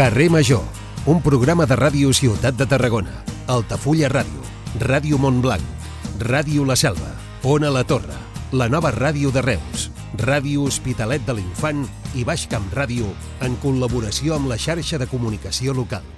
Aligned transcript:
Carrer 0.00 0.30
Major, 0.30 0.62
un 1.04 1.18
programa 1.20 1.66
de 1.68 1.76
ràdio 1.76 2.08
Ciutat 2.16 2.54
de 2.56 2.64
Tarragona, 2.64 3.18
Altafulla 3.52 4.08
Ràdio, 4.08 4.40
Ràdio 4.80 5.18
Montblanc, 5.20 5.60
Ràdio 6.24 6.64
La 6.64 6.72
Selva, 6.72 7.10
Ona 7.44 7.68
La 7.68 7.82
Torre, 7.84 8.16
la 8.56 8.70
nova 8.72 8.94
ràdio 8.96 9.28
de 9.28 9.42
Reus, 9.44 9.90
Ràdio 10.16 10.64
Hospitalet 10.64 11.28
de 11.28 11.36
l'Infant 11.36 11.84
i 12.16 12.24
Baix 12.24 12.46
Camp 12.48 12.72
Ràdio 12.72 13.12
en 13.44 13.60
col·laboració 13.60 14.38
amb 14.38 14.48
la 14.48 14.56
xarxa 14.56 14.96
de 14.96 15.10
comunicació 15.12 15.76
local. 15.76 16.08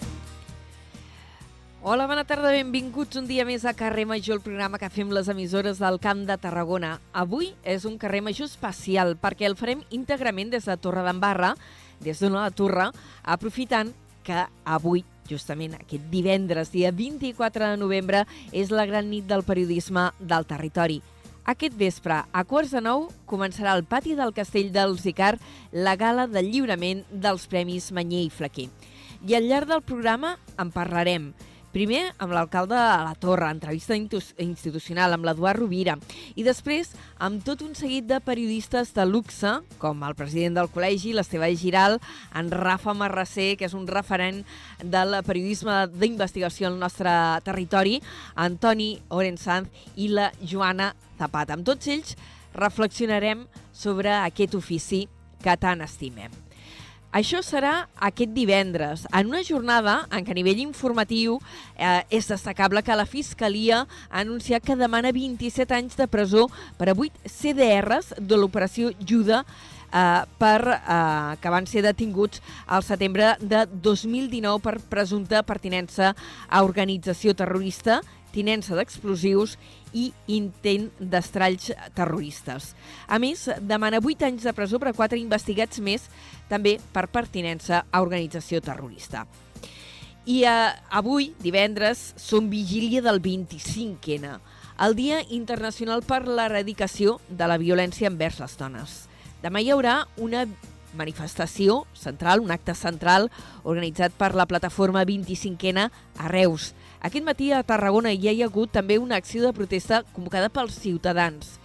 Hola, 1.82 2.06
bona 2.06 2.22
tarda, 2.22 2.54
benvinguts 2.54 3.18
un 3.18 3.26
dia 3.26 3.42
més 3.42 3.66
a 3.66 3.74
Carrer 3.74 4.06
Major, 4.06 4.38
el 4.38 4.46
programa 4.46 4.78
que 4.78 4.94
fem 4.94 5.10
les 5.10 5.26
emissores 5.26 5.82
del 5.82 5.98
Camp 5.98 6.22
de 6.30 6.38
Tarragona. 6.38 7.00
Avui 7.10 7.50
és 7.66 7.82
un 7.82 7.98
Carrer 7.98 8.22
Major 8.22 8.46
especial 8.46 9.16
perquè 9.18 9.50
el 9.50 9.58
farem 9.58 9.82
íntegrament 9.90 10.54
des 10.54 10.70
de 10.70 10.78
Torre 10.78 11.02
d'Embarra, 11.02 11.56
des 12.02 12.20
d'una 12.20 12.44
la 12.44 12.50
Torre, 12.50 12.90
aprofitant 13.22 13.92
que 14.26 14.44
avui, 14.64 15.04
justament 15.28 15.74
aquest 15.78 16.04
divendres, 16.10 16.70
dia 16.72 16.92
24 16.92 17.72
de 17.72 17.80
novembre, 17.80 18.24
és 18.52 18.70
la 18.70 18.86
gran 18.86 19.08
nit 19.10 19.26
del 19.30 19.44
periodisme 19.46 20.10
del 20.20 20.46
territori. 20.46 21.00
Aquest 21.44 21.74
vespre, 21.74 22.20
a 22.22 22.44
quarts 22.46 22.70
de 22.70 22.80
nou, 22.84 23.08
començarà 23.26 23.72
al 23.74 23.82
pati 23.82 24.14
del 24.14 24.30
Castell 24.34 24.70
del 24.74 24.94
Zicar 25.02 25.34
la 25.72 25.96
gala 25.98 26.28
de 26.30 26.42
lliurament 26.46 27.02
dels 27.10 27.48
Premis 27.50 27.90
Manyer 27.90 28.28
i 28.28 28.30
Flaquer. 28.30 28.68
I 29.26 29.34
al 29.34 29.48
llarg 29.50 29.70
del 29.70 29.82
programa 29.82 30.36
en 30.58 30.70
parlarem 30.70 31.32
Primer 31.72 32.10
amb 32.20 32.34
l'alcalde 32.36 32.76
de 32.76 32.96
la 33.06 33.14
Torre, 33.16 33.46
entrevista 33.48 33.96
institucional 33.96 35.14
amb 35.14 35.24
l'Eduard 35.24 35.56
Rovira, 35.62 35.94
i 36.36 36.44
després 36.44 36.90
amb 37.16 37.40
tot 37.46 37.64
un 37.64 37.72
seguit 37.78 38.04
de 38.10 38.18
periodistes 38.20 38.92
de 38.92 39.06
luxe, 39.08 39.54
com 39.80 40.04
el 40.04 40.16
president 40.18 40.60
del 40.60 40.68
col·legi, 40.74 41.14
l'Esteve 41.16 41.48
Giral, 41.56 41.96
en 42.36 42.52
Rafa 42.52 42.92
Marrasser, 42.92 43.54
que 43.56 43.70
és 43.70 43.78
un 43.78 43.88
referent 43.88 44.42
del 44.84 45.16
periodisme 45.24 45.86
d'investigació 45.96 46.68
al 46.68 46.76
nostre 46.76 47.16
territori, 47.48 48.02
Antoni 48.36 48.92
Orensanz 49.08 49.72
i 49.96 50.12
la 50.12 50.28
Joana 50.44 50.92
Zapata. 51.16 51.56
Amb 51.56 51.64
tots 51.64 51.88
ells 51.88 52.16
reflexionarem 52.52 53.48
sobre 53.72 54.12
aquest 54.20 54.60
ofici 54.60 55.06
que 55.40 55.56
tant 55.56 55.80
estimem. 55.80 56.51
Això 57.12 57.42
serà 57.44 57.90
aquest 58.00 58.30
divendres, 58.32 59.02
en 59.12 59.28
una 59.28 59.42
jornada 59.44 59.98
en 60.16 60.24
què 60.24 60.32
a 60.32 60.36
nivell 60.38 60.62
informatiu 60.62 61.34
eh, 61.76 62.00
és 62.08 62.30
destacable 62.30 62.80
que 62.80 62.96
la 62.96 63.04
Fiscalia 63.04 63.82
ha 63.84 64.22
anunciat 64.22 64.64
que 64.64 64.78
demana 64.80 65.12
27 65.12 65.76
anys 65.76 65.98
de 66.00 66.06
presó 66.08 66.46
per 66.78 66.88
a 66.88 66.96
8 66.96 67.28
CDRs 67.28 68.14
de 68.16 68.38
l'operació 68.40 68.94
Juda 69.04 69.42
eh, 69.44 70.24
per, 70.40 70.60
eh, 70.72 71.36
que 71.36 71.52
van 71.52 71.68
ser 71.68 71.84
detinguts 71.84 72.40
al 72.64 72.80
setembre 72.88 73.34
de 73.44 73.66
2019 73.68 74.64
per 74.64 74.78
presumpta 74.96 75.44
pertinença 75.44 76.14
a 76.48 76.64
organització 76.64 77.36
terrorista 77.36 78.00
tinença 78.32 78.76
d'explosius 78.76 79.56
i 79.92 80.08
intent 80.32 80.88
d'estralls 80.98 81.70
terroristes. 81.96 82.72
A 83.06 83.20
més, 83.22 83.44
demana 83.60 84.00
8 84.00 84.28
anys 84.30 84.48
de 84.48 84.54
presó 84.56 84.80
per 84.80 84.90
a 84.92 84.96
4 84.96 85.20
investigats 85.20 85.80
més, 85.84 86.08
també 86.48 86.78
per 86.92 87.08
pertinença 87.12 87.84
a 87.90 88.02
organització 88.02 88.62
terrorista. 88.64 89.26
I 90.24 90.42
eh, 90.46 90.72
avui, 90.90 91.32
divendres, 91.42 92.12
som 92.16 92.48
vigília 92.50 93.02
del 93.02 93.20
25N, 93.22 94.36
el 94.82 94.94
Dia 94.96 95.20
Internacional 95.34 96.02
per 96.06 96.24
l'Eradicació 96.26 97.18
de 97.28 97.46
la 97.50 97.58
Violència 97.58 98.08
envers 98.10 98.38
les 98.40 98.54
Dones. 98.58 98.94
Demà 99.42 99.60
hi 99.60 99.72
haurà 99.74 100.04
una 100.22 100.46
manifestació 100.94 101.82
central, 101.96 102.40
un 102.40 102.52
acte 102.52 102.74
central 102.76 103.30
organitzat 103.62 104.14
per 104.18 104.32
la 104.36 104.46
plataforma 104.46 105.04
25N 105.08 105.88
a 105.88 106.30
Reus, 106.30 106.72
aquest 107.02 107.24
matí 107.26 107.50
a 107.50 107.64
Tarragona 107.66 108.12
hi 108.14 108.28
ha 108.30 108.46
hagut 108.46 108.70
també 108.70 108.94
una 109.02 109.16
acció 109.18 109.42
de 109.42 109.50
protesta 109.52 110.04
convocada 110.14 110.48
pels 110.54 110.76
ciutadans. 110.78 111.56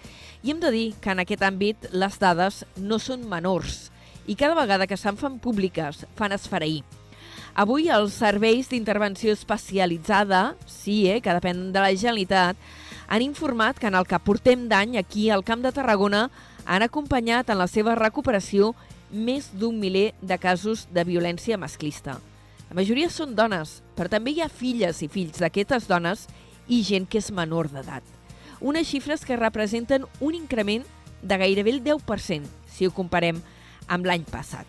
I 0.41 0.49
hem 0.49 0.59
de 0.59 0.71
dir 0.73 0.85
que 1.01 1.11
en 1.13 1.19
aquest 1.21 1.43
àmbit 1.45 1.89
les 1.93 2.15
dades 2.17 2.63
no 2.77 2.97
són 2.97 3.27
menors 3.29 3.91
i 4.25 4.33
cada 4.35 4.57
vegada 4.57 4.87
que 4.89 4.97
se'n 4.97 5.17
fan 5.17 5.37
públiques 5.37 6.07
fan 6.17 6.33
esfereir. 6.33 6.81
Avui 7.53 7.85
els 7.93 8.15
serveis 8.17 8.69
d'intervenció 8.69 9.33
especialitzada, 9.33 10.55
sí, 10.65 11.05
eh, 11.09 11.21
que 11.21 11.35
depèn 11.37 11.71
de 11.73 11.83
la 11.85 11.93
Generalitat, 11.93 12.57
han 13.07 13.21
informat 13.21 13.77
que 13.77 13.87
en 13.91 13.97
el 13.97 14.07
que 14.09 14.19
portem 14.19 14.65
d'any 14.69 14.97
aquí 14.97 15.29
al 15.29 15.45
Camp 15.45 15.61
de 15.61 15.71
Tarragona 15.71 16.31
han 16.65 16.81
acompanyat 16.81 17.49
en 17.49 17.61
la 17.61 17.69
seva 17.69 17.93
recuperació 17.95 18.73
més 19.11 19.51
d'un 19.53 19.77
miler 19.79 20.15
de 20.21 20.37
casos 20.41 20.87
de 20.91 21.05
violència 21.05 21.57
masclista. 21.61 22.17
La 22.67 22.75
majoria 22.75 23.07
són 23.07 23.31
dones, 23.35 23.81
però 23.95 24.11
també 24.11 24.33
hi 24.35 24.41
ha 24.43 24.49
filles 24.51 24.99
i 24.99 25.07
fills 25.07 25.39
d'aquestes 25.39 25.87
dones 25.87 26.25
i 26.67 26.81
gent 26.83 27.05
que 27.07 27.21
és 27.21 27.31
menor 27.31 27.69
d'edat. 27.71 28.03
Unes 28.59 28.89
xifres 28.89 29.23
que 29.23 29.37
representen 29.39 30.03
un 30.19 30.35
increment 30.35 30.83
de 31.21 31.37
gairebé 31.39 31.71
el 31.71 31.83
10% 31.85 32.49
si 32.67 32.87
ho 32.87 32.91
comparem 32.91 33.39
amb 33.87 34.05
l'any 34.05 34.25
passat. 34.27 34.67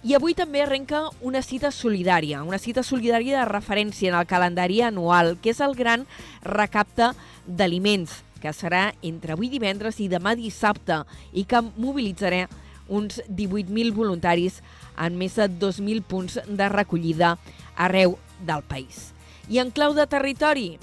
I 0.00 0.14
avui 0.16 0.32
també 0.32 0.62
arrenca 0.64 1.02
una 1.20 1.42
cita 1.44 1.68
solidària, 1.68 2.40
una 2.40 2.58
cita 2.58 2.80
solidària 2.82 3.42
de 3.42 3.48
referència 3.50 4.08
en 4.08 4.16
el 4.16 4.24
calendari 4.24 4.80
anual, 4.80 5.34
que 5.42 5.52
és 5.52 5.60
el 5.60 5.76
gran 5.76 6.06
recapte 6.40 7.10
d'aliments, 7.44 8.22
que 8.40 8.54
serà 8.56 8.94
entre 9.04 9.36
avui 9.36 9.52
divendres 9.52 10.00
i 10.00 10.08
demà 10.08 10.32
dissabte 10.38 11.02
i 11.36 11.44
que 11.44 11.60
mobilitzarà 11.76 12.46
uns 12.88 13.20
18.000 13.28 13.92
voluntaris 13.92 14.62
en 15.00 15.16
més 15.18 15.36
de 15.40 15.48
2.000 15.48 16.04
punts 16.06 16.38
de 16.46 16.68
recollida 16.68 17.36
arreu 17.76 18.18
del 18.46 18.62
país. 18.62 19.10
I 19.50 19.58
en 19.58 19.72
clau 19.74 19.94
de 19.96 20.06
territori, 20.06 20.78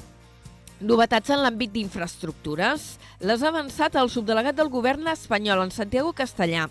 novetats 0.79 1.31
en 1.33 1.41
l'àmbit 1.41 1.72
d'infraestructures. 1.73 2.83
Les 3.25 3.44
ha 3.44 3.50
avançat 3.50 3.95
el 3.97 4.11
subdelegat 4.13 4.57
del 4.57 4.69
govern 4.69 5.07
espanyol, 5.09 5.63
en 5.63 5.72
Santiago 5.72 6.13
Castellà, 6.13 6.67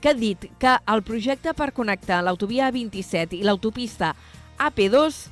que 0.00 0.12
ha 0.12 0.14
dit 0.14 0.46
que 0.60 0.76
el 0.86 1.02
projecte 1.02 1.54
per 1.54 1.72
connectar 1.74 2.20
l'autovia 2.22 2.70
A27 2.70 3.40
i 3.40 3.42
l'autopista 3.46 4.14
AP2 4.58 5.24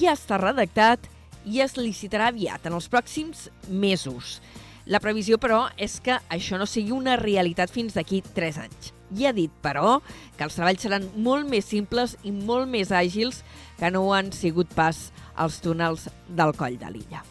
ja 0.00 0.12
està 0.12 0.38
redactat 0.40 1.08
i 1.48 1.62
es 1.64 1.76
licitarà 1.80 2.28
aviat, 2.28 2.66
en 2.66 2.76
els 2.76 2.88
pròxims 2.92 3.48
mesos. 3.68 4.40
La 4.86 5.00
previsió, 5.00 5.38
però, 5.38 5.68
és 5.78 6.00
que 6.04 6.18
això 6.28 6.58
no 6.60 6.68
sigui 6.68 6.92
una 6.92 7.16
realitat 7.20 7.72
fins 7.72 7.96
d'aquí 7.96 8.20
3 8.34 8.64
anys. 8.66 8.99
I 9.16 9.26
ha 9.26 9.32
dit, 9.34 9.52
però, 9.62 9.98
que 10.36 10.46
els 10.46 10.56
treballs 10.58 10.84
seran 10.86 11.08
molt 11.16 11.48
més 11.50 11.66
simples 11.66 12.16
i 12.22 12.32
molt 12.32 12.70
més 12.70 12.92
àgils 12.94 13.42
que 13.80 13.90
no 13.90 14.04
ho 14.06 14.14
han 14.14 14.30
sigut 14.36 14.70
pas 14.76 15.08
els 15.40 15.60
túnels 15.64 16.08
del 16.28 16.54
coll 16.58 16.78
de 16.78 16.92
l'illa. 16.92 17.24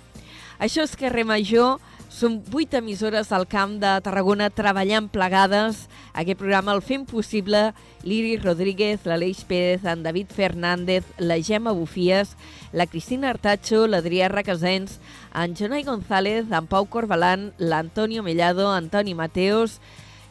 Això 0.60 0.84
és 0.84 0.98
Carrer 1.00 1.24
Major, 1.24 1.78
som 2.10 2.40
vuit 2.52 2.74
emissores 2.74 3.30
al 3.32 3.46
camp 3.48 3.78
de 3.80 3.94
Tarragona 4.04 4.50
treballant 4.52 5.08
plegades. 5.14 5.86
Aquest 6.18 6.40
programa 6.42 6.74
el 6.76 6.82
fem 6.84 7.06
possible 7.08 7.70
l'Iris 8.04 8.42
Rodríguez, 8.44 9.06
l'Aleix 9.08 9.46
Pérez, 9.48 9.86
en 9.88 10.04
David 10.04 10.34
Fernández, 10.36 11.06
la 11.22 11.38
Gemma 11.40 11.72
Bufies, 11.72 12.34
la 12.74 12.90
Cristina 12.90 13.30
Artacho, 13.30 13.86
l'Adrià 13.88 14.28
Requesens, 14.28 14.98
en 15.38 15.56
Jonai 15.56 15.86
González, 15.88 16.52
en 16.52 16.68
Pau 16.68 16.90
Corbalan, 16.90 17.54
l'Antonio 17.58 18.26
Mellado, 18.26 18.68
Antoni 18.74 19.14
Mateos, 19.16 19.80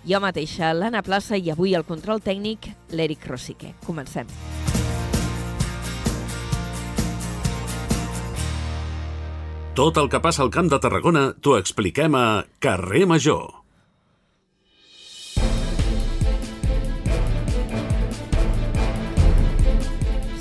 jo 0.07 0.21
mateixa, 0.23 0.73
l'Anna 0.75 1.03
Plaça, 1.03 1.37
i 1.37 1.51
avui 1.51 1.75
el 1.75 1.87
control 1.89 2.21
tècnic, 2.23 2.71
l'Eric 2.93 3.27
Rosique. 3.27 3.75
Comencem. 3.87 4.29
Tot 9.79 9.99
el 10.01 10.09
que 10.11 10.19
passa 10.19 10.43
al 10.43 10.51
Camp 10.51 10.67
de 10.73 10.79
Tarragona 10.83 11.29
t'ho 11.39 11.55
expliquem 11.55 12.17
a 12.19 12.43
Carrer 12.59 13.05
Major. 13.07 13.45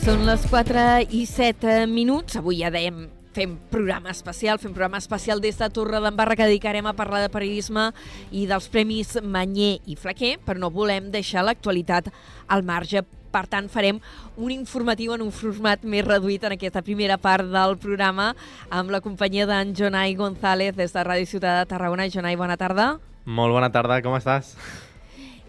Són 0.02 0.24
les 0.24 0.48
4 0.48 0.88
i 1.12 1.26
7 1.30 1.84
minuts. 1.92 2.40
Avui 2.40 2.64
ja 2.64 2.74
dèiem 2.74 3.04
fem 3.38 3.54
programa 3.70 4.10
especial, 4.10 4.58
fem 4.58 4.74
programa 4.74 4.98
especial 4.98 5.42
des 5.44 5.60
de 5.62 5.70
Torre 5.70 6.00
d'Embarra 6.02 6.36
que 6.36 6.48
dedicarem 6.50 6.88
a 6.90 6.96
parlar 6.98 7.22
de 7.22 7.30
periodisme 7.30 7.92
i 8.34 8.48
dels 8.50 8.66
Premis 8.74 9.14
Manyer 9.22 9.78
i 9.86 9.98
Flaquer, 10.00 10.38
però 10.42 10.58
no 10.58 10.72
volem 10.74 11.12
deixar 11.14 11.46
l'actualitat 11.46 12.10
al 12.50 12.66
marge. 12.66 13.04
Per 13.30 13.44
tant, 13.52 13.68
farem 13.70 14.00
un 14.42 14.50
informatiu 14.56 15.14
en 15.14 15.22
un 15.22 15.30
format 15.36 15.84
més 15.86 16.06
reduït 16.08 16.48
en 16.48 16.56
aquesta 16.56 16.82
primera 16.82 17.20
part 17.22 17.46
del 17.52 17.78
programa 17.78 18.32
amb 18.74 18.90
la 18.90 19.04
companyia 19.06 19.46
d'en 19.46 19.76
Jonai 19.78 20.18
González 20.18 20.74
des 20.74 20.96
de 20.96 21.06
Ràdio 21.06 21.30
Ciutat 21.30 21.62
de 21.62 21.70
Tarragona. 21.76 22.10
Jonai, 22.10 22.40
bona 22.40 22.58
tarda. 22.58 22.96
Molt 23.26 23.54
bona 23.54 23.70
tarda, 23.70 24.02
com 24.02 24.18
estàs? 24.18 24.56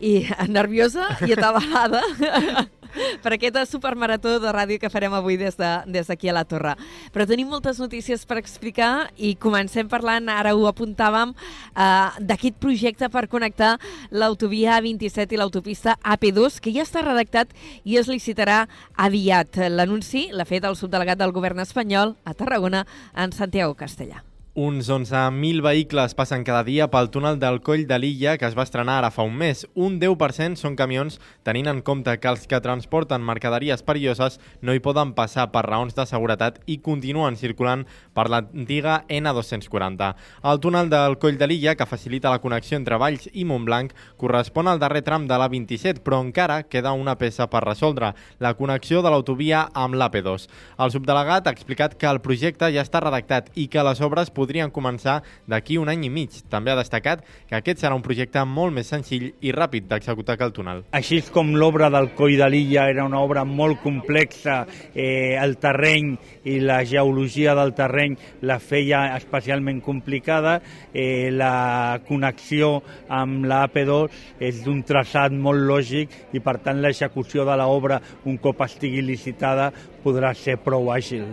I 0.05 0.26
nerviosa 0.52 1.14
i 1.25 1.32
atabalada. 1.38 2.05
per 3.22 3.34
aquesta 3.34 3.64
supermarató 3.66 4.38
de 4.42 4.52
ràdio 4.54 4.78
que 4.80 4.90
farem 4.92 5.14
avui 5.16 5.38
des 5.40 5.56
d'aquí 5.58 5.90
de, 5.92 5.92
des 5.98 6.10
a 6.10 6.34
la 6.34 6.44
Torre. 6.44 6.74
Però 7.12 7.26
tenim 7.26 7.48
moltes 7.48 7.78
notícies 7.78 8.24
per 8.26 8.38
explicar 8.38 9.10
i 9.16 9.34
comencem 9.34 9.88
parlant, 9.88 10.28
ara 10.28 10.54
ho 10.54 10.66
apuntàvem, 10.68 11.34
eh, 11.34 12.08
d'aquest 12.20 12.58
projecte 12.60 13.08
per 13.08 13.28
connectar 13.28 13.78
l'autovia 14.10 14.78
A27 14.78 15.32
i 15.32 15.40
l'autopista 15.40 15.96
AP2, 16.02 16.60
que 16.60 16.72
ja 16.72 16.86
està 16.86 17.02
redactat 17.02 17.52
i 17.84 17.96
es 17.96 18.08
licitarà 18.08 18.66
aviat. 18.96 19.56
L'anunci 19.70 20.28
l'ha 20.32 20.48
fet 20.48 20.64
el 20.64 20.76
subdelegat 20.76 21.18
del 21.18 21.32
govern 21.32 21.60
espanyol 21.60 22.16
a 22.24 22.34
Tarragona, 22.34 22.86
en 23.14 23.32
Santiago 23.32 23.74
Castellà. 23.74 24.27
Uns 24.58 24.88
11.000 24.90 25.62
vehicles 25.62 26.16
passen 26.19 26.43
cada 26.43 26.64
dia 26.66 26.88
pel 26.90 27.12
túnel 27.14 27.37
del 27.38 27.60
Coll 27.62 27.84
de 27.87 27.94
l'Illa 28.02 28.32
que 28.43 28.46
es 28.49 28.56
va 28.58 28.64
estrenar 28.66 28.96
ara 28.99 29.12
fa 29.14 29.22
un 29.22 29.37
mes. 29.38 29.60
Un 29.78 30.00
10% 30.02 30.58
són 30.58 30.75
camions, 30.75 31.20
tenint 31.46 31.70
en 31.70 31.78
compte 31.87 32.16
que 32.19 32.26
els 32.26 32.49
que 32.50 32.58
transporten 32.58 33.22
mercaderies 33.22 33.84
perilloses 33.87 34.40
no 34.58 34.75
hi 34.75 34.82
poden 34.82 35.12
passar 35.14 35.44
per 35.52 35.62
raons 35.62 35.94
de 35.94 36.06
seguretat 36.10 36.58
i 36.66 36.81
continuen 36.82 37.38
circulant 37.38 37.84
per 38.19 38.25
l'antiga 38.32 39.05
N240. 39.06 40.08
El 40.50 40.58
túnel 40.58 40.90
del 40.90 41.14
Coll 41.22 41.38
de 41.38 41.46
l'Illa, 41.46 41.76
que 41.78 41.87
facilita 41.87 42.34
la 42.34 42.43
connexió 42.43 42.81
entre 42.82 42.99
Valls 42.99 43.31
i 43.31 43.46
Montblanc, 43.46 43.94
correspon 44.19 44.66
al 44.66 44.82
darrer 44.82 45.05
tram 45.06 45.31
de 45.31 45.38
l'A27, 45.38 46.02
però 46.02 46.19
encara 46.26 46.64
queda 46.66 46.96
una 46.99 47.14
peça 47.14 47.46
per 47.46 47.62
resoldre, 47.62 48.10
la 48.43 48.56
connexió 48.58 49.06
de 49.06 49.14
l'autovia 49.14 49.69
amb 49.70 49.94
l'AP2. 49.94 50.50
El 50.82 50.96
subdelegat 50.99 51.46
ha 51.46 51.55
explicat 51.55 51.94
que 51.94 52.10
el 52.10 52.19
projecte 52.26 52.75
ja 52.75 52.82
està 52.82 53.06
redactat 53.06 53.55
i 53.55 53.70
que 53.70 53.87
les 53.87 54.02
obres 54.02 54.34
podrien 54.34 54.47
podrien 54.48 54.72
començar 54.72 55.20
d'aquí 55.46 55.76
un 55.76 55.90
any 55.92 56.06
i 56.08 56.10
mig. 56.10 56.40
També 56.48 56.72
ha 56.72 56.78
destacat 56.78 57.20
que 57.48 57.58
aquest 57.58 57.82
serà 57.84 57.96
un 57.96 58.04
projecte 58.04 58.40
molt 58.48 58.72
més 58.72 58.88
senzill 58.88 59.28
i 59.44 59.52
ràpid 59.52 59.88
d'executar 59.90 60.38
que 60.38 60.46
el 60.48 60.54
túnel. 60.56 60.84
Així 60.96 61.20
com 61.34 61.52
l'obra 61.60 61.90
del 61.92 62.14
Coll 62.16 62.38
de 62.40 62.48
l'Illa 62.48 62.86
era 62.88 63.04
una 63.04 63.20
obra 63.20 63.44
molt 63.44 63.82
complexa, 63.82 64.62
eh, 64.94 65.36
el 65.36 65.58
terreny 65.60 66.14
i 66.48 66.58
la 66.64 66.80
geologia 66.88 67.54
del 67.58 67.74
terreny 67.76 68.16
la 68.48 68.58
feia 68.58 69.02
especialment 69.18 69.82
complicada, 69.84 70.62
eh, 70.94 71.28
la 71.30 72.00
connexió 72.08 72.78
amb 73.08 73.44
l'AP2 73.44 74.40
és 74.48 74.64
d'un 74.64 74.80
traçat 74.86 75.34
molt 75.34 75.60
lògic 75.68 76.16
i 76.32 76.40
per 76.40 76.56
tant 76.64 76.80
l'execució 76.80 77.44
de 77.44 77.60
l'obra 77.60 78.00
un 78.24 78.40
cop 78.40 78.64
estigui 78.64 79.04
licitada 79.04 79.72
podrà 80.04 80.32
ser 80.34 80.56
prou 80.64 80.92
àgil. 80.94 81.26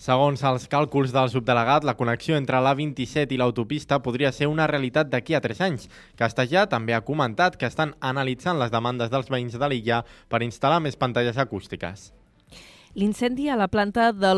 Segons 0.00 0.40
els 0.48 0.62
càlculs 0.72 1.10
del 1.12 1.28
subdelegat, 1.28 1.84
la 1.84 1.92
connexió 1.92 2.38
entre 2.40 2.56
l'A27 2.64 3.34
i 3.34 3.38
l'autopista 3.40 3.98
podria 4.00 4.30
ser 4.32 4.46
una 4.48 4.64
realitat 4.70 5.10
d'aquí 5.12 5.36
a 5.36 5.42
3 5.44 5.60
anys. 5.66 5.90
Castellà 6.16 6.62
també 6.72 6.94
ha 6.96 7.02
comentat 7.04 7.58
que 7.60 7.68
estan 7.68 7.92
analitzant 8.00 8.56
les 8.56 8.72
demandes 8.72 9.12
dels 9.12 9.28
veïns 9.28 9.58
de 9.60 9.68
l'illa 9.68 10.00
per 10.32 10.40
instal·lar 10.40 10.80
més 10.80 10.96
pantalles 10.96 11.36
acústiques. 11.36 12.14
L'incendi 12.96 13.50
a 13.52 13.58
la 13.60 13.68
planta 13.68 14.08
de 14.16 14.32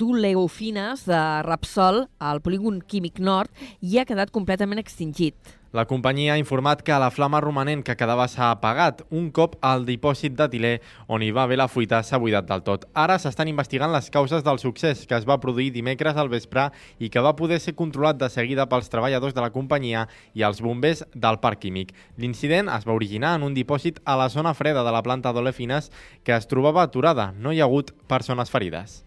d'oleofines 0.00 1.04
de 1.04 1.22
Rapsol, 1.44 2.06
al 2.18 2.40
polígon 2.40 2.80
químic 2.80 3.20
nord, 3.20 3.52
ja 3.82 4.06
ha 4.06 4.08
quedat 4.08 4.32
completament 4.32 4.80
extingit. 4.80 5.36
La 5.72 5.86
companyia 5.88 6.34
ha 6.34 6.36
informat 6.36 6.82
que 6.84 6.96
la 7.00 7.08
flama 7.08 7.38
romanent 7.40 7.80
que 7.80 7.94
quedava 7.96 8.26
s'ha 8.28 8.50
apagat 8.52 8.98
un 9.08 9.30
cop 9.32 9.54
el 9.64 9.86
dipòsit 9.88 10.34
d'etilè 10.36 10.72
on 11.08 11.22
hi 11.24 11.30
va 11.32 11.46
haver 11.46 11.56
la 11.56 11.66
fuita 11.72 12.02
s'ha 12.04 12.18
buidat 12.20 12.44
del 12.50 12.60
tot. 12.66 12.82
Ara 12.92 13.14
s'estan 13.16 13.48
investigant 13.48 13.88
les 13.94 14.10
causes 14.12 14.44
del 14.44 14.60
succés 14.60 15.06
que 15.08 15.16
es 15.16 15.24
va 15.24 15.38
produir 15.40 15.70
dimecres 15.72 16.20
al 16.20 16.28
vespre 16.28 16.66
i 17.00 17.08
que 17.08 17.22
va 17.24 17.32
poder 17.38 17.56
ser 17.58 17.72
controlat 17.78 18.18
de 18.20 18.28
seguida 18.28 18.66
pels 18.68 18.92
treballadors 18.92 19.32
de 19.32 19.40
la 19.40 19.48
companyia 19.54 20.02
i 20.34 20.44
els 20.44 20.60
bombers 20.60 21.06
del 21.14 21.40
parc 21.40 21.62
químic. 21.64 21.94
L'incident 22.18 22.68
es 22.68 22.84
va 22.84 22.98
originar 22.98 23.38
en 23.38 23.46
un 23.48 23.56
dipòsit 23.56 24.02
a 24.04 24.18
la 24.20 24.28
zona 24.28 24.52
freda 24.52 24.84
de 24.84 24.92
la 24.92 25.00
planta 25.02 25.32
d'olefines 25.32 25.88
que 26.22 26.36
es 26.36 26.50
trobava 26.52 26.84
aturada. 26.84 27.32
No 27.32 27.48
hi 27.48 27.64
ha 27.64 27.70
hagut 27.70 27.94
persones 28.12 28.52
ferides. 28.52 29.00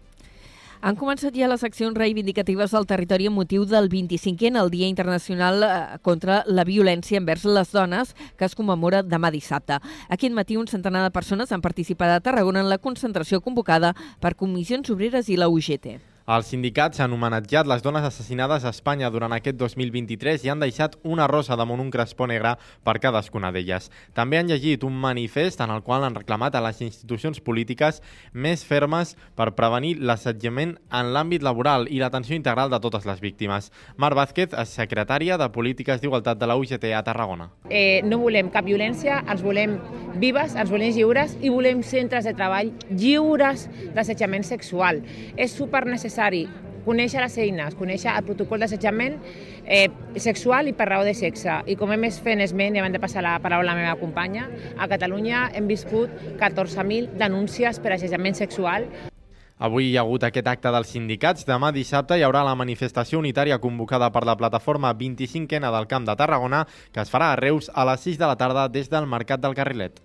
Han 0.86 0.94
començat 0.94 1.34
ja 1.34 1.48
les 1.50 1.64
accions 1.66 1.96
reivindicatives 1.98 2.70
del 2.70 2.84
territori 2.86 3.26
amb 3.26 3.40
motiu 3.40 3.64
del 3.66 3.88
25è, 3.90 4.52
el 4.60 4.70
Dia 4.70 4.86
Internacional 4.86 5.66
eh, 5.66 5.72
contra 6.06 6.44
la 6.46 6.62
Violència 6.62 7.18
envers 7.18 7.42
les 7.42 7.74
Dones, 7.74 8.14
que 8.38 8.46
es 8.46 8.54
commemora 8.54 9.02
demà 9.02 9.32
dissabte. 9.34 9.80
Aquest 10.06 10.38
matí 10.38 10.54
un 10.54 10.70
centenar 10.70 11.02
de 11.02 11.10
persones 11.10 11.50
han 11.50 11.64
participat 11.64 12.14
a 12.14 12.22
Tarragona 12.22 12.62
en 12.62 12.70
la 12.70 12.78
concentració 12.78 13.42
convocada 13.42 13.96
per 14.22 14.36
Comissions 14.38 14.94
Obreres 14.94 15.26
i 15.26 15.42
la 15.42 15.50
UGT. 15.50 16.15
Els 16.26 16.48
sindicats 16.50 16.98
han 16.98 17.12
homenatjat 17.14 17.68
les 17.70 17.84
dones 17.84 18.02
assassinades 18.02 18.64
a 18.66 18.72
Espanya 18.74 19.12
durant 19.14 19.30
aquest 19.30 19.54
2023 19.60 20.42
i 20.42 20.48
han 20.50 20.58
deixat 20.58 20.96
una 21.06 21.28
rosa 21.30 21.54
damunt 21.54 21.78
un 21.78 21.92
crespó 21.94 22.26
negre 22.26 22.56
per 22.82 22.96
cadascuna 22.98 23.52
d'elles. 23.54 23.92
També 24.10 24.40
han 24.40 24.50
llegit 24.50 24.82
un 24.82 24.96
manifest 24.98 25.62
en 25.62 25.70
el 25.70 25.84
qual 25.86 26.02
han 26.02 26.16
reclamat 26.18 26.58
a 26.58 26.62
les 26.64 26.80
institucions 26.82 27.38
polítiques 27.38 28.00
més 28.32 28.64
fermes 28.66 29.12
per 29.38 29.52
prevenir 29.54 30.00
l'assetjament 30.00 30.72
en 30.90 31.12
l'àmbit 31.14 31.46
laboral 31.46 31.86
i 31.86 32.00
l'atenció 32.02 32.34
integral 32.34 32.74
de 32.74 32.82
totes 32.82 33.06
les 33.06 33.22
víctimes. 33.22 33.70
Mar 33.94 34.10
Vázquez 34.18 34.58
secretària 34.66 35.38
de 35.38 35.48
Polítiques 35.54 36.02
d'Igualtat 36.02 36.42
de 36.42 36.50
la 36.50 36.58
UGT 36.58 36.88
a 36.90 37.04
Tarragona. 37.06 37.52
Eh, 37.70 38.02
no 38.02 38.18
volem 38.24 38.50
cap 38.50 38.66
violència, 38.66 39.20
ens 39.30 39.46
volem 39.46 39.78
vives, 40.18 40.58
ens 40.58 40.74
volem 40.74 40.90
lliures 40.90 41.38
i 41.38 41.54
volem 41.54 41.86
centres 41.86 42.26
de 42.26 42.34
treball 42.34 42.74
lliures 42.90 43.68
d'assetjament 43.94 44.42
sexual. 44.42 45.04
És 45.38 45.54
super 45.54 45.86
necessari 46.16 46.46
conèixer 46.86 47.18
les 47.18 47.36
eines, 47.42 47.74
conèixer 47.74 48.12
el 48.14 48.22
protocol 48.24 48.62
d'assetjament 48.62 49.16
eh, 49.66 49.88
sexual 50.22 50.68
i 50.70 50.72
per 50.72 50.86
raó 50.86 51.02
de 51.04 51.16
sexe. 51.18 51.58
I 51.66 51.74
com 51.74 51.90
hem 51.90 52.06
fent 52.22 52.40
esment, 52.40 52.76
i 52.76 52.80
abans 52.80 52.94
de 52.94 53.02
passar 53.02 53.24
la 53.26 53.40
paraula 53.42 53.72
a 53.72 53.74
la 53.74 53.80
meva 53.80 53.96
companya, 53.98 54.46
a 54.78 54.86
Catalunya 54.86 55.50
hem 55.52 55.66
viscut 55.66 56.14
14.000 56.38 57.18
denúncies 57.18 57.82
per 57.82 57.96
assetjament 57.96 58.38
sexual. 58.38 58.86
Avui 59.58 59.90
hi 59.90 59.96
ha 59.96 60.04
hagut 60.04 60.22
aquest 60.22 60.46
acte 60.46 60.70
dels 60.70 60.94
sindicats. 60.94 61.46
Demà 61.48 61.72
dissabte 61.74 62.14
hi 62.14 62.22
haurà 62.22 62.44
la 62.46 62.54
manifestació 62.54 63.18
unitària 63.18 63.58
convocada 63.58 64.12
per 64.14 64.22
la 64.28 64.36
plataforma 64.38 64.94
25N 64.94 65.72
del 65.74 65.88
Camp 65.90 66.06
de 66.06 66.14
Tarragona, 66.14 66.66
que 66.92 67.02
es 67.02 67.10
farà 67.10 67.32
a 67.32 67.40
Reus 67.40 67.72
a 67.74 67.88
les 67.90 68.04
6 68.06 68.20
de 68.20 68.28
la 68.30 68.36
tarda 68.38 68.68
des 68.68 68.92
del 68.92 69.10
Mercat 69.10 69.42
del 69.42 69.58
Carrilet. 69.58 69.98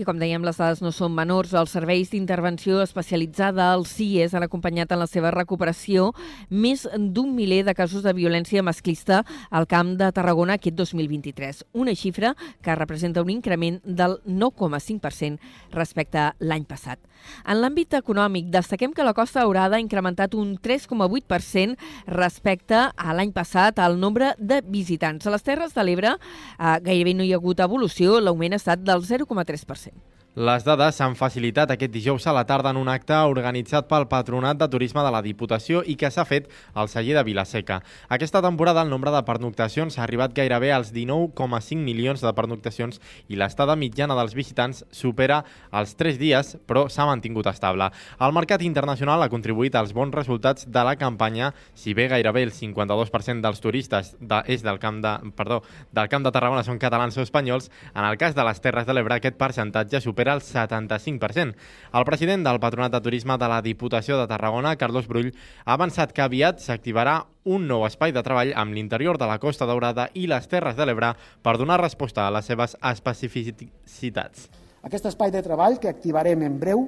I 0.00 0.04
com 0.08 0.16
dèiem, 0.16 0.40
les 0.40 0.56
dades 0.56 0.78
no 0.80 0.94
són 0.96 1.12
menors. 1.12 1.50
Els 1.52 1.74
serveis 1.76 2.08
d'intervenció 2.08 2.78
especialitzada, 2.80 3.66
els 3.76 3.90
CIES, 3.92 4.32
han 4.32 4.46
acompanyat 4.46 4.94
en 4.94 5.02
la 5.02 5.06
seva 5.10 5.28
recuperació 5.34 6.06
més 6.48 6.86
d'un 6.96 7.34
miler 7.36 7.58
de 7.66 7.74
casos 7.76 8.06
de 8.06 8.14
violència 8.16 8.64
masclista 8.64 9.18
al 9.50 9.68
Camp 9.68 9.90
de 10.00 10.08
Tarragona 10.16 10.56
aquest 10.56 10.78
2023. 10.78 11.66
Una 11.76 11.92
xifra 11.92 12.32
que 12.64 12.78
representa 12.80 13.20
un 13.20 13.28
increment 13.34 13.76
del 13.84 14.16
9,5% 14.24 15.36
respecte 15.76 16.22
a 16.22 16.32
l'any 16.40 16.64
passat. 16.64 16.96
En 17.44 17.60
l'àmbit 17.60 17.98
econòmic, 17.98 18.48
destaquem 18.48 18.94
que 18.96 19.04
la 19.04 19.12
Costa 19.12 19.42
Daurada 19.44 19.76
ha 19.76 19.84
incrementat 19.84 20.32
un 20.32 20.56
3,8% 20.56 21.76
respecte 22.08 22.86
a 22.88 23.16
l'any 23.16 23.34
passat 23.36 23.84
al 23.84 24.00
nombre 24.00 24.32
de 24.38 24.62
visitants. 24.64 25.28
A 25.28 25.36
les 25.36 25.44
Terres 25.44 25.76
de 25.76 25.84
l'Ebre 25.84 26.16
eh, 26.16 26.76
gairebé 26.88 27.12
no 27.18 27.28
hi 27.28 27.34
ha 27.34 27.40
hagut 27.42 27.60
evolució, 27.60 28.16
l'augment 28.16 28.56
ha 28.56 28.62
estat 28.64 28.80
del 28.80 29.04
0,3%. 29.04 29.89
Les 30.38 30.62
dades 30.62 30.94
s'han 30.94 31.16
facilitat 31.18 31.72
aquest 31.74 31.90
dijous 31.90 32.22
a 32.30 32.32
la 32.32 32.44
tarda 32.46 32.70
en 32.70 32.76
un 32.78 32.86
acte 32.86 33.16
organitzat 33.26 33.88
pel 33.90 34.04
Patronat 34.06 34.60
de 34.60 34.68
Turisme 34.70 35.02
de 35.02 35.10
la 35.10 35.22
Diputació 35.26 35.80
i 35.82 35.96
que 35.98 36.06
s'ha 36.06 36.22
fet 36.22 36.46
al 36.72 36.86
celler 36.86 37.16
de 37.16 37.24
Vilaseca. 37.26 37.80
Aquesta 38.08 38.38
temporada 38.40 38.84
el 38.86 38.92
nombre 38.92 39.10
de 39.10 39.24
pernoctacions 39.26 39.98
ha 39.98 40.04
arribat 40.04 40.30
gairebé 40.32 40.70
als 40.70 40.92
19,5 40.94 41.82
milions 41.82 42.22
de 42.22 42.30
pernoctacions 42.32 43.00
i 43.26 43.34
l'estada 43.34 43.74
mitjana 43.74 44.14
dels 44.14 44.36
visitants 44.38 44.84
supera 44.92 45.40
els 45.72 45.96
3 45.98 46.22
dies, 46.22 46.52
però 46.62 46.86
s'ha 46.86 47.08
mantingut 47.10 47.50
estable. 47.50 47.90
El 48.20 48.30
mercat 48.30 48.62
internacional 48.62 49.26
ha 49.26 49.30
contribuït 49.34 49.74
als 49.74 49.90
bons 49.90 50.14
resultats 50.14 50.70
de 50.70 50.86
la 50.86 50.94
campanya, 50.94 51.50
si 51.74 51.90
bé 51.90 52.06
gairebé 52.06 52.46
el 52.46 52.54
52% 52.54 53.42
dels 53.42 53.58
turistes 53.58 54.14
de, 54.20 54.44
és 54.46 54.62
del 54.62 54.78
camp 54.78 55.02
de, 55.02 55.16
perdó, 55.34 55.64
del 55.90 56.06
camp 56.06 56.22
de 56.22 56.30
Tarragona 56.30 56.62
són 56.62 56.78
catalans 56.78 57.18
o 57.18 57.26
espanyols, 57.26 57.66
en 57.96 58.06
el 58.06 58.14
cas 58.16 58.38
de 58.38 58.46
les 58.46 58.62
Terres 58.62 58.86
de 58.86 58.94
l'Ebre 58.94 59.18
aquest 59.18 59.34
percentatge 59.34 59.98
supera 59.98 60.19
supera 60.20 60.34
el 60.34 60.42
75%. 60.42 61.54
El 61.94 62.04
president 62.04 62.44
del 62.44 62.60
Patronat 62.60 62.92
de 62.92 63.00
Turisme 63.00 63.38
de 63.38 63.48
la 63.48 63.62
Diputació 63.62 64.18
de 64.18 64.26
Tarragona, 64.28 64.76
Carlos 64.76 65.06
Brull, 65.08 65.32
ha 65.64 65.74
avançat 65.74 66.12
que 66.12 66.20
aviat 66.20 66.60
s'activarà 66.60 67.24
un 67.44 67.66
nou 67.66 67.86
espai 67.86 68.12
de 68.12 68.22
treball 68.22 68.52
amb 68.54 68.74
l'interior 68.76 69.16
de 69.16 69.26
la 69.26 69.38
Costa 69.40 69.66
Daurada 69.66 70.10
i 70.12 70.26
les 70.28 70.48
Terres 70.48 70.76
de 70.76 70.84
l'Ebre 70.84 71.14
per 71.42 71.56
donar 71.56 71.80
resposta 71.80 72.26
a 72.26 72.34
les 72.34 72.44
seves 72.44 72.76
especificitats. 72.76 74.50
Aquest 74.84 75.08
espai 75.08 75.32
de 75.32 75.42
treball 75.42 75.78
que 75.80 75.88
activarem 75.88 76.42
en 76.44 76.58
breu 76.60 76.84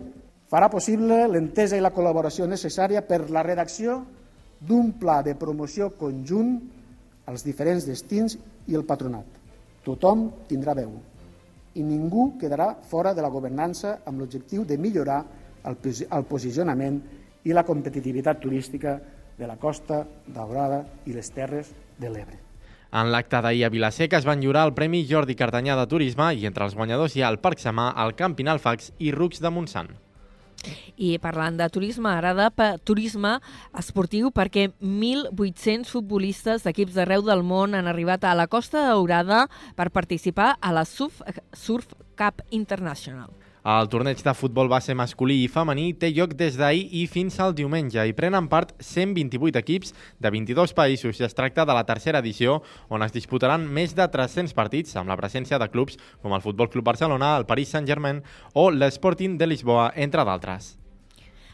farà 0.53 0.69
possible 0.69 1.25
l'entesa 1.29 1.79
i 1.79 1.81
la 1.81 1.93
col·laboració 1.93 2.45
necessària 2.47 3.01
per 3.01 3.31
la 3.31 3.43
redacció 3.43 4.03
d'un 4.61 4.93
pla 5.01 5.23
de 5.23 5.35
promoció 5.35 5.89
conjunt 5.97 6.59
als 7.27 7.47
diferents 7.49 7.89
destins 7.89 8.37
i 8.69 8.77
el 8.77 8.85
patronat. 8.85 9.41
Tothom 9.85 10.29
tindrà 10.49 10.77
veu 10.77 10.93
i 11.75 11.83
ningú 11.83 12.33
quedarà 12.41 12.75
fora 12.89 13.15
de 13.15 13.23
la 13.25 13.31
governança 13.33 13.99
amb 14.07 14.21
l'objectiu 14.21 14.65
de 14.69 14.79
millorar 14.79 15.23
el, 15.65 15.77
el 15.79 16.25
posicionament 16.29 17.01
i 17.45 17.53
la 17.53 17.65
competitivitat 17.65 18.41
turística 18.43 18.99
de 19.39 19.49
la 19.49 19.57
Costa 19.57 20.05
Daurada 20.27 20.83
i 21.07 21.17
les 21.17 21.31
Terres 21.33 21.73
de 21.99 22.11
l'Ebre. 22.11 22.39
En 22.93 23.09
l'acte 23.09 23.41
d'ahir 23.41 23.65
a 23.65 23.73
Vilaseca 23.73 24.19
es 24.21 24.29
van 24.29 24.43
lliurar 24.43 24.67
el 24.69 24.75
Premi 24.77 25.07
Jordi 25.09 25.37
Cartanyà 25.39 25.79
de 25.79 25.89
Turisme 25.89 26.29
i 26.37 26.45
entre 26.45 26.69
els 26.69 26.77
guanyadors 26.77 27.17
hi 27.17 27.25
ha 27.25 27.33
el 27.33 27.41
Parc 27.41 27.63
Samà, 27.63 27.89
el 28.05 28.13
Camping 28.19 28.53
Alfax 28.53 28.93
i 29.01 29.15
Rucs 29.17 29.41
de 29.41 29.51
Montsant. 29.51 29.95
I 30.97 31.17
parlant 31.23 31.59
de 31.59 31.69
turisme, 31.73 32.11
ara 32.13 32.33
de 32.37 32.71
turisme 32.85 33.39
esportiu, 33.79 34.31
perquè 34.31 34.69
1.800 34.79 35.91
futbolistes 35.91 36.67
d'equips 36.67 36.97
d'arreu 36.97 37.27
del 37.27 37.43
món 37.43 37.75
han 37.75 37.91
arribat 37.91 38.25
a 38.25 38.37
la 38.39 38.49
Costa 38.49 38.87
Daurada 38.89 39.47
per 39.77 39.91
participar 39.91 40.57
a 40.61 40.73
la 40.73 40.85
Surf, 40.85 41.23
Surf 41.53 41.95
Cup 42.17 42.45
International. 42.51 43.42
El 43.63 43.87
torneig 43.87 44.19
de 44.27 44.33
futbol 44.35 44.67
base 44.67 44.95
masculí 44.99 45.37
i 45.45 45.51
femení 45.51 45.93
té 45.95 46.09
lloc 46.11 46.33
des 46.35 46.57
d'ahir 46.59 46.89
i 46.99 47.05
fins 47.07 47.37
al 47.39 47.55
diumenge 47.55 48.03
i 48.11 48.15
prenen 48.19 48.49
part 48.51 48.73
128 48.83 49.63
equips 49.63 49.95
de 50.19 50.35
22 50.35 50.75
països 50.75 51.21
i 51.21 51.29
es 51.29 51.39
tracta 51.39 51.63
de 51.63 51.79
la 51.79 51.87
tercera 51.87 52.19
edició 52.19 52.59
on 52.91 53.07
es 53.07 53.15
disputaran 53.15 53.63
més 53.63 53.95
de 53.95 54.11
300 54.19 54.51
partits 54.59 54.99
amb 54.99 55.15
la 55.15 55.21
presència 55.21 55.63
de 55.63 55.71
clubs 55.71 55.95
com 56.27 56.35
el 56.35 56.43
Futbol 56.43 56.75
Club 56.75 56.91
Barcelona, 56.91 57.37
el 57.39 57.47
Paris 57.47 57.71
Saint-Germain 57.71 58.25
o 58.55 58.71
l'Sporting 58.75 59.39
de 59.39 59.47
Lisboa, 59.47 59.93
entre 59.95 60.27
d'altres. 60.27 60.82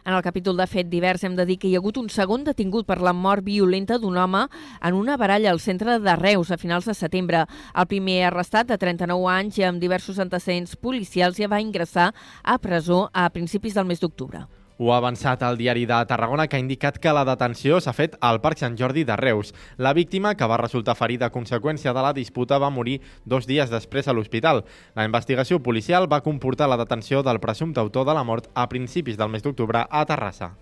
En 0.08 0.14
el 0.14 0.22
capítol 0.22 0.56
de 0.56 0.64
fet 0.64 0.86
divers 0.88 1.20
hem 1.26 1.34
de 1.36 1.44
dir 1.44 1.58
que 1.60 1.68
hi 1.68 1.74
ha 1.76 1.80
hagut 1.82 1.98
un 2.00 2.06
segon 2.08 2.46
detingut 2.46 2.86
per 2.88 2.96
la 3.04 3.12
mort 3.12 3.44
violenta 3.44 3.98
d'un 4.00 4.16
home 4.16 4.46
en 4.88 4.94
una 4.96 5.18
baralla 5.20 5.50
al 5.52 5.60
centre 5.60 5.98
de 6.00 6.14
Reus 6.16 6.48
a 6.48 6.56
finals 6.56 6.88
de 6.88 6.94
setembre. 6.96 7.42
El 7.74 7.88
primer 7.90 8.22
arrestat, 8.30 8.70
de 8.72 8.78
39 8.80 9.28
anys 9.34 9.58
i 9.60 9.66
amb 9.68 9.84
diversos 9.84 10.16
antecedents 10.24 10.78
policials, 10.80 11.36
ja 11.36 11.52
va 11.52 11.60
ingressar 11.60 12.14
a 12.42 12.56
presó 12.56 13.10
a 13.12 13.28
principis 13.36 13.76
del 13.76 13.84
mes 13.84 14.00
d'octubre. 14.00 14.46
Ho 14.78 14.92
ha 14.92 14.98
avançat 15.00 15.42
el 15.42 15.56
diari 15.58 15.88
de 15.90 15.96
Tarragona, 16.06 16.46
que 16.46 16.54
ha 16.54 16.62
indicat 16.62 17.00
que 17.02 17.10
la 17.10 17.24
detenció 17.26 17.80
s'ha 17.82 17.94
fet 17.96 18.14
al 18.22 18.38
Parc 18.44 18.60
Sant 18.62 18.76
Jordi 18.78 19.02
de 19.08 19.16
Reus. 19.18 19.50
La 19.76 19.92
víctima, 19.92 20.36
que 20.38 20.46
va 20.46 20.60
resultar 20.62 20.94
ferida 20.94 21.26
a 21.26 21.34
conseqüència 21.34 21.90
de 21.96 22.04
la 22.06 22.14
disputa, 22.14 22.60
va 22.62 22.70
morir 22.70 23.00
dos 23.24 23.50
dies 23.50 23.74
després 23.74 24.06
a 24.06 24.14
l'hospital. 24.14 24.62
La 24.94 25.08
investigació 25.10 25.58
policial 25.58 26.06
va 26.06 26.22
comportar 26.22 26.70
la 26.70 26.78
detenció 26.78 27.24
del 27.26 27.42
presumpte 27.42 27.82
autor 27.82 28.06
de 28.06 28.14
la 28.14 28.22
mort 28.22 28.46
a 28.54 28.68
principis 28.70 29.18
del 29.18 29.34
mes 29.34 29.42
d'octubre 29.42 29.82
a 29.90 30.06
Terrassa. 30.06 30.54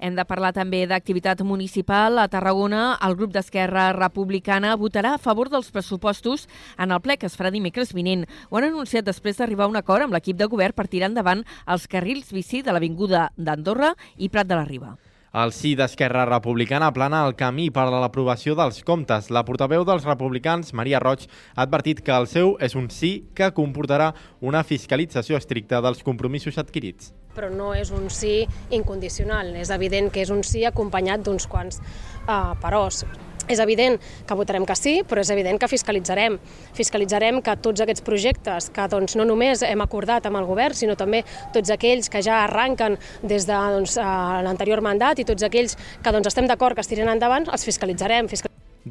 Hem 0.00 0.16
de 0.16 0.24
parlar 0.24 0.52
també 0.56 0.86
d'activitat 0.88 1.42
municipal. 1.44 2.18
A 2.18 2.28
Tarragona, 2.32 2.96
el 3.04 3.16
grup 3.18 3.34
d'Esquerra 3.34 3.90
Republicana 3.96 4.76
votarà 4.80 5.14
a 5.14 5.20
favor 5.20 5.50
dels 5.52 5.70
pressupostos 5.74 6.48
en 6.78 6.90
el 6.90 7.02
ple 7.04 7.18
que 7.20 7.28
es 7.28 7.36
farà 7.36 7.52
dimecres 7.52 7.94
vinent. 7.96 8.24
Ho 8.48 8.58
han 8.58 8.70
anunciat 8.70 9.04
després 9.04 9.36
d'arribar 9.36 9.68
a 9.68 9.74
un 9.74 9.80
acord 9.82 10.06
amb 10.06 10.16
l'equip 10.16 10.40
de 10.40 10.48
govern 10.48 10.76
per 10.76 10.88
tirar 10.88 11.12
endavant 11.12 11.44
els 11.66 11.86
carrils 11.86 12.32
bici 12.32 12.64
de 12.64 12.72
l'Avinguda 12.72 13.30
d'Andorra 13.36 13.94
i 14.16 14.32
Prat 14.32 14.48
de 14.48 14.56
la 14.56 14.66
Riba. 14.68 14.96
El 15.30 15.52
sí 15.54 15.76
d'Esquerra 15.78 16.24
Republicana 16.26 16.88
plana 16.90 17.20
el 17.22 17.36
camí 17.38 17.68
per 17.70 17.84
a 17.86 18.00
l'aprovació 18.02 18.56
dels 18.58 18.80
comptes. 18.82 19.28
La 19.30 19.44
portaveu 19.46 19.84
dels 19.86 20.02
republicans, 20.08 20.72
Maria 20.74 20.98
Roig, 20.98 21.28
ha 21.54 21.62
advertit 21.62 22.02
que 22.02 22.16
el 22.16 22.26
seu 22.26 22.56
és 22.58 22.74
un 22.74 22.90
sí 22.90 23.12
que 23.38 23.52
comportarà 23.54 24.10
una 24.42 24.64
fiscalització 24.66 25.38
estricta 25.38 25.78
dels 25.86 26.02
compromisos 26.02 26.58
adquirits. 26.58 27.12
Però 27.36 27.46
no 27.46 27.70
és 27.78 27.94
un 27.94 28.10
sí 28.10 28.42
incondicional. 28.74 29.54
És 29.54 29.70
evident 29.70 30.10
que 30.10 30.26
és 30.26 30.34
un 30.34 30.42
sí 30.42 30.66
acompanyat 30.66 31.22
d'uns 31.22 31.46
quants 31.46 31.78
uh, 32.26 32.56
peròs. 32.58 33.04
És 33.50 33.58
evident 33.58 33.98
que 34.26 34.36
votarem 34.38 34.64
que 34.66 34.76
sí, 34.78 35.00
però 35.06 35.24
és 35.24 35.30
evident 35.34 35.58
que 35.58 35.68
fiscalitzarem. 35.70 36.38
Fiscalitzarem 36.76 37.40
que 37.42 37.56
tots 37.58 37.82
aquests 37.82 38.04
projectes, 38.06 38.70
que 38.74 38.86
doncs, 38.92 39.16
no 39.18 39.26
només 39.26 39.64
hem 39.66 39.82
acordat 39.82 40.28
amb 40.30 40.38
el 40.38 40.46
govern, 40.46 40.76
sinó 40.78 40.94
també 40.98 41.24
tots 41.54 41.74
aquells 41.74 42.08
que 42.12 42.22
ja 42.22 42.44
arranquen 42.44 42.98
des 43.22 43.48
de 43.50 43.58
doncs, 43.74 43.98
l'anterior 44.46 44.84
mandat 44.86 45.18
i 45.18 45.26
tots 45.26 45.42
aquells 45.42 45.76
que 46.02 46.14
doncs, 46.14 46.30
estem 46.30 46.46
d'acord 46.46 46.78
que 46.78 46.86
es 46.86 46.90
tiren 46.90 47.10
endavant, 47.10 47.50
els 47.50 47.66
fiscalitzarem. 47.66 48.30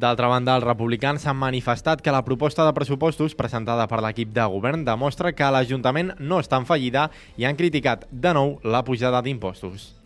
D'altra 0.00 0.28
banda, 0.30 0.54
els 0.54 0.64
republicans 0.64 1.24
han 1.26 1.36
manifestat 1.40 2.00
que 2.00 2.14
la 2.14 2.22
proposta 2.22 2.64
de 2.64 2.74
pressupostos 2.76 3.34
presentada 3.34 3.88
per 3.90 3.98
l'equip 4.04 4.30
de 4.36 4.44
govern 4.52 4.84
demostra 4.86 5.34
que 5.34 5.50
l'Ajuntament 5.50 6.14
no 6.20 6.38
està 6.38 6.60
en 6.62 6.68
fallida 6.68 7.08
i 7.36 7.48
han 7.48 7.58
criticat 7.58 8.06
de 8.10 8.36
nou 8.36 8.60
la 8.62 8.84
pujada 8.86 9.24
d'impostos. 9.24 9.99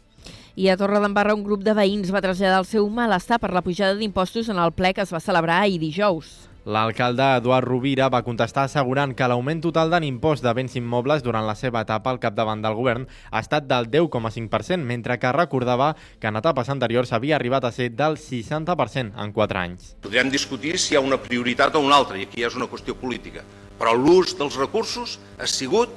I 0.57 0.69
a 0.71 0.77
Torredembarra 0.79 1.35
un 1.35 1.43
grup 1.43 1.65
de 1.67 1.73
veïns 1.75 2.13
va 2.15 2.21
traslladar 2.23 2.61
el 2.63 2.67
seu 2.69 2.85
malestar 2.87 3.41
per 3.43 3.49
la 3.51 3.63
pujada 3.67 3.97
d'impostos 3.99 4.47
en 4.53 4.61
el 4.63 4.71
ple 4.71 4.93
que 4.95 5.03
es 5.03 5.11
va 5.11 5.19
celebrar 5.19 5.57
ahir 5.59 5.81
dijous. 5.83 6.29
L'alcalde 6.65 7.27
Eduard 7.41 7.67
Rovira 7.67 8.07
va 8.09 8.21
contestar 8.23 8.69
assegurant 8.69 9.17
que 9.19 9.27
l'augment 9.27 9.65
total 9.65 9.91
de 9.91 9.99
l'impost 10.05 10.47
de 10.47 10.53
béns 10.55 10.79
immobles 10.79 11.27
durant 11.27 11.43
la 11.45 11.57
seva 11.59 11.83
etapa 11.83 12.15
al 12.15 12.23
capdavant 12.23 12.63
del 12.63 12.79
govern 12.79 13.09
ha 13.33 13.43
estat 13.43 13.67
del 13.67 13.91
10,5%, 13.91 14.79
mentre 14.79 15.19
que 15.19 15.35
recordava 15.35 15.91
que 16.23 16.31
en 16.31 16.39
etapes 16.39 16.71
anteriors 16.71 17.13
havia 17.13 17.35
arribat 17.35 17.67
a 17.67 17.75
ser 17.75 17.91
del 17.91 18.15
60% 18.15 19.19
en 19.19 19.35
4 19.35 19.63
anys. 19.67 19.93
Podrem 20.07 20.31
discutir 20.31 20.79
si 20.79 20.95
hi 20.95 21.03
ha 21.03 21.05
una 21.05 21.19
prioritat 21.19 21.75
o 21.75 21.83
una 21.83 21.99
altra, 21.99 22.17
i 22.17 22.31
aquí 22.31 22.47
ja 22.47 22.55
és 22.55 22.55
una 22.55 22.71
qüestió 22.71 22.95
política, 22.95 23.43
però 23.75 23.99
l'ús 23.99 24.39
dels 24.39 24.55
recursos 24.63 25.19
ha 25.35 25.51
sigut 25.51 25.91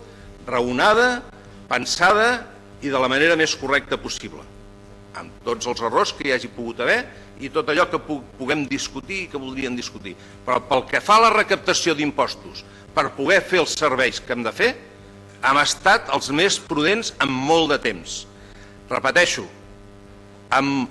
raonada, 0.50 1.22
pensada 1.70 2.57
i 2.82 2.92
de 2.94 3.00
la 3.00 3.10
manera 3.10 3.38
més 3.40 3.56
correcta 3.58 3.98
possible, 3.98 4.44
amb 5.18 5.34
tots 5.46 5.68
els 5.70 5.82
errors 5.82 6.14
que 6.14 6.28
hi 6.28 6.34
hagi 6.36 6.52
pogut 6.54 6.82
haver 6.86 7.00
i 7.42 7.50
tot 7.54 7.70
allò 7.70 7.88
que 7.90 8.00
puguem 8.02 8.66
discutir 8.70 9.24
i 9.24 9.30
que 9.32 9.42
voldrien 9.42 9.76
discutir. 9.78 10.16
Però 10.46 10.60
pel 10.70 10.86
que 10.90 11.02
fa 11.02 11.18
a 11.18 11.26
la 11.28 11.34
recaptació 11.34 11.96
d'impostos, 11.98 12.64
per 12.94 13.12
poder 13.18 13.42
fer 13.46 13.62
els 13.62 13.76
serveis 13.78 14.22
que 14.22 14.34
hem 14.34 14.46
de 14.46 14.54
fer, 14.54 14.72
hem 15.46 15.60
estat 15.62 16.10
els 16.14 16.30
més 16.34 16.58
prudents 16.60 17.14
en 17.22 17.30
molt 17.30 17.70
de 17.74 17.78
temps. 17.82 18.24
Repeteixo, 18.90 19.46
amb, 20.50 20.88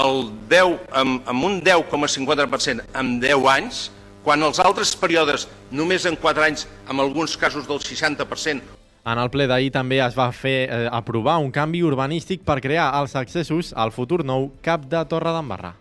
el 0.00 0.20
10, 0.50 0.76
amb, 1.00 1.30
amb 1.30 1.48
un 1.48 1.60
10,54% 1.64 2.84
en 3.00 3.14
10 3.22 3.48
anys, 3.54 3.86
quan 4.24 4.42
els 4.44 4.60
altres 4.60 4.92
períodes, 5.00 5.46
només 5.72 6.04
en 6.04 6.16
4 6.20 6.44
anys, 6.44 6.66
en 6.90 7.00
alguns 7.00 7.36
casos 7.40 7.66
del 7.68 7.80
60%, 7.80 8.79
en 9.04 9.18
el 9.18 9.30
ple 9.32 9.46
d'ahir 9.48 9.70
també 9.74 10.00
es 10.04 10.16
va 10.16 10.30
fer 10.32 10.56
eh, 10.68 10.88
aprovar 10.92 11.38
un 11.40 11.52
canvi 11.54 11.82
urbanístic 11.86 12.44
per 12.44 12.60
crear 12.60 12.90
els 13.00 13.16
accessos 13.16 13.72
al 13.76 13.92
futur 13.92 14.24
nou 14.24 14.50
cap 14.62 14.84
de 14.88 15.04
Torre 15.08 15.32
d'Embarra. 15.36 15.76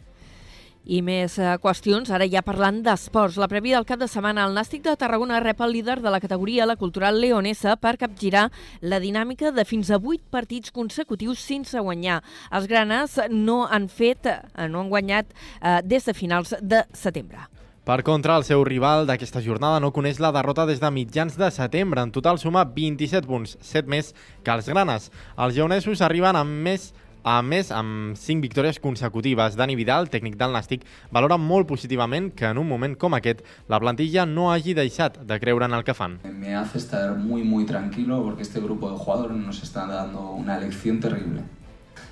I 0.89 1.03
més 1.05 1.35
eh, 1.37 1.49
qüestions, 1.61 2.09
ara 2.09 2.25
ja 2.25 2.41
parlant 2.41 2.79
d'esports. 2.81 3.35
La 3.37 3.49
prèvia 3.51 3.77
del 3.77 3.85
cap 3.85 3.99
de 4.01 4.07
setmana, 4.09 4.47
el 4.47 4.55
Nàstic 4.57 4.81
de 4.87 4.95
Tarragona 4.97 5.41
rep 5.43 5.59
el 5.61 5.75
líder 5.75 5.99
de 6.01 6.09
la 6.09 6.21
categoria, 6.23 6.65
la 6.65 6.79
cultural 6.79 7.19
leonesa, 7.21 7.75
per 7.77 7.97
capgirar 8.01 8.47
la 8.81 9.01
dinàmica 9.03 9.51
de 9.53 9.67
fins 9.69 9.91
a 9.91 9.99
8 9.99 10.31
partits 10.31 10.73
consecutius 10.73 11.43
sense 11.45 11.77
guanyar. 11.77 12.23
Els 12.49 12.65
granes 12.71 13.19
no 13.29 13.65
han 13.67 13.85
fet, 13.91 14.31
eh, 14.31 14.67
no 14.71 14.81
han 14.81 14.89
guanyat 14.89 15.29
eh, 15.29 15.79
des 15.83 16.09
de 16.09 16.17
finals 16.17 16.55
de 16.61 16.85
setembre. 16.95 17.45
Per 17.87 18.03
contra, 18.03 18.35
el 18.37 18.45
seu 18.45 18.63
rival 18.67 19.07
d'aquesta 19.09 19.41
jornada 19.41 19.79
no 19.79 19.93
coneix 19.95 20.19
la 20.21 20.33
derrota 20.35 20.67
des 20.69 20.81
de 20.81 20.91
mitjans 20.93 21.37
de 21.39 21.49
setembre. 21.51 22.03
En 22.03 22.11
total 22.11 22.37
suma 22.37 22.65
27 22.65 23.25
punts, 23.27 23.57
7 23.61 23.89
més 23.89 24.13
que 24.43 24.53
els 24.53 24.67
granes. 24.69 25.09
Els 25.37 25.55
jaonesos 25.55 26.03
arriben 26.05 26.37
amb 26.37 26.59
més 26.67 26.91
a 27.23 27.41
més, 27.43 27.69
amb 27.75 28.15
5 28.15 28.41
victòries 28.41 28.79
consecutives, 28.79 29.57
Dani 29.59 29.75
Vidal, 29.75 30.07
tècnic 30.09 30.37
del 30.39 30.53
Nàstic, 30.55 30.85
valora 31.11 31.37
molt 31.37 31.67
positivament 31.67 32.29
que 32.31 32.47
en 32.47 32.57
un 32.61 32.67
moment 32.67 32.95
com 32.95 33.13
aquest 33.17 33.43
la 33.67 33.79
plantilla 33.83 34.25
no 34.25 34.49
hagi 34.53 34.73
deixat 34.73 35.19
de 35.27 35.39
creure 35.39 35.67
en 35.67 35.75
el 35.75 35.83
que 35.83 35.93
fan. 35.93 36.19
Me 36.23 36.55
hace 36.55 36.77
estar 36.77 37.17
muy 37.17 37.43
muy 37.43 37.65
tranquilo 37.65 38.23
porque 38.23 38.43
este 38.43 38.61
grupo 38.61 38.89
de 38.89 38.97
jugadores 38.97 39.37
nos 39.37 39.61
está 39.63 39.85
dando 39.85 40.31
una 40.31 40.59
lección 40.59 40.99
terrible. 40.99 41.43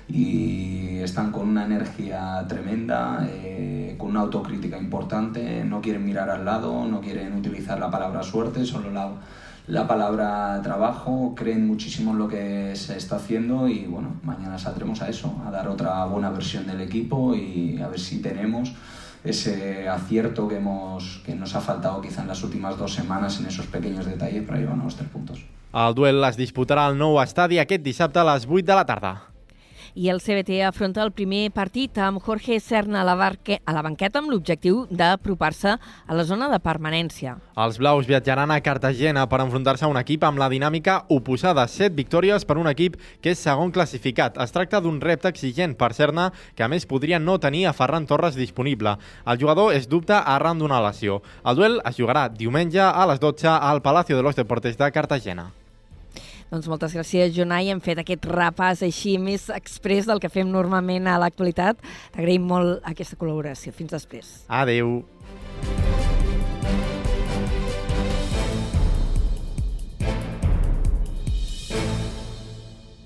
Y 0.08 0.98
están 0.98 1.30
con 1.30 1.48
una 1.48 1.64
energía 1.64 2.44
tremenda, 2.48 3.26
eh, 3.30 3.94
con 3.98 4.10
una 4.10 4.20
autocrítica 4.20 4.78
importante, 4.78 5.64
no 5.64 5.80
quieren 5.80 6.04
mirar 6.04 6.30
al 6.30 6.44
lado, 6.44 6.86
no 6.86 7.00
quieren 7.00 7.34
utilizar 7.34 7.78
la 7.78 7.90
palabra 7.90 8.22
suerte, 8.22 8.64
solo 8.64 8.90
la, 8.90 9.10
la 9.66 9.86
palabra 9.86 10.60
trabajo, 10.62 11.34
creen 11.36 11.66
muchísimo 11.66 12.12
en 12.12 12.18
lo 12.18 12.28
que 12.28 12.74
se 12.74 12.96
está 12.96 13.16
haciendo 13.16 13.68
y 13.68 13.84
bueno, 13.84 14.16
mañana 14.22 14.58
saldremos 14.58 15.02
a 15.02 15.08
eso, 15.08 15.34
a 15.46 15.50
dar 15.50 15.68
otra 15.68 16.04
buena 16.06 16.30
versión 16.30 16.66
del 16.66 16.80
equipo 16.80 17.34
y 17.34 17.80
a 17.82 17.88
ver 17.88 18.00
si 18.00 18.22
tenemos 18.22 18.72
ese 19.24 19.88
acierto 19.88 20.48
que, 20.48 20.56
hemos, 20.56 21.20
que 21.24 21.34
nos 21.34 21.54
ha 21.54 21.60
faltado 21.60 22.00
quizá 22.00 22.22
en 22.22 22.28
las 22.28 22.42
últimas 22.42 22.78
dos 22.78 22.94
semanas 22.94 23.40
en 23.40 23.46
esos 23.46 23.66
pequeños 23.66 24.06
detalles 24.06 24.44
para 24.44 24.58
llevarnos 24.58 24.96
tres 24.96 25.08
puntos. 25.10 25.44
El 25.74 25.92
duel 25.94 26.24
es 26.24 26.38
disputarà 26.40 26.86
al 26.88 26.94
nou 26.96 27.18
estadi 27.20 27.58
aquest 27.60 27.82
dissabte 27.84 28.16
a 28.16 28.24
les 28.24 28.46
8 28.48 28.64
de 28.64 28.72
la 28.72 28.86
tarda 28.88 29.27
i 29.98 30.08
el 30.12 30.20
CBT 30.22 30.60
afronta 30.62 31.02
el 31.02 31.10
primer 31.10 31.48
partit 31.50 31.98
amb 31.98 32.22
Jorge 32.22 32.60
Serna 32.62 33.00
a 33.00 33.06
la, 33.06 33.16
barque, 33.18 33.56
a 33.66 33.72
la 33.74 33.82
banqueta 33.82 34.20
amb 34.22 34.30
l'objectiu 34.30 34.84
d'apropar-se 34.94 35.72
a 35.74 36.14
la 36.14 36.24
zona 36.28 36.46
de 36.52 36.60
permanència. 36.62 37.34
Els 37.58 37.80
blaus 37.82 38.06
viatjaran 38.06 38.54
a 38.54 38.60
Cartagena 38.62 39.26
per 39.26 39.42
enfrontar-se 39.42 39.88
a 39.88 39.90
un 39.90 39.98
equip 39.98 40.22
amb 40.28 40.38
la 40.38 40.48
dinàmica 40.52 41.00
oposada. 41.10 41.66
Set 41.66 41.98
victòries 41.98 42.46
per 42.46 42.60
un 42.62 42.70
equip 42.70 42.94
que 43.20 43.34
és 43.34 43.42
segon 43.42 43.74
classificat. 43.74 44.38
Es 44.38 44.54
tracta 44.54 44.78
d'un 44.84 45.02
repte 45.02 45.32
exigent 45.34 45.74
per 45.74 45.90
Serna, 45.98 46.30
que 46.54 46.62
a 46.62 46.70
més 46.70 46.86
podria 46.86 47.18
no 47.18 47.40
tenir 47.42 47.66
a 47.66 47.74
Ferran 47.74 48.06
Torres 48.06 48.38
disponible. 48.38 48.94
El 49.26 49.42
jugador 49.42 49.74
és 49.74 49.90
dubte 49.90 50.14
arran 50.14 50.62
d'una 50.62 50.82
lesió. 50.86 51.24
El 51.42 51.58
duel 51.58 51.80
es 51.82 51.98
jugarà 51.98 52.28
diumenge 52.30 52.86
a 52.86 53.08
les 53.10 53.18
12 53.18 53.50
al 53.50 53.82
Palacio 53.82 54.16
de 54.16 54.22
los 54.22 54.38
Deportes 54.38 54.78
de 54.78 54.92
Cartagena. 54.92 55.50
Doncs 56.48 56.68
moltes 56.70 56.94
gràcies, 56.96 57.34
Jonai. 57.36 57.68
Hem 57.72 57.82
fet 57.84 58.00
aquest 58.02 58.24
repàs 58.30 58.82
així 58.86 59.18
més 59.20 59.48
express 59.54 60.08
del 60.08 60.22
que 60.22 60.32
fem 60.32 60.48
normalment 60.52 61.08
a 61.08 61.18
l'actualitat. 61.20 61.82
T'agraïm 62.14 62.46
molt 62.48 62.84
aquesta 62.88 63.18
col·laboració. 63.20 63.74
Fins 63.76 63.92
després. 63.92 64.32
Adeu. 64.48 65.02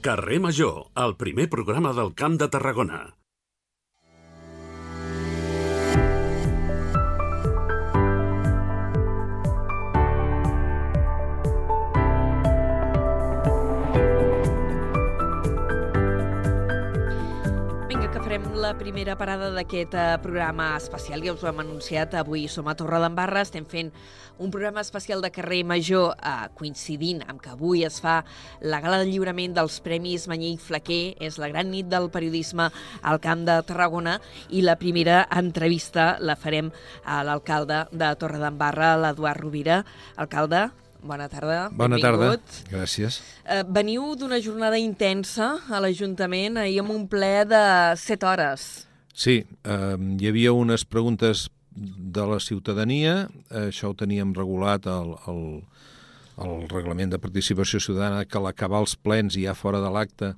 Carrer 0.03 0.41
Major, 0.43 0.89
el 0.99 1.13
primer 1.15 1.47
programa 1.47 1.93
del 1.95 2.11
Camp 2.19 2.35
de 2.41 2.49
Tarragona. 2.51 3.05
La 18.73 18.79
primera 18.79 19.19
parada 19.21 19.51
d'aquest 19.53 19.93
eh, 19.93 20.03
programa 20.25 20.71
especial. 20.79 21.21
Ja 21.21 21.35
us 21.35 21.43
ho 21.45 21.49
hem 21.51 21.59
anunciat, 21.61 22.15
avui 22.17 22.47
som 22.49 22.71
a 22.71 22.75
Torredembarra, 22.79 23.43
estem 23.45 23.67
fent 23.69 23.91
un 24.41 24.49
programa 24.55 24.81
especial 24.81 25.21
de 25.21 25.29
carrer 25.29 25.59
major 25.69 26.15
eh, 26.17 26.47
coincidint 26.57 27.21
amb 27.27 27.43
que 27.43 27.53
avui 27.53 27.85
es 27.85 28.01
fa 28.01 28.23
la 28.65 28.81
gala 28.81 29.03
de 29.03 29.11
lliurament 29.11 29.53
dels 29.59 29.77
Premis 29.85 30.25
Manyer 30.31 30.55
i 30.55 30.63
Flaquer, 30.63 31.03
és 31.21 31.37
la 31.37 31.51
gran 31.53 31.69
nit 31.69 31.91
del 31.93 32.09
periodisme 32.15 32.71
al 33.03 33.21
Camp 33.21 33.45
de 33.45 33.59
Tarragona 33.69 34.17
i 34.49 34.65
la 34.65 34.79
primera 34.81 35.27
entrevista 35.29 36.15
la 36.25 36.39
farem 36.41 36.73
a 37.05 37.21
l'alcalde 37.29 37.85
de 37.93 38.15
Torredembarra, 38.17 38.95
l'Eduard 39.05 39.45
Rovira. 39.45 39.83
Alcalde, 40.17 40.71
bona 41.03 41.29
tarda. 41.29 41.69
Bona 41.73 41.99
tarda, 41.99 42.31
benvingut. 42.33 42.71
gràcies. 42.71 43.21
Eh, 43.45 43.63
veniu 43.69 44.15
d'una 44.19 44.41
jornada 44.41 44.79
intensa 44.79 45.57
a 45.69 45.81
l'Ajuntament, 45.83 46.57
ahir 46.57 46.81
amb 46.81 46.95
un 46.95 47.09
ple 47.09 47.45
de 47.49 47.65
7 47.97 48.27
hores. 48.27 48.87
Sí, 49.13 49.43
eh, 49.65 49.97
hi 50.19 50.29
havia 50.31 50.53
unes 50.53 50.85
preguntes 50.85 51.49
de 51.75 52.25
la 52.29 52.39
ciutadania, 52.41 53.29
això 53.51 53.91
ho 53.91 53.95
teníem 53.97 54.35
regulat 54.37 54.87
al, 54.87 55.15
al, 55.27 55.43
al 56.37 56.69
reglament 56.69 57.13
de 57.13 57.21
participació 57.21 57.81
ciutadana, 57.81 58.25
que 58.25 58.39
a 58.39 58.45
l'acabar 58.45 58.83
els 58.85 58.97
plens 58.97 59.37
i 59.37 59.47
ja 59.47 59.55
fora 59.55 59.81
de 59.81 59.91
l'acte 59.93 60.35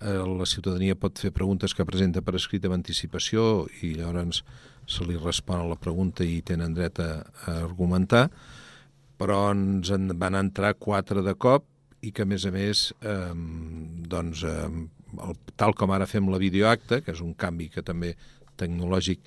eh, 0.00 0.20
la 0.38 0.46
ciutadania 0.46 0.96
pot 0.98 1.18
fer 1.18 1.32
preguntes 1.32 1.74
que 1.74 1.86
presenta 1.88 2.22
per 2.22 2.36
escrit 2.38 2.64
amb 2.66 2.78
anticipació 2.78 3.66
i 3.82 3.94
llavors 3.98 4.42
se 4.86 5.06
li 5.08 5.16
respon 5.16 5.62
a 5.62 5.68
la 5.68 5.78
pregunta 5.80 6.24
i 6.24 6.42
tenen 6.44 6.74
dret 6.76 7.00
a, 7.00 7.24
a 7.46 7.56
argumentar, 7.64 8.28
però 9.20 9.48
ens 9.52 9.92
en 9.94 10.10
van 10.18 10.36
entrar 10.38 10.74
quatre 10.78 11.22
de 11.22 11.34
cop 11.34 11.66
i 12.04 12.12
que, 12.12 12.24
a 12.24 12.28
més 12.28 12.44
a 12.44 12.52
més, 12.52 12.86
eh, 13.00 13.32
doncs, 14.10 14.44
eh, 14.44 14.68
el, 15.14 15.40
tal 15.56 15.74
com 15.78 15.94
ara 15.94 16.08
fem 16.10 16.28
la 16.28 16.40
videoacta, 16.42 17.00
que 17.00 17.14
és 17.14 17.22
un 17.24 17.34
canvi 17.38 17.70
que 17.72 17.84
també 17.86 18.14
tecnològic 18.60 19.22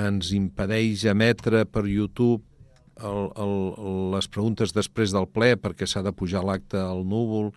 ens 0.00 0.32
impedeix 0.34 1.04
emetre 1.10 1.64
per 1.68 1.84
YouTube 1.86 2.42
el, 3.02 3.26
el, 3.42 3.54
les 4.14 4.28
preguntes 4.30 4.72
després 4.74 5.12
del 5.14 5.26
ple 5.30 5.54
perquè 5.60 5.86
s'ha 5.86 6.02
de 6.06 6.14
pujar 6.14 6.44
l'acte 6.46 6.78
al 6.78 7.02
núvol 7.06 7.50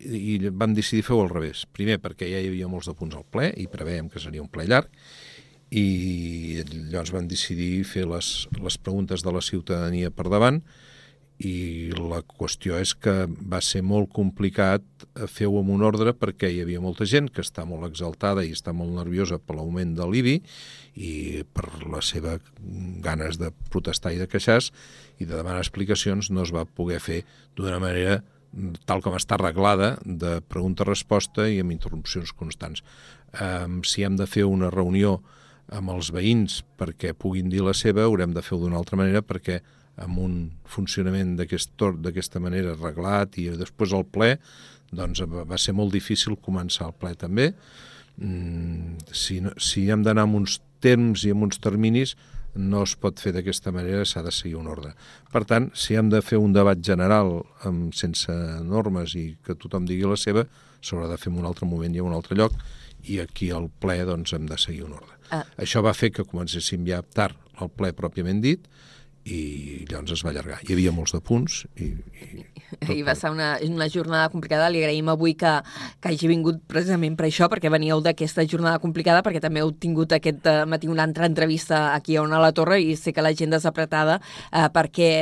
i, 0.00 0.16
i 0.34 0.38
vam 0.48 0.74
decidir 0.74 1.04
fer-ho 1.06 1.22
al 1.26 1.32
revés. 1.32 1.66
Primer 1.76 1.98
perquè 2.02 2.30
ja 2.30 2.40
hi 2.40 2.48
havia 2.50 2.70
molts 2.70 2.88
de 2.90 2.96
punts 2.98 3.16
al 3.18 3.26
ple 3.28 3.52
i 3.60 3.68
preveiem 3.70 4.08
que 4.10 4.22
seria 4.22 4.42
un 4.42 4.50
ple 4.52 4.66
llarg 4.66 4.90
i 5.72 6.60
llavors 6.90 7.12
vam 7.14 7.28
decidir 7.28 7.84
fer 7.88 8.04
les, 8.08 8.32
les 8.60 8.76
preguntes 8.76 9.22
de 9.24 9.32
la 9.32 9.44
ciutadania 9.44 10.10
per 10.12 10.28
davant 10.32 10.60
i 11.42 11.90
la 11.96 12.20
qüestió 12.22 12.76
és 12.78 12.92
que 12.94 13.26
va 13.28 13.60
ser 13.64 13.82
molt 13.82 14.12
complicat 14.14 14.84
fer-ho 15.28 15.58
amb 15.60 15.72
un 15.74 15.82
ordre 15.86 16.14
perquè 16.14 16.50
hi 16.52 16.60
havia 16.62 16.82
molta 16.82 17.06
gent 17.08 17.30
que 17.34 17.42
està 17.42 17.64
molt 17.68 17.88
exaltada 17.88 18.44
i 18.46 18.52
està 18.54 18.74
molt 18.76 18.94
nerviosa 18.94 19.40
per 19.42 19.56
l'augment 19.58 19.96
de 19.98 20.06
l'IBI 20.06 20.36
i 21.02 21.14
per 21.54 21.66
la 21.90 22.02
seva 22.04 22.36
ganes 23.02 23.40
de 23.40 23.50
protestar 23.72 24.14
i 24.14 24.20
de 24.22 24.28
queixar 24.30 24.60
i 25.18 25.26
de 25.26 25.34
demanar 25.34 25.62
explicacions 25.64 26.30
no 26.30 26.46
es 26.46 26.54
va 26.54 26.64
poder 26.64 27.00
fer 27.02 27.22
d'una 27.56 27.80
manera 27.82 28.20
tal 28.86 29.00
com 29.00 29.14
està 29.16 29.38
arreglada, 29.38 29.94
de 30.04 30.40
pregunta-resposta 30.52 31.46
i 31.48 31.60
amb 31.62 31.72
interrupcions 31.72 32.34
constants. 32.36 32.82
Um, 33.40 33.80
si 33.88 34.04
hem 34.04 34.18
de 34.18 34.26
fer 34.28 34.44
una 34.44 34.70
reunió 34.70 35.22
amb 35.72 35.94
els 35.94 36.10
veïns 36.12 36.60
perquè 36.76 37.14
puguin 37.16 37.48
dir 37.48 37.62
la 37.64 37.72
seva, 37.72 38.04
haurem 38.04 38.34
de 38.36 38.42
fer-ho 38.44 38.60
d'una 38.64 38.76
altra 38.80 38.98
manera 39.00 39.22
perquè 39.24 39.62
amb 40.02 40.18
un 40.22 40.36
funcionament 40.68 41.36
d'aquesta 41.38 41.88
aquest, 42.10 42.38
manera 42.42 42.76
reglat 42.78 43.38
i 43.38 43.48
després 43.56 43.94
el 43.96 44.04
ple, 44.04 44.34
doncs 44.92 45.22
va 45.24 45.58
ser 45.58 45.74
molt 45.76 45.94
difícil 45.94 46.36
començar 46.36 46.90
el 46.90 46.98
ple 46.98 47.14
també. 47.16 47.52
Mm, 48.16 48.98
si, 49.12 49.40
no, 49.40 49.54
si 49.56 49.88
hem 49.90 50.04
d'anar 50.04 50.26
amb 50.28 50.42
uns 50.42 50.60
temps 50.84 51.24
i 51.24 51.32
amb 51.32 51.46
uns 51.48 51.60
terminis, 51.62 52.16
no 52.54 52.82
es 52.84 52.92
pot 53.00 53.20
fer 53.22 53.32
d'aquesta 53.32 53.72
manera, 53.72 54.04
s'ha 54.04 54.20
de 54.24 54.32
seguir 54.34 54.58
un 54.60 54.68
ordre. 54.68 54.92
Per 55.32 55.44
tant, 55.48 55.70
si 55.78 55.96
hem 55.96 56.10
de 56.12 56.20
fer 56.20 56.40
un 56.40 56.52
debat 56.52 56.80
general 56.84 57.38
amb, 57.64 57.94
sense 57.96 58.34
normes 58.66 59.16
i 59.16 59.30
que 59.44 59.56
tothom 59.56 59.88
digui 59.88 60.04
la 60.08 60.18
seva, 60.20 60.44
s'haurà 60.84 61.08
de 61.08 61.16
fer 61.16 61.32
en 61.32 61.40
un 61.40 61.48
altre 61.48 61.68
moment 61.68 61.94
i 61.94 62.02
en 62.02 62.10
un 62.10 62.16
altre 62.16 62.36
lloc, 62.36 62.56
i 63.08 63.18
aquí 63.22 63.50
al 63.50 63.70
ple 63.82 64.02
doncs, 64.06 64.34
hem 64.36 64.44
de 64.50 64.58
seguir 64.60 64.84
un 64.86 64.98
ordre. 64.98 65.16
Ah. 65.32 65.44
Això 65.64 65.80
va 65.82 65.94
fer 65.96 66.12
que 66.12 66.26
comencéssim 66.28 66.84
ja 66.86 67.00
tard 67.02 67.38
el 67.62 67.70
ple 67.72 67.92
pròpiament 67.96 68.42
dit, 68.44 68.68
i 69.24 69.84
llavors 69.90 70.16
es 70.16 70.22
va 70.24 70.32
allargar. 70.32 70.58
Hi 70.64 70.74
havia 70.74 70.92
molts 70.94 71.14
de 71.14 71.20
punts 71.22 71.62
i... 71.76 71.92
I, 72.88 72.96
I 72.96 73.02
va 73.04 73.14
ser 73.14 73.30
una, 73.30 73.50
una 73.66 73.86
jornada 73.92 74.30
complicada. 74.32 74.70
Li 74.72 74.80
agraïm 74.80 75.10
avui 75.12 75.34
que, 75.38 75.52
que 76.00 76.10
hagi 76.10 76.30
vingut 76.30 76.62
precisament 76.70 77.18
per 77.18 77.26
això, 77.28 77.50
perquè 77.52 77.70
veníeu 77.70 78.00
d'aquesta 78.02 78.46
jornada 78.48 78.80
complicada, 78.82 79.20
perquè 79.22 79.42
també 79.44 79.60
heu 79.62 79.74
tingut 79.76 80.14
aquest 80.16 80.48
uh, 80.48 80.62
matí 80.66 80.90
una 80.90 81.04
altra 81.04 81.28
entrevista 81.28 81.92
aquí 81.92 82.16
a 82.16 82.24
Ona 82.24 82.40
la 82.42 82.54
Torre 82.56 82.80
i 82.80 82.96
sé 82.96 83.12
que 83.12 83.24
l'agenda 83.24 83.60
és 83.60 83.68
apretada 83.68 84.18
uh, 84.18 84.66
perquè, 84.72 85.12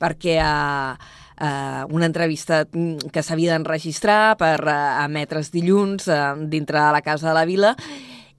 perquè 0.00 0.40
uh, 0.40 1.14
Uh, 1.36 1.84
una 1.92 2.06
entrevista 2.08 2.62
que 2.64 3.20
s'havia 3.20 3.50
d'enregistrar 3.52 4.38
per 4.40 4.54
uh, 4.64 5.02
emetre's 5.02 5.50
dilluns 5.52 6.06
uh, 6.08 6.30
dintre 6.48 6.80
de 6.80 6.94
la 6.96 7.02
Casa 7.04 7.28
de 7.28 7.34
la 7.36 7.42
Vila 7.44 7.74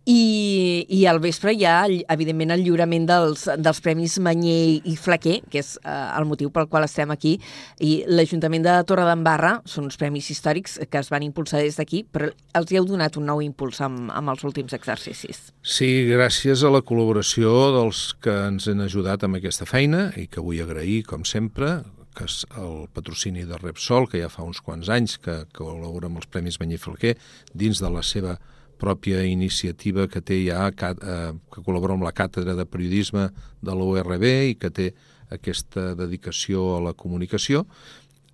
i, 0.07 0.85
i 0.87 1.01
al 1.09 1.19
vespre 1.19 1.51
hi 1.51 1.65
ha, 1.67 1.81
evidentment, 2.13 2.53
el 2.55 2.63
lliurament 2.63 3.07
dels, 3.09 3.43
dels 3.59 3.81
Premis 3.83 4.15
Manyer 4.23 4.79
i 4.87 4.95
Flaquer, 4.95 5.41
que 5.51 5.59
és 5.59 5.73
eh, 5.81 5.95
el 6.15 6.27
motiu 6.29 6.51
pel 6.55 6.69
qual 6.71 6.87
estem 6.87 7.11
aquí, 7.11 7.35
i 7.83 7.91
l'Ajuntament 8.07 8.63
de 8.63 8.77
Torredembarra 8.87 9.57
són 9.67 9.89
uns 9.89 9.99
premis 9.99 10.31
històrics 10.31 10.77
que 10.87 11.01
es 11.01 11.11
van 11.11 11.27
impulsar 11.27 11.59
des 11.63 11.75
d'aquí, 11.79 12.05
però 12.07 12.31
els 12.55 12.71
hi 12.71 12.79
heu 12.79 12.87
donat 12.87 13.19
un 13.19 13.27
nou 13.27 13.43
impuls 13.43 13.83
amb, 13.83 14.07
amb 14.15 14.31
els 14.31 14.47
últims 14.47 14.75
exercicis. 14.77 15.49
Sí, 15.59 15.91
gràcies 16.07 16.63
a 16.63 16.71
la 16.71 16.83
col·laboració 16.87 17.51
dels 17.75 18.07
que 18.23 18.39
ens 18.47 18.71
han 18.71 18.87
ajudat 18.87 19.27
amb 19.27 19.41
aquesta 19.41 19.67
feina 19.67 20.07
i 20.15 20.29
que 20.31 20.43
vull 20.43 20.63
agrair, 20.63 21.01
com 21.09 21.27
sempre, 21.27 21.81
que 22.17 22.25
és 22.25 22.45
el 22.57 22.85
patrocini 22.95 23.43
de 23.45 23.59
Repsol, 23.59 24.07
que 24.07 24.23
ja 24.23 24.31
fa 24.31 24.47
uns 24.47 24.63
quants 24.63 24.87
anys 24.87 25.19
que, 25.19 25.43
que 25.51 25.65
col·labora 25.65 26.07
amb 26.07 26.23
els 26.23 26.31
Premis 26.31 26.61
Manyer 26.63 26.79
i 26.79 26.87
Flaquer, 26.87 27.17
dins 27.51 27.83
de 27.83 27.91
la 27.91 28.07
seva 28.07 28.39
pròpia 28.79 29.23
iniciativa 29.25 30.07
que 30.11 30.21
té 30.21 30.41
ja, 30.45 30.69
que, 30.71 30.93
eh, 30.95 31.31
que 31.53 31.63
col·labora 31.65 31.97
amb 31.97 32.07
la 32.07 32.15
Càtedra 32.15 32.55
de 32.57 32.65
Periodisme 32.65 33.29
de 33.61 33.75
la 33.75 33.87
URB 33.87 34.27
i 34.51 34.57
que 34.59 34.69
té 34.69 34.91
aquesta 35.33 35.93
dedicació 35.97 36.77
a 36.77 36.83
la 36.89 36.93
comunicació. 36.93 37.65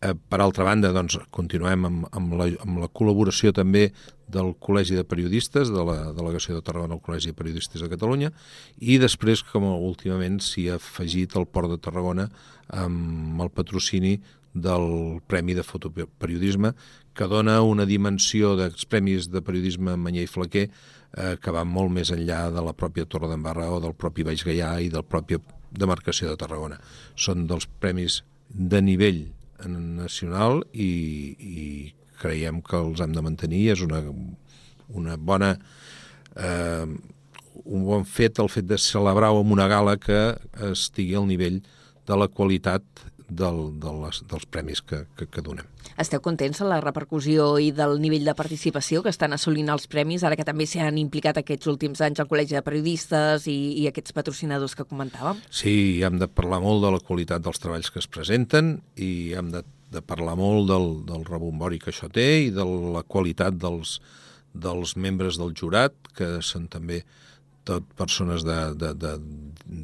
Eh, 0.03 0.13
per 0.29 0.41
altra 0.43 0.65
banda, 0.67 0.91
doncs, 0.91 1.15
continuem 1.31 1.87
amb, 1.87 2.07
amb, 2.11 2.35
la, 2.35 2.49
amb 2.65 2.81
la 2.83 2.89
col·laboració 2.91 3.53
també 3.55 3.87
del 4.33 4.51
Col·legi 4.59 4.97
de 4.97 5.05
Periodistes, 5.07 5.71
de 5.71 5.83
la 5.87 6.11
Delegació 6.15 6.57
de 6.57 6.65
Tarragona 6.65 6.97
al 6.97 7.03
Col·legi 7.05 7.31
de 7.31 7.37
Periodistes 7.37 7.83
de 7.83 7.89
Catalunya, 7.91 8.33
i 8.81 8.97
després, 8.99 9.45
com 9.47 9.67
últimament 9.71 10.41
s'hi 10.43 10.67
ha 10.69 10.79
afegit 10.81 11.37
el 11.39 11.47
Port 11.47 11.71
de 11.71 11.79
Tarragona 11.79 12.27
amb 12.67 13.43
el 13.43 13.51
patrocini 13.53 14.17
del 14.53 15.21
Premi 15.27 15.55
de 15.57 15.63
Fotoperiodisme, 15.65 16.73
que 17.13 17.27
dona 17.29 17.59
una 17.61 17.85
dimensió 17.85 18.55
dels 18.57 18.87
Premis 18.89 19.29
de 19.31 19.41
Periodisme 19.45 19.95
Manyer 19.99 20.25
i 20.25 20.29
Flaquer 20.29 20.65
eh, 20.67 21.35
que 21.41 21.53
va 21.53 21.63
molt 21.65 21.93
més 21.93 22.11
enllà 22.13 22.47
de 22.53 22.63
la 22.65 22.73
pròpia 22.77 23.05
Torre 23.09 23.29
d'Embarra 23.31 23.69
o 23.73 23.79
del 23.83 23.95
propi 23.97 24.25
Baix 24.25 24.45
Gaià 24.45 24.75
i 24.81 24.89
del 24.93 25.05
pròpia 25.05 25.41
demarcació 25.73 26.31
de 26.31 26.39
Tarragona. 26.41 26.79
Són 27.15 27.47
dels 27.49 27.67
premis 27.81 28.21
de 28.49 28.81
nivell 28.81 29.25
nacional 29.65 30.61
i, 30.73 30.89
i 31.37 31.65
creiem 32.21 32.61
que 32.65 32.77
els 32.79 33.01
hem 33.03 33.13
de 33.15 33.25
mantenir. 33.25 33.65
És 33.77 33.85
una, 33.85 34.03
una 34.93 35.17
bona... 35.17 35.55
Eh, 36.35 36.85
un 37.69 37.83
bon 37.85 38.01
fet 38.09 38.39
el 38.41 38.49
fet 38.49 38.65
de 38.65 38.79
celebrar-ho 38.81 39.43
amb 39.43 39.53
una 39.53 39.67
gala 39.69 39.93
que 40.01 40.33
estigui 40.71 41.13
al 41.15 41.27
nivell 41.29 41.61
de 42.09 42.17
la 42.17 42.27
qualitat 42.27 42.83
del, 43.29 43.59
de 43.79 43.93
les, 44.01 44.23
dels 44.29 44.49
premis 44.49 44.81
que, 44.81 45.03
que, 45.15 45.29
que 45.29 45.45
donem. 45.45 45.69
Esteu 45.99 46.21
contents 46.25 46.57
de 46.61 46.67
la 46.69 46.79
repercussió 46.81 47.51
i 47.61 47.69
del 47.75 47.99
nivell 48.01 48.25
de 48.25 48.33
participació 48.37 49.03
que 49.03 49.11
estan 49.13 49.35
assolint 49.35 49.69
els 49.73 49.85
premis, 49.91 50.23
ara 50.23 50.37
que 50.39 50.47
també 50.47 50.65
s'hi 50.69 50.81
han 50.81 50.97
implicat 50.97 51.37
aquests 51.41 51.69
últims 51.69 52.01
anys 52.01 52.23
al 52.23 52.29
Col·legi 52.31 52.57
de 52.57 52.63
Periodistes 52.65 53.47
i, 53.51 53.57
i 53.83 53.87
aquests 53.89 54.15
patrocinadors 54.17 54.73
que 54.77 54.87
comentàvem? 54.89 55.43
Sí, 55.53 56.01
hem 56.03 56.17
de 56.21 56.29
parlar 56.29 56.63
molt 56.63 56.85
de 56.85 56.93
la 56.95 57.01
qualitat 57.03 57.45
dels 57.45 57.61
treballs 57.61 57.93
que 57.93 58.01
es 58.01 58.09
presenten 58.09 58.75
i 58.97 59.33
hem 59.37 59.51
de, 59.53 59.61
de 59.93 60.01
parlar 60.01 60.35
molt 60.39 60.69
del, 60.71 60.89
del 61.09 61.25
rebombori 61.29 61.81
que 61.81 61.93
això 61.93 62.09
té 62.11 62.27
i 62.47 62.53
de 62.53 62.65
la 62.65 63.05
qualitat 63.05 63.59
dels, 63.61 63.99
dels 64.53 64.95
membres 64.97 65.37
del 65.41 65.53
jurat, 65.57 65.93
que 66.17 66.39
són 66.45 66.69
també 66.71 67.03
tot 67.67 67.85
persones 67.99 68.43
de, 68.47 68.57
de, 68.79 68.93
de, 68.99 69.13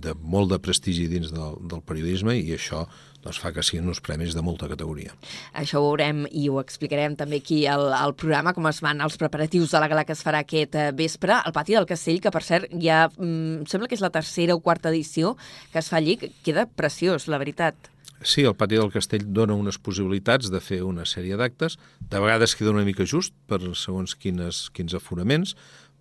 de 0.06 0.16
molt 0.20 0.52
de 0.52 0.60
prestigi 0.62 1.08
dins 1.12 1.32
del, 1.36 1.60
del 1.72 1.84
periodisme 1.86 2.36
i 2.38 2.54
això 2.56 2.86
doncs, 3.24 3.40
fa 3.42 3.52
que 3.56 3.64
siguin 3.66 3.90
uns 3.92 4.02
premis 4.04 4.36
de 4.36 4.44
molta 4.46 4.70
categoria. 4.72 5.14
Això 5.60 5.82
ho 5.82 5.90
veurem 5.90 6.26
i 6.32 6.48
ho 6.50 6.60
explicarem 6.62 7.18
també 7.20 7.42
aquí 7.44 7.62
al, 7.68 7.90
al 7.96 8.16
programa, 8.16 8.54
com 8.56 8.68
es 8.70 8.82
van 8.86 9.04
els 9.04 9.20
preparatius 9.20 9.76
de 9.76 9.84
la 9.84 9.90
gala 9.92 10.06
que 10.08 10.16
es 10.16 10.24
farà 10.26 10.44
aquest 10.46 10.76
eh, 10.80 10.90
vespre 10.96 11.36
al 11.36 11.56
Pati 11.56 11.76
del 11.76 11.90
Castell, 11.90 12.22
que 12.24 12.34
per 12.34 12.44
cert 12.46 12.72
ja 12.80 13.08
mm, 13.10 13.68
sembla 13.70 13.90
que 13.92 14.00
és 14.00 14.04
la 14.04 14.14
tercera 14.14 14.56
o 14.56 14.64
quarta 14.64 14.92
edició 14.94 15.36
que 15.74 15.84
es 15.84 15.92
fa 15.92 16.00
allí, 16.00 16.18
queda 16.46 16.68
preciós, 16.68 17.28
la 17.28 17.42
veritat. 17.42 17.92
Sí, 18.20 18.44
el 18.44 18.56
Pati 18.56 18.76
del 18.76 18.92
Castell 18.92 19.24
dona 19.32 19.56
unes 19.56 19.78
possibilitats 19.80 20.50
de 20.52 20.60
fer 20.60 20.82
una 20.84 21.06
sèrie 21.08 21.38
d'actes. 21.40 21.78
De 22.12 22.20
vegades 22.20 22.56
queda 22.60 22.74
una 22.74 22.84
mica 22.84 23.08
just 23.08 23.32
per 23.48 23.62
segons 23.80 24.16
quines, 24.20 24.66
quins 24.76 24.96
aforaments, 24.98 25.56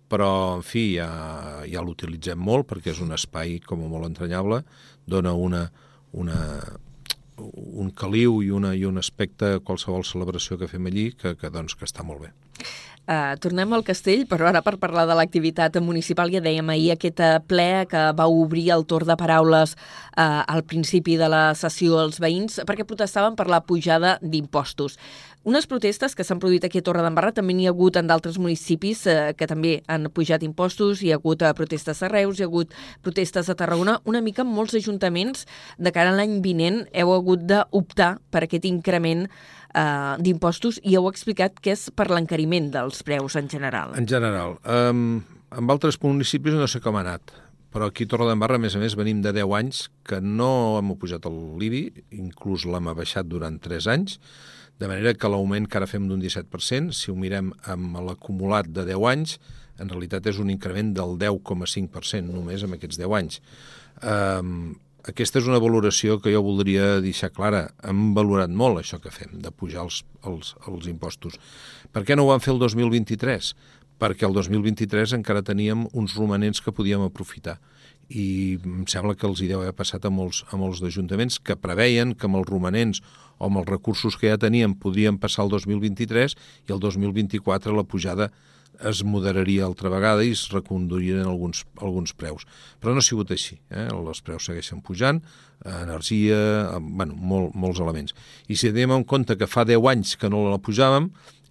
però, 0.09 0.57
en 0.57 0.65
fi, 0.65 0.95
ja, 0.97 1.09
ja 1.69 1.83
l'utilitzem 1.85 2.39
molt 2.41 2.67
perquè 2.69 2.93
és 2.93 3.01
un 3.05 3.13
espai 3.15 3.59
com 3.65 3.85
molt 3.85 4.09
entranyable, 4.09 4.63
dona 5.09 5.33
una, 5.33 5.63
una, 6.11 6.39
un 7.39 7.91
caliu 7.95 8.41
i, 8.43 8.51
una, 8.51 8.73
i 8.75 8.85
un 8.89 8.99
aspecte 9.01 9.55
a 9.55 9.63
qualsevol 9.63 10.05
celebració 10.07 10.59
que 10.59 10.69
fem 10.71 10.89
allí 10.89 11.09
que, 11.13 11.35
que, 11.39 11.51
doncs, 11.53 11.77
que 11.77 11.87
està 11.87 12.05
molt 12.05 12.27
bé. 12.27 12.33
Uh, 13.09 13.33
tornem 13.41 13.71
al 13.73 13.81
castell, 13.81 14.27
però 14.29 14.45
ara 14.51 14.59
per 14.61 14.75
parlar 14.77 15.07
de 15.09 15.15
l'activitat 15.17 15.79
municipal, 15.81 16.29
ja 16.29 16.43
dèiem 16.45 16.67
ahir 16.69 16.91
aquest 16.93 17.23
ple 17.49 17.87
que 17.89 18.03
va 18.13 18.27
obrir 18.29 18.67
el 18.75 18.85
torn 18.85 19.09
de 19.09 19.15
paraules 19.17 19.73
uh, 19.73 20.43
al 20.45 20.61
principi 20.61 21.15
de 21.17 21.25
la 21.31 21.55
sessió 21.57 21.97
als 22.03 22.19
veïns 22.21 22.59
perquè 22.69 22.85
protestaven 22.85 23.33
per 23.39 23.47
la 23.49 23.63
pujada 23.65 24.19
d'impostos. 24.21 24.99
Unes 25.47 25.63
protestes 25.71 26.17
que 26.19 26.25
s'han 26.27 26.39
produït 26.41 26.65
aquí 26.67 26.81
a 26.81 26.83
Torredembarra, 26.83 27.31
també 27.31 27.53
n'hi 27.55 27.69
ha 27.69 27.71
hagut 27.71 27.95
en 27.95 28.09
d'altres 28.09 28.35
municipis 28.43 29.05
eh, 29.07 29.31
que 29.39 29.47
també 29.47 29.77
han 29.87 30.09
pujat 30.11 30.43
impostos, 30.43 30.99
hi 30.99 31.13
ha 31.13 31.19
hagut 31.19 31.45
eh, 31.47 31.53
protestes 31.55 32.03
a 32.03 32.09
Reus, 32.11 32.39
hi 32.39 32.43
ha 32.43 32.49
hagut 32.49 32.75
protestes 33.05 33.47
a 33.47 33.55
Tarragona, 33.55 34.01
una 34.03 34.19
mica 34.19 34.43
molts 34.43 34.75
ajuntaments 34.75 35.45
de 35.79 35.93
cara 35.95 36.11
a 36.11 36.17
l'any 36.17 36.41
vinent 36.43 36.81
heu 36.91 37.13
hagut 37.15 37.47
d'optar 37.47 38.17
per 38.35 38.43
aquest 38.43 38.67
increment 38.67 39.29
eh, 39.29 40.15
d'impostos 40.19 40.81
i 40.83 40.99
heu 40.99 41.07
explicat 41.07 41.63
que 41.63 41.71
és 41.77 41.87
per 41.95 42.09
l'encariment 42.11 42.67
dels 42.75 42.99
preus 43.07 43.39
en 43.39 43.47
general. 43.47 43.95
En 43.95 44.11
general. 44.11 44.57
Um, 44.67 45.21
en 45.55 45.71
altres 45.71 46.01
municipis 46.03 46.59
no 46.59 46.67
sé 46.67 46.83
com 46.83 46.99
ha 46.99 47.05
anat, 47.07 47.31
però 47.71 47.87
aquí 47.87 48.03
a 48.03 48.11
Torredembarra, 48.11 48.59
a 48.59 48.61
més 48.61 48.75
a 48.75 48.83
més, 48.83 48.99
venim 48.99 49.23
de 49.23 49.31
10 49.39 49.55
anys 49.55 49.83
que 50.03 50.19
no 50.19 50.51
hem 50.81 50.95
pujat 50.99 51.31
el 51.31 51.41
l'IBI, 51.61 51.83
inclús 52.19 52.67
l'hem 52.67 52.91
abaixat 52.91 53.29
durant 53.29 53.55
3 53.61 53.87
anys, 53.95 54.19
de 54.79 54.87
manera 54.87 55.13
que 55.13 55.29
l'augment 55.31 55.67
que 55.67 55.79
ara 55.79 55.87
fem 55.89 56.07
d'un 56.07 56.21
17%, 56.23 56.93
si 56.95 57.11
ho 57.11 57.15
mirem 57.19 57.51
amb 57.67 57.99
l'acumulat 58.05 58.69
de 58.71 58.85
10 58.87 59.07
anys, 59.11 59.39
en 59.79 59.89
realitat 59.91 60.27
és 60.31 60.39
un 60.39 60.51
increment 60.51 60.93
del 60.95 61.17
10,5% 61.19 62.31
només 62.31 62.63
amb 62.63 62.77
aquests 62.77 62.99
10 62.99 63.17
anys. 63.19 63.41
Um, 64.03 64.77
aquesta 65.09 65.39
és 65.39 65.47
una 65.47 65.59
valoració 65.63 66.17
que 66.19 66.31
jo 66.33 66.41
voldria 66.43 66.99
deixar 67.03 67.31
clara. 67.31 67.69
Hem 67.87 68.13
valorat 68.15 68.51
molt 68.51 68.81
això 68.81 68.99
que 69.03 69.11
fem, 69.11 69.37
de 69.43 69.51
pujar 69.51 69.85
els, 69.85 70.03
els, 70.27 70.53
els 70.67 70.87
impostos. 70.91 71.39
Per 71.95 72.03
què 72.05 72.15
no 72.15 72.25
ho 72.25 72.31
vam 72.33 72.43
fer 72.43 72.53
el 72.55 72.59
2023? 72.61 73.53
Perquè 73.99 74.27
el 74.27 74.35
2023 74.35 75.15
encara 75.17 75.43
teníem 75.43 75.87
uns 75.91 76.15
romanents 76.19 76.63
que 76.63 76.75
podíem 76.75 77.03
aprofitar 77.07 77.57
i 78.09 78.57
em 78.65 78.85
sembla 78.89 79.15
que 79.15 79.27
els 79.29 79.41
hi 79.41 79.47
deu 79.51 79.61
haver 79.61 79.75
passat 79.77 80.05
a 80.05 80.11
molts, 80.13 80.41
a 80.49 80.57
molts 80.57 80.81
d'ajuntaments 80.81 81.39
que 81.45 81.57
preveien 81.57 82.15
que 82.17 82.25
amb 82.25 82.39
els 82.41 82.49
romanents 82.49 83.03
o 83.37 83.47
amb 83.47 83.61
els 83.61 83.69
recursos 83.69 84.17
que 84.17 84.31
ja 84.31 84.39
tenien 84.41 84.73
podrien 84.75 85.19
passar 85.21 85.45
el 85.45 85.53
2023 85.53 86.35
i 86.67 86.73
el 86.73 86.81
2024 86.81 87.75
la 87.75 87.85
pujada 87.85 88.31
es 88.79 89.03
moderaria 89.03 89.65
altra 89.65 89.89
vegada 89.91 90.23
i 90.23 90.31
es 90.31 90.45
reconduirien 90.53 91.27
alguns, 91.27 91.65
alguns 91.83 92.13
preus. 92.15 92.45
Però 92.79 92.93
no 92.95 93.03
ha 93.03 93.05
sigut 93.05 93.31
així. 93.35 93.57
Eh? 93.69 93.89
Els 93.91 94.21
preus 94.23 94.47
segueixen 94.47 94.79
pujant, 94.85 95.19
energia, 95.67 96.79
bueno, 96.79 97.17
molt, 97.17 97.55
molts 97.59 97.81
elements. 97.83 98.15
I 98.47 98.55
si 98.55 98.71
tenim 98.71 98.95
en 98.95 99.03
compte 99.03 99.35
que 99.35 99.49
fa 99.51 99.65
10 99.67 99.89
anys 99.91 100.15
que 100.19 100.31
no 100.31 100.45
la 100.47 100.61
pujàvem 100.63 101.09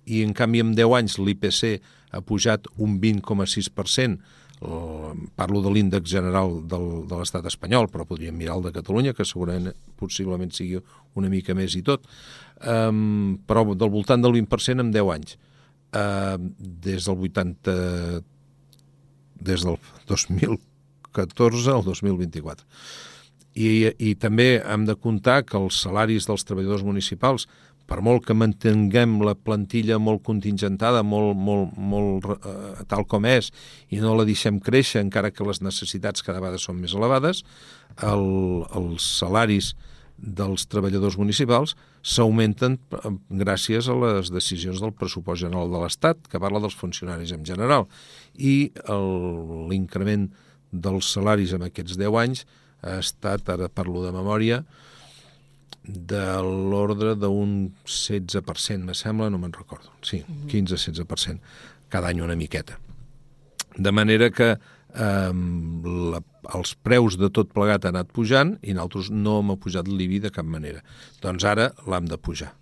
i 0.08 0.22
en 0.24 0.32
canvi 0.36 0.64
en 0.64 0.72
10 0.78 0.96
anys 1.02 1.18
l'IPC 1.20 1.78
ha 2.16 2.22
pujat 2.24 2.70
un 2.80 2.96
20,6%, 3.02 4.16
parlo 4.58 5.62
de 5.62 5.70
l'índex 5.70 6.10
general 6.10 6.56
del, 6.66 6.86
de 7.06 7.18
l'estat 7.20 7.46
espanyol, 7.46 7.86
però 7.92 8.06
podríem 8.08 8.34
mirar 8.34 8.56
el 8.58 8.64
de 8.66 8.72
Catalunya, 8.74 9.14
que 9.14 9.26
segurament 9.26 9.70
possiblement 9.98 10.50
sigui 10.54 10.80
una 11.18 11.30
mica 11.30 11.54
més 11.54 11.76
i 11.78 11.82
tot, 11.86 12.06
um, 12.66 13.38
però 13.46 13.64
del 13.74 13.92
voltant 13.92 14.24
del 14.24 14.34
20% 14.40 14.82
en 14.82 14.90
10 14.94 15.12
anys. 15.14 15.36
Uh, 15.88 16.36
des 16.58 17.06
del 17.06 17.22
80... 17.30 17.76
des 19.38 19.62
del 19.64 19.78
2014 20.10 21.70
al 21.72 21.84
2024. 21.86 22.66
I, 23.58 23.70
I 23.98 24.14
també 24.20 24.58
hem 24.60 24.84
de 24.86 24.94
comptar 24.98 25.40
que 25.46 25.56
els 25.58 25.80
salaris 25.82 26.26
dels 26.28 26.44
treballadors 26.46 26.84
municipals 26.86 27.48
per 27.88 28.02
molt 28.04 28.26
que 28.28 28.36
mantinguem 28.36 29.16
la 29.24 29.34
plantilla 29.34 29.96
molt 30.02 30.22
contingentada, 30.26 31.02
molt, 31.02 31.36
molt, 31.36 31.76
molt 31.76 32.26
eh, 32.36 32.86
tal 32.90 33.06
com 33.08 33.26
és, 33.28 33.48
i 33.88 34.00
no 34.02 34.14
la 34.18 34.26
deixem 34.28 34.60
créixer, 34.60 35.00
encara 35.00 35.32
que 35.32 35.46
les 35.48 35.62
necessitats 35.64 36.24
cada 36.24 36.42
vegada 36.42 36.60
són 36.60 36.82
més 36.82 36.96
elevades, 36.96 37.44
el, 38.04 38.26
els 38.76 39.06
salaris 39.18 39.72
dels 40.18 40.66
treballadors 40.66 41.16
municipals 41.16 41.76
s'augmenten 42.02 42.76
eh, 42.76 43.14
gràcies 43.40 43.88
a 43.88 43.96
les 43.96 44.32
decisions 44.34 44.82
del 44.84 44.92
pressupost 44.92 45.46
general 45.46 45.72
de 45.72 45.80
l'Estat, 45.80 46.26
que 46.28 46.42
parla 46.42 46.60
dels 46.60 46.76
funcionaris 46.76 47.32
en 47.32 47.46
general, 47.48 47.88
i 48.36 48.70
l'increment 49.70 50.28
dels 50.68 51.14
salaris 51.14 51.54
en 51.56 51.64
aquests 51.64 51.96
10 51.96 52.20
anys 52.20 52.44
ha 52.84 52.98
estat, 53.00 53.48
ara 53.50 53.70
parlo 53.72 54.04
de 54.04 54.12
memòria, 54.14 54.62
de 55.88 56.24
l'ordre 56.44 57.14
d'un 57.16 57.70
16%, 57.88 58.84
me 58.84 58.94
sembla, 58.94 59.30
no 59.32 59.40
me'n 59.40 59.54
recordo. 59.56 59.90
Sí, 60.04 60.20
15-16%, 60.52 61.38
cada 61.88 62.10
any 62.12 62.20
una 62.20 62.36
miqueta. 62.36 62.76
De 63.76 63.92
manera 63.92 64.28
que 64.30 64.50
eh, 64.52 65.32
la, 66.12 66.20
els 66.54 66.74
preus 66.84 67.16
de 67.20 67.30
tot 67.32 67.54
plegat 67.54 67.88
han 67.88 67.96
anat 67.96 68.12
pujant 68.12 68.56
i 68.60 68.76
nosaltres 68.76 69.08
no 69.14 69.38
hem 69.40 69.54
pujat 69.60 69.88
l'IBI 69.88 70.20
de 70.26 70.32
cap 70.34 70.46
manera. 70.46 70.84
Doncs 71.24 71.46
ara 71.48 71.70
l'hem 71.88 72.10
de 72.10 72.20
pujar. 72.20 72.52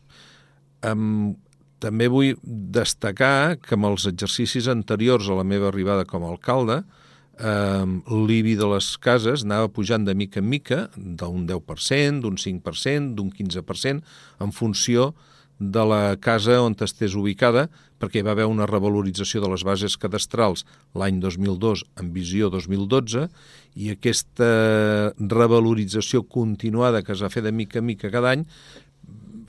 Um, 0.86 1.34
també 1.82 2.06
vull 2.08 2.36
destacar 2.44 3.58
que 3.58 3.74
amb 3.74 3.90
els 3.90 4.06
exercicis 4.08 4.68
anteriors 4.70 5.26
a 5.28 5.36
la 5.36 5.44
meva 5.44 5.68
arribada 5.72 6.06
com 6.08 6.24
a 6.24 6.30
alcalde, 6.30 6.78
eh, 6.84 7.05
l'IBI 7.38 8.56
de 8.56 8.66
les 8.72 8.96
cases 8.96 9.44
anava 9.44 9.68
pujant 9.68 10.04
de 10.04 10.14
mica 10.14 10.40
en 10.40 10.48
mica, 10.48 10.88
d'un 10.96 11.46
10%, 11.46 12.20
d'un 12.24 12.36
5%, 12.36 13.14
d'un 13.14 13.30
15%, 13.30 14.00
en 14.40 14.52
funció 14.52 15.14
de 15.58 15.84
la 15.88 16.16
casa 16.20 16.60
on 16.60 16.76
estés 16.84 17.14
ubicada, 17.16 17.68
perquè 17.96 18.20
hi 18.20 18.24
va 18.26 18.34
haver 18.36 18.44
una 18.44 18.66
revalorització 18.68 19.40
de 19.40 19.48
les 19.48 19.64
bases 19.64 19.96
cadastrals 19.96 20.66
l'any 20.94 21.20
2002 21.20 21.84
en 22.00 22.10
visió 22.12 22.50
2012, 22.52 23.28
i 23.76 23.92
aquesta 23.92 25.12
revalorització 25.16 26.24
continuada 26.28 27.02
que 27.02 27.12
es 27.16 27.24
va 27.24 27.32
fer 27.32 27.44
de 27.44 27.52
mica 27.52 27.80
en 27.80 27.88
mica 27.88 28.12
cada 28.12 28.34
any 28.36 28.44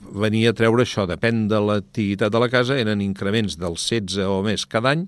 venia 0.08 0.54
a 0.54 0.56
treure 0.56 0.84
això, 0.84 1.04
depèn 1.08 1.46
de 1.48 1.60
l'activitat 1.60 2.32
de 2.32 2.40
la 2.40 2.48
casa, 2.48 2.78
eren 2.80 3.02
increments 3.04 3.58
del 3.60 3.76
16 3.76 4.24
o 4.24 4.40
més 4.46 4.64
cada 4.64 4.94
any, 4.96 5.04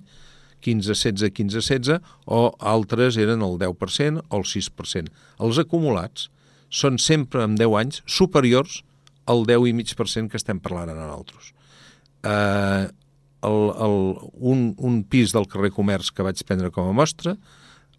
15, 0.61 0.93
16, 0.93 1.33
15, 1.37 1.63
16, 1.63 1.99
o 2.27 2.43
altres 2.59 3.19
eren 3.21 3.45
el 3.47 3.59
10% 3.61 4.25
o 4.29 4.41
el 4.41 4.47
6%. 4.47 5.11
Els 5.41 5.61
acumulats 5.63 6.29
són 6.71 6.99
sempre 7.03 7.45
en 7.45 7.57
10 7.59 7.77
anys 7.81 8.03
superiors 8.07 8.81
al 9.31 9.45
10,5% 9.49 10.31
que 10.31 10.39
estem 10.41 10.61
parlant 10.63 10.91
ara 10.91 11.09
nosaltres. 11.09 11.53
Eh, 12.27 12.87
el, 13.49 13.61
el, 13.87 13.97
un, 14.53 14.65
un 14.77 15.03
pis 15.09 15.33
del 15.33 15.49
carrer 15.51 15.73
Comerç 15.75 16.11
que 16.13 16.25
vaig 16.27 16.43
prendre 16.47 16.71
com 16.75 16.91
a 16.91 16.97
mostra, 16.97 17.37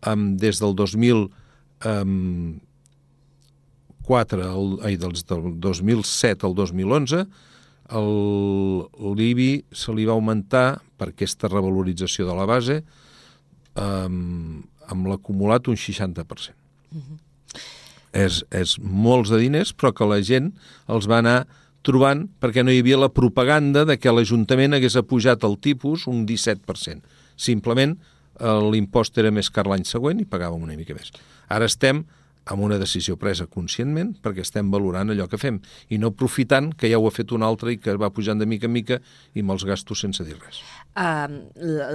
um, 0.08 0.36
des 0.38 0.62
del 0.62 0.76
2000 0.78 1.24
um, 1.90 2.60
4, 4.08 4.44
el, 4.46 4.76
ai, 4.86 4.98
dels, 5.02 5.26
del 5.30 5.56
2007 5.62 6.46
al 6.48 6.56
2011, 6.58 7.26
l'IBI 7.92 9.52
se 9.72 9.94
li 9.94 10.06
va 10.08 10.16
augmentar 10.16 10.82
per 10.98 11.12
aquesta 11.12 11.50
revalorització 11.52 12.28
de 12.28 12.36
la 12.38 12.48
base 12.48 12.82
um, 13.76 14.62
amb 14.88 15.10
l'acumulat 15.12 15.68
un 15.68 15.76
60%. 15.76 16.54
Uh 16.92 17.00
-huh. 17.00 17.18
és, 18.12 18.44
és 18.52 18.78
molts 18.80 19.30
de 19.30 19.38
diners, 19.38 19.74
però 19.74 19.94
que 19.94 20.06
la 20.06 20.22
gent 20.22 20.54
els 20.88 21.08
va 21.08 21.18
anar 21.20 21.48
trobant 21.82 22.28
perquè 22.42 22.64
no 22.64 22.72
hi 22.72 22.80
havia 22.80 22.98
la 22.98 23.10
propaganda 23.10 23.86
de 23.86 23.98
que 23.98 24.12
l'Ajuntament 24.12 24.74
hagués 24.74 24.96
apujat 24.96 25.44
el 25.44 25.58
tipus 25.58 26.08
un 26.08 26.26
17%. 26.26 27.02
Simplement 27.36 27.98
eh, 28.40 28.72
l'impost 28.72 29.18
era 29.18 29.32
més 29.32 29.50
car 29.50 29.66
l'any 29.68 29.84
següent 29.84 30.20
i 30.20 30.26
pagàvem 30.26 30.62
una 30.62 30.76
mica 30.76 30.94
més. 30.94 31.12
Ara 31.50 31.66
estem 31.66 32.06
amb 32.50 32.64
una 32.66 32.80
decisió 32.82 33.18
presa 33.22 33.46
conscientment 33.46 34.16
perquè 34.24 34.42
estem 34.46 34.72
valorant 34.74 35.14
allò 35.14 35.28
que 35.30 35.38
fem 35.42 35.60
i 35.94 36.00
no 36.02 36.12
aprofitant 36.12 36.72
que 36.74 36.90
ja 36.90 36.98
ho 36.98 37.06
ha 37.08 37.14
fet 37.14 37.32
un 37.36 37.46
altre 37.46 37.76
i 37.76 37.78
que 37.78 37.94
va 38.02 38.10
pujant 38.14 38.42
de 38.42 38.48
mica 38.50 38.66
en 38.70 38.74
mica 38.74 38.98
i 39.38 39.44
me'ls 39.46 39.66
gasto 39.68 39.96
sense 39.96 40.26
dir 40.26 40.38
res. 40.40 40.62
Uh, 40.98 41.30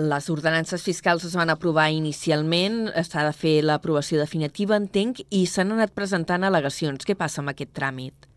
les 0.06 0.30
ordenances 0.30 0.84
fiscals 0.86 1.26
es 1.26 1.34
van 1.36 1.50
aprovar 1.50 1.88
inicialment, 1.94 2.86
s'ha 3.02 3.26
de 3.26 3.34
fer 3.36 3.56
l'aprovació 3.66 4.20
definitiva, 4.22 4.78
entenc, 4.78 5.24
i 5.30 5.44
s'han 5.50 5.74
anat 5.74 5.92
presentant 5.96 6.46
al·legacions. 6.46 7.04
Què 7.04 7.18
passa 7.18 7.42
amb 7.42 7.52
aquest 7.52 7.74
tràmit? 7.76 8.30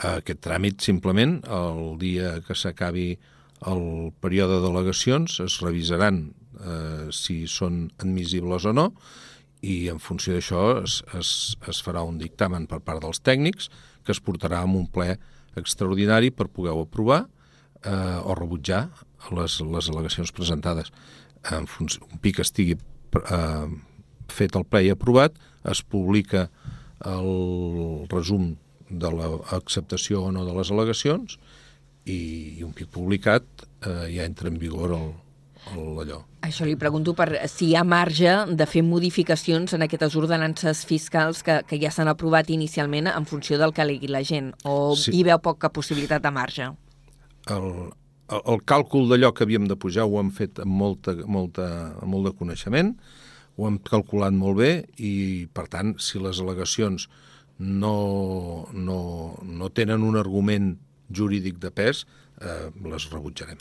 Aquest 0.00 0.40
tràmit, 0.44 0.80
simplement, 0.80 1.40
el 1.44 1.96
dia 2.00 2.38
que 2.46 2.56
s'acabi 2.56 3.14
el 3.68 3.82
període 4.24 4.60
d'al·legacions, 4.62 5.40
es 5.44 5.58
revisaran 5.60 6.22
eh, 6.60 7.08
si 7.12 7.42
són 7.48 7.90
admissibles 8.00 8.64
o 8.64 8.72
no, 8.76 8.86
i 9.60 9.90
en 9.92 10.00
funció 10.00 10.34
d'això 10.36 10.62
es, 10.80 11.00
es, 11.16 11.30
es 11.68 11.80
farà 11.84 12.02
un 12.06 12.18
dictamen 12.20 12.66
per 12.70 12.80
part 12.84 13.02
dels 13.04 13.20
tècnics 13.20 13.68
que 14.04 14.14
es 14.14 14.22
portarà 14.24 14.62
amb 14.64 14.78
un 14.78 14.86
ple 14.88 15.14
extraordinari 15.60 16.30
per 16.32 16.48
poder-ho 16.48 16.86
aprovar 16.86 17.24
eh, 17.84 18.18
o 18.24 18.34
rebutjar 18.38 18.86
les, 19.36 19.60
les 19.60 19.90
al·legacions 19.92 20.32
presentades. 20.32 20.92
En 21.52 21.68
funció, 21.68 22.06
un 22.08 22.20
pic 22.22 22.40
estigui 22.40 22.76
eh, 22.76 23.68
fet 24.32 24.56
el 24.56 24.64
ple 24.64 24.84
i 24.86 24.92
aprovat, 24.94 25.36
es 25.68 25.82
publica 25.84 26.48
el 27.04 28.06
resum 28.12 28.54
de 28.90 29.10
l'acceptació 29.12 30.26
o 30.26 30.32
no 30.34 30.44
de 30.46 30.54
les 30.56 30.70
al·legacions 30.72 31.36
i, 32.04 32.20
i 32.58 32.64
un 32.64 32.72
pic 32.76 32.90
publicat 32.92 33.44
eh, 33.84 34.08
ja 34.14 34.24
entra 34.26 34.48
en 34.50 34.58
vigor 34.60 34.96
el, 34.96 35.10
allò. 35.68 36.20
Això 36.46 36.64
li 36.64 36.76
pregunto 36.80 37.12
per 37.14 37.28
si 37.50 37.70
hi 37.70 37.76
ha 37.76 37.84
marge 37.84 38.32
de 38.56 38.66
fer 38.66 38.82
modificacions 38.86 39.74
en 39.76 39.84
aquestes 39.84 40.16
ordenances 40.16 40.84
fiscals 40.88 41.42
que, 41.46 41.60
que 41.68 41.78
ja 41.82 41.92
s'han 41.92 42.08
aprovat 42.08 42.50
inicialment 42.50 43.10
en 43.12 43.26
funció 43.28 43.58
del 43.60 43.74
que 43.76 43.84
alegui 43.84 44.08
la 44.08 44.22
gent, 44.24 44.52
o 44.64 44.96
sí. 44.96 45.12
hi 45.14 45.24
veu 45.28 45.38
poca 45.38 45.70
possibilitat 45.70 46.24
de 46.24 46.32
marge? 46.34 46.70
El, 47.52 47.70
el, 48.30 48.40
el 48.40 48.62
càlcul 48.64 49.10
d'allò 49.10 49.32
que 49.34 49.44
havíem 49.44 49.68
de 49.68 49.76
pujar 49.76 50.08
ho 50.08 50.20
hem 50.20 50.32
fet 50.34 50.62
amb, 50.64 50.72
molta, 50.72 51.14
molta, 51.26 51.66
amb 52.00 52.14
molt 52.14 52.30
de 52.30 52.36
coneixement, 52.40 52.94
ho 53.60 53.68
hem 53.68 53.78
calculat 53.84 54.32
molt 54.32 54.62
bé 54.62 54.72
i, 54.96 55.46
per 55.52 55.68
tant, 55.68 55.94
si 56.00 56.22
les 56.22 56.40
al·legacions 56.40 57.10
no, 57.60 58.66
no, 58.72 59.00
no 59.44 59.72
tenen 59.76 60.06
un 60.06 60.16
argument 60.16 60.78
jurídic 61.12 61.60
de 61.60 61.74
pes, 61.74 62.06
eh, 62.40 62.70
les 62.88 63.10
rebutjarem 63.12 63.60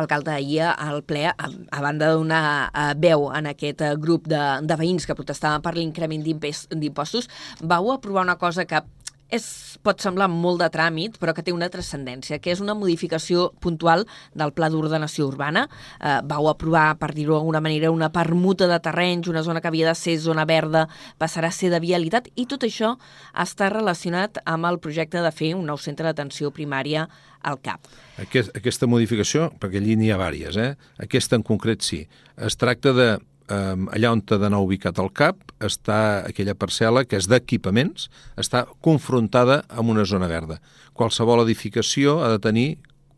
alcalde, 0.00 0.32
ahir 0.34 0.70
al 0.70 1.02
ple, 1.06 1.26
a, 1.30 1.34
a 1.36 1.82
banda 1.84 2.10
de 2.10 2.20
donar 2.20 2.44
uh, 2.70 2.92
veu 3.00 3.28
en 3.36 3.50
aquest 3.52 3.84
uh, 3.86 3.94
grup 4.00 4.28
de, 4.30 4.40
de 4.66 4.80
veïns 4.80 5.06
que 5.06 5.16
protestaven 5.18 5.62
per 5.64 5.76
l'increment 5.76 6.24
d'impostos, 6.24 7.30
vau 7.60 7.92
aprovar 7.92 8.26
una 8.26 8.38
cosa 8.40 8.66
que 8.66 8.82
és, 9.30 9.46
pot 9.86 10.02
semblar 10.02 10.28
molt 10.30 10.60
de 10.60 10.68
tràmit, 10.72 11.16
però 11.22 11.32
que 11.34 11.44
té 11.46 11.54
una 11.54 11.70
transcendència, 11.72 12.40
que 12.42 12.52
és 12.52 12.60
una 12.62 12.74
modificació 12.74 13.50
puntual 13.62 14.04
del 14.36 14.52
Pla 14.56 14.68
d'Ordenació 14.72 15.28
Urbana. 15.30 15.66
Eh, 16.00 16.18
vau 16.30 16.50
aprovar, 16.50 16.98
per 17.00 17.12
dir-ho 17.14 17.36
d'alguna 17.36 17.62
manera, 17.62 17.92
una 17.94 18.10
permuta 18.12 18.68
de 18.70 18.80
terrenys, 18.82 19.30
una 19.30 19.44
zona 19.46 19.62
que 19.62 19.70
havia 19.70 19.88
de 19.88 19.94
ser 19.94 20.18
zona 20.18 20.44
verda 20.44 20.86
passarà 21.18 21.50
a 21.50 21.54
ser 21.54 21.70
de 21.70 21.80
vialitat, 21.80 22.28
i 22.34 22.46
tot 22.50 22.66
això 22.66 22.96
està 23.32 23.70
relacionat 23.70 24.42
amb 24.44 24.66
el 24.66 24.80
projecte 24.82 25.22
de 25.22 25.32
fer 25.32 25.54
un 25.54 25.66
nou 25.70 25.78
centre 25.78 26.06
d'atenció 26.06 26.50
primària 26.50 27.08
al 27.42 27.60
CAP. 27.64 27.88
Aquest, 28.22 28.52
aquesta 28.56 28.88
modificació, 28.90 29.50
perquè 29.60 29.80
allí 29.80 29.96
n'hi 29.96 30.10
ha 30.12 30.20
vàries, 30.20 30.56
eh? 30.60 30.74
aquesta 31.00 31.38
en 31.38 31.44
concret 31.46 31.84
sí, 31.86 32.04
es 32.36 32.58
tracta 32.60 32.94
de 32.96 33.10
allà 33.50 34.12
on 34.14 34.20
t'ha 34.22 34.38
d'anar 34.38 34.60
ubicat 34.62 34.98
el 35.02 35.10
CAP, 35.10 35.40
està 35.66 36.22
aquella 36.28 36.54
parcel·la 36.54 37.04
que 37.08 37.18
és 37.18 37.26
d'equipaments, 37.30 38.08
està 38.38 38.64
confrontada 38.84 39.64
amb 39.68 39.90
una 39.90 40.04
zona 40.06 40.28
verda. 40.30 40.60
Qualsevol 40.94 41.42
edificació 41.44 42.20
ha 42.24 42.30
de 42.30 42.38
tenir 42.42 42.68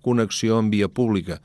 connexió 0.02 0.58
amb 0.58 0.72
via 0.72 0.88
pública. 0.88 1.40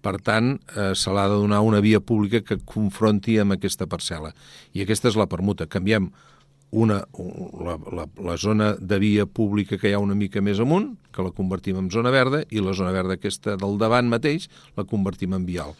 Per 0.00 0.16
tant, 0.24 0.54
eh, 0.76 0.94
se 0.96 1.12
l'ha 1.12 1.28
de 1.28 1.36
donar 1.36 1.60
una 1.60 1.80
via 1.80 2.00
pública 2.00 2.40
que 2.40 2.56
confronti 2.64 3.38
amb 3.38 3.52
aquesta 3.52 3.86
parcel·la. 3.86 4.32
I 4.72 4.82
aquesta 4.82 5.08
és 5.08 5.16
la 5.16 5.28
permuta. 5.28 5.66
Canviem 5.66 6.10
una, 6.70 7.00
la, 7.64 7.76
la, 7.92 8.06
la 8.22 8.36
zona 8.38 8.74
de 8.78 8.98
via 9.02 9.26
pública 9.26 9.78
que 9.78 9.90
hi 9.90 9.94
ha 9.96 10.02
una 10.02 10.14
mica 10.14 10.42
més 10.42 10.60
amunt, 10.62 10.92
que 11.10 11.24
la 11.26 11.34
convertim 11.34 11.78
en 11.80 11.90
zona 11.90 12.12
verda, 12.14 12.44
i 12.50 12.62
la 12.62 12.74
zona 12.78 12.92
verda 12.94 13.16
aquesta 13.18 13.56
del 13.58 13.78
davant 13.80 14.10
mateix 14.10 14.48
la 14.78 14.86
convertim 14.86 15.34
en 15.34 15.46
vial. 15.48 15.74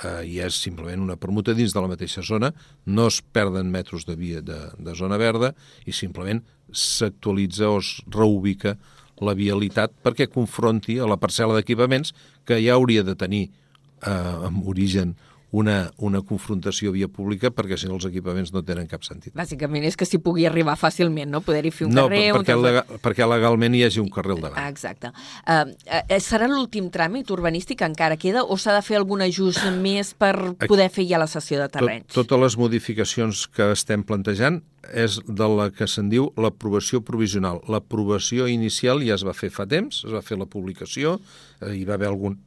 Eh, 0.00 0.22
I 0.32 0.38
és 0.46 0.56
simplement 0.56 1.02
una 1.04 1.18
permuta 1.20 1.52
dins 1.56 1.74
de 1.76 1.82
la 1.82 1.90
mateixa 1.90 2.24
zona, 2.24 2.54
no 2.86 3.08
es 3.12 3.20
perden 3.20 3.72
metres 3.72 4.08
de 4.08 4.16
via 4.16 4.40
de, 4.40 4.58
de 4.78 4.96
zona 4.96 5.20
verda 5.20 5.52
i 5.84 5.92
simplement 5.92 6.40
s'actualitza 6.72 7.68
o 7.68 7.80
es 7.82 7.98
reubica 8.08 8.78
la 9.20 9.34
vialitat 9.36 9.92
perquè 10.00 10.30
confronti 10.32 10.96
a 10.96 11.08
la 11.10 11.20
parcel·la 11.20 11.58
d'equipaments 11.58 12.14
que 12.48 12.56
ja 12.64 12.78
hauria 12.78 13.04
de 13.04 13.16
tenir 13.18 13.50
eh, 13.50 14.46
amb 14.48 14.64
origen 14.68 15.12
una, 15.50 15.90
una 15.98 16.20
confrontació 16.22 16.92
via 16.94 17.08
pública 17.10 17.50
perquè 17.50 17.78
si 17.80 17.88
no 17.90 17.96
els 17.98 18.06
equipaments 18.06 18.52
no 18.54 18.62
tenen 18.66 18.86
cap 18.90 19.02
sentit. 19.06 19.34
Bàsicament 19.36 19.84
és 19.88 19.98
que 19.98 20.06
s'hi 20.06 20.20
pugui 20.22 20.46
arribar 20.46 20.76
fàcilment, 20.78 21.30
no? 21.32 21.42
Poder-hi 21.44 21.72
fer 21.74 21.88
un 21.88 21.94
no, 21.96 22.06
carrer... 22.06 22.22
No, 22.30 22.40
perquè, 22.40 22.56
un... 22.56 22.64
legal, 22.66 23.00
perquè 23.02 23.28
legalment 23.28 23.76
hi 23.76 23.84
hagi 23.86 24.02
un 24.02 24.10
carrer 24.14 24.36
al 24.36 24.44
davant. 24.46 24.68
Exacte. 24.70 25.10
Uh, 25.42 25.72
uh, 25.90 26.18
serà 26.22 26.46
l'últim 26.50 26.90
tràmit 26.94 27.30
urbanístic 27.34 27.82
encara 27.86 28.18
queda 28.20 28.44
o 28.46 28.58
s'ha 28.60 28.76
de 28.78 28.84
fer 28.86 29.00
algun 29.00 29.24
ajust 29.26 29.66
més 29.80 30.12
per 30.14 30.34
poder 30.66 30.90
fer 30.94 31.08
ja 31.10 31.18
la 31.20 31.28
sessió 31.30 31.58
de 31.62 31.70
terrenys? 31.72 32.06
Tot, 32.10 32.30
totes 32.30 32.44
les 32.44 32.58
modificacions 32.60 33.46
que 33.50 33.72
estem 33.74 34.06
plantejant 34.06 34.60
és 34.94 35.18
de 35.26 35.48
la 35.50 35.68
que 35.74 35.86
se'n 35.90 36.08
diu 36.12 36.30
l'aprovació 36.40 37.02
provisional. 37.04 37.60
L'aprovació 37.70 38.46
inicial 38.50 39.02
ja 39.06 39.18
es 39.18 39.26
va 39.26 39.34
fer 39.36 39.50
fa 39.54 39.66
temps, 39.70 40.04
es 40.06 40.14
va 40.14 40.22
fer 40.24 40.38
la 40.38 40.48
publicació, 40.50 41.18
eh, 41.60 41.74
hi 41.74 41.84
va 41.88 41.98
haver 41.98 42.08
algun, 42.10 42.38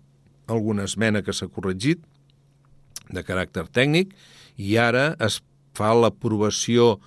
alguna 0.47 0.87
esmena 0.89 1.21
que 1.23 1.35
s'ha 1.35 1.47
corregit, 1.51 2.01
de 3.09 3.23
caràcter 3.25 3.65
tècnic 3.71 4.13
i 4.57 4.77
ara 4.77 5.13
es 5.23 5.41
fa 5.73 5.93
l'aprovació 5.97 6.99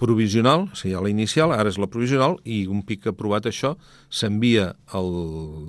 provisional, 0.00 0.68
o 0.72 0.76
sigui, 0.76 0.96
la 0.96 1.12
inicial, 1.12 1.52
ara 1.52 1.68
és 1.68 1.78
la 1.80 1.88
provisional, 1.90 2.38
i 2.48 2.64
un 2.70 2.80
pic 2.86 3.10
aprovat 3.10 3.48
això 3.50 3.74
s'envia 4.08 4.70
al 4.96 5.10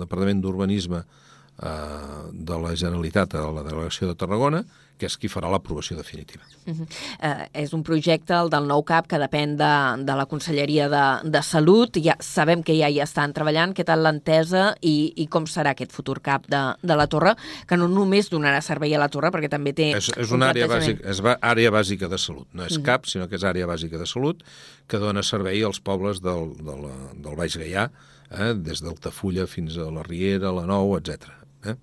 Departament 0.00 0.40
d'Urbanisme 0.40 1.02
eh, 1.02 2.22
de 2.32 2.60
la 2.64 2.72
Generalitat 2.72 3.36
a 3.36 3.44
la 3.52 3.64
delegació 3.66 4.08
de 4.08 4.16
Tarragona 4.16 4.62
que 4.98 5.08
és 5.10 5.16
qui 5.18 5.28
farà 5.30 5.50
l'aprovació 5.50 5.96
definitiva. 5.96 6.42
Uh 6.64 6.74
-huh. 6.74 6.86
uh, 6.86 7.46
és 7.52 7.72
un 7.72 7.82
projecte, 7.82 8.34
el 8.34 8.50
del 8.50 8.66
nou 8.66 8.82
CAP, 8.82 9.08
que 9.08 9.18
depèn 9.18 9.56
de, 9.56 10.04
de 10.04 10.14
la 10.14 10.26
Conselleria 10.26 10.88
de, 10.88 11.30
de 11.30 11.42
Salut. 11.42 11.96
Ja 11.96 12.16
sabem 12.20 12.62
que 12.62 12.76
ja 12.78 12.88
hi 12.88 13.00
estan 13.00 13.32
treballant. 13.32 13.74
Què 13.74 13.84
tal 13.84 14.02
l'entesa 14.02 14.76
i, 14.80 15.12
i 15.16 15.26
com 15.26 15.46
serà 15.46 15.70
aquest 15.70 15.92
futur 15.92 16.20
CAP 16.20 16.46
de, 16.46 16.62
de 16.82 16.96
la 16.96 17.06
Torre, 17.06 17.34
que 17.66 17.76
no 17.76 17.88
només 17.88 18.30
donarà 18.30 18.60
servei 18.60 18.94
a 18.94 18.98
la 18.98 19.08
Torre, 19.08 19.30
perquè 19.30 19.48
també 19.48 19.72
té 19.72 19.90
És, 19.96 20.10
és 20.16 20.30
una 20.30 20.50
àrea 20.50 20.66
bàsica, 20.66 21.10
és 21.10 21.20
àrea 21.40 21.70
bàsica 21.70 22.08
de 22.08 22.18
salut. 22.18 22.46
No 22.52 22.64
és 22.64 22.76
uh 22.76 22.78
-huh. 22.78 22.84
CAP, 22.84 23.06
sinó 23.06 23.28
que 23.28 23.36
és 23.36 23.44
àrea 23.44 23.66
bàsica 23.66 23.98
de 23.98 24.06
salut, 24.06 24.42
que 24.86 24.98
dona 24.98 25.22
servei 25.22 25.62
als 25.64 25.80
pobles 25.80 26.20
del, 26.20 26.56
de 26.56 26.76
la, 26.82 26.94
del 27.14 27.36
Baix 27.36 27.56
Gaià, 27.56 27.90
eh, 28.30 28.54
des 28.54 28.82
d'Altafulla 28.82 29.46
fins 29.46 29.76
a 29.76 29.90
la 29.90 30.02
Riera, 30.02 30.52
la 30.52 30.66
Nou, 30.66 30.96
etc. 30.96 31.28
Eh? 31.64 31.76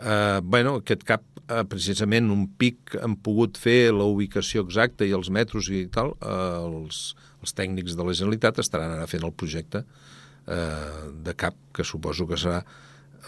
Eh, 0.00 0.40
bueno, 0.42 0.76
aquest 0.82 1.04
CAP 1.08 1.22
eh, 1.48 1.62
precisament 1.70 2.28
un 2.32 2.44
pic 2.60 2.96
han 3.00 3.16
pogut 3.16 3.56
fer 3.56 3.94
la 3.96 4.04
ubicació 4.04 4.66
exacta 4.66 5.06
i 5.08 5.14
els 5.16 5.30
metros 5.32 5.70
i 5.72 5.86
tal, 5.92 6.12
eh, 6.20 6.58
els, 6.66 7.14
els 7.40 7.56
tècnics 7.56 7.96
de 7.96 8.04
la 8.04 8.16
Generalitat 8.16 8.60
estaran 8.60 8.92
ara 8.92 9.08
fent 9.08 9.24
el 9.24 9.32
projecte 9.32 9.84
eh, 9.84 11.06
de 11.24 11.34
CAP, 11.34 11.56
que 11.72 11.84
suposo 11.84 12.28
que 12.28 12.36
serà, 12.40 12.60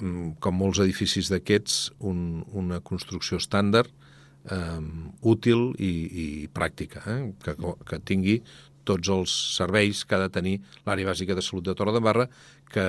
mm, 0.00 0.36
com 0.44 0.60
molts 0.60 0.82
edificis 0.84 1.32
d'aquests, 1.32 1.80
un, 2.04 2.42
una 2.52 2.82
construcció 2.84 3.40
estàndard, 3.40 3.88
eh, 4.52 4.80
útil 5.22 5.70
i, 5.80 5.92
i 6.24 6.26
pràctica, 6.52 7.04
eh, 7.08 7.20
que, 7.44 7.56
que 7.88 8.02
tingui 8.04 8.42
tots 8.88 9.08
els 9.12 9.32
serveis 9.56 10.04
que 10.04 10.16
ha 10.16 10.24
de 10.26 10.32
tenir 10.32 10.58
l'àrea 10.84 11.08
bàsica 11.10 11.36
de 11.36 11.44
salut 11.44 11.64
de 11.64 11.76
Torre 11.76 11.96
de 11.96 12.04
Barra, 12.04 12.28
que 12.72 12.84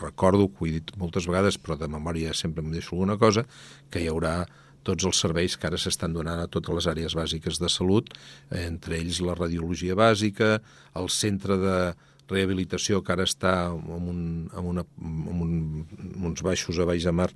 recordo, 0.00 0.48
que 0.48 0.64
ho 0.64 0.68
he 0.68 0.74
dit 0.78 0.92
moltes 1.00 1.26
vegades, 1.28 1.58
però 1.58 1.76
de 1.80 1.88
memòria 1.90 2.34
sempre 2.34 2.64
em 2.64 2.72
deixo 2.72 2.94
alguna 2.94 3.18
cosa, 3.20 3.46
que 3.90 4.02
hi 4.02 4.10
haurà 4.10 4.42
tots 4.82 5.06
els 5.06 5.18
serveis 5.22 5.56
que 5.56 5.68
ara 5.68 5.78
s'estan 5.78 6.14
donant 6.14 6.42
a 6.42 6.48
totes 6.50 6.74
les 6.74 6.88
àrees 6.90 7.14
bàsiques 7.14 7.60
de 7.62 7.70
salut, 7.70 8.10
entre 8.50 8.98
ells 8.98 9.20
la 9.22 9.36
radiologia 9.38 9.94
bàsica, 9.98 10.56
el 10.98 11.10
centre 11.12 11.58
de 11.60 11.76
rehabilitació 12.32 13.02
que 13.02 13.14
ara 13.14 13.26
està 13.28 13.54
en, 13.70 14.08
un, 14.10 14.22
en, 14.50 14.70
una, 14.72 14.84
en, 15.02 15.42
un, 15.46 15.52
en 16.08 16.26
uns 16.32 16.42
baixos 16.42 16.78
a 16.78 16.86
Baix 16.88 17.06
de 17.06 17.14
Mar 17.14 17.30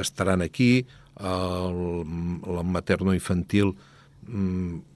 estaran 0.00 0.42
aquí, 0.42 0.86
el, 1.20 1.80
el 2.46 2.60
materno-infantil 2.64 3.74
mm, 4.26 4.89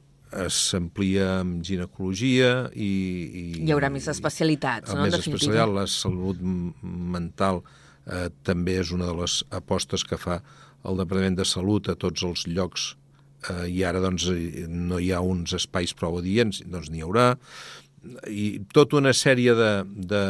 s'amplia 0.50 1.40
amb 1.40 1.62
ginecologia 1.66 2.68
i, 2.74 2.90
i... 2.90 3.44
Hi 3.64 3.72
haurà 3.74 3.90
més 3.92 4.08
especialitats, 4.10 4.92
no? 4.92 5.06
Més 5.06 5.16
especialitat, 5.18 5.72
la 5.74 5.86
salut 5.90 6.40
mental 6.42 7.62
eh, 8.06 8.28
també 8.46 8.78
és 8.82 8.92
una 8.94 9.08
de 9.10 9.16
les 9.22 9.40
apostes 9.54 10.04
que 10.06 10.18
fa 10.20 10.40
el 10.84 11.00
Departament 11.00 11.38
de 11.38 11.46
Salut 11.48 11.88
a 11.88 11.96
tots 11.96 12.24
els 12.26 12.44
llocs 12.50 12.90
eh, 13.48 13.66
i 13.72 13.84
ara 13.86 14.02
doncs, 14.04 14.28
no 14.68 15.00
hi 15.00 15.12
ha 15.12 15.22
uns 15.24 15.54
espais 15.56 15.94
prou 15.96 16.18
adients, 16.20 16.62
doncs 16.68 16.90
n'hi 16.92 17.04
haurà 17.04 17.34
i 18.28 18.60
tota 18.74 18.98
una 18.98 19.12
sèrie 19.16 19.54
de, 19.56 19.70
de, 19.84 20.22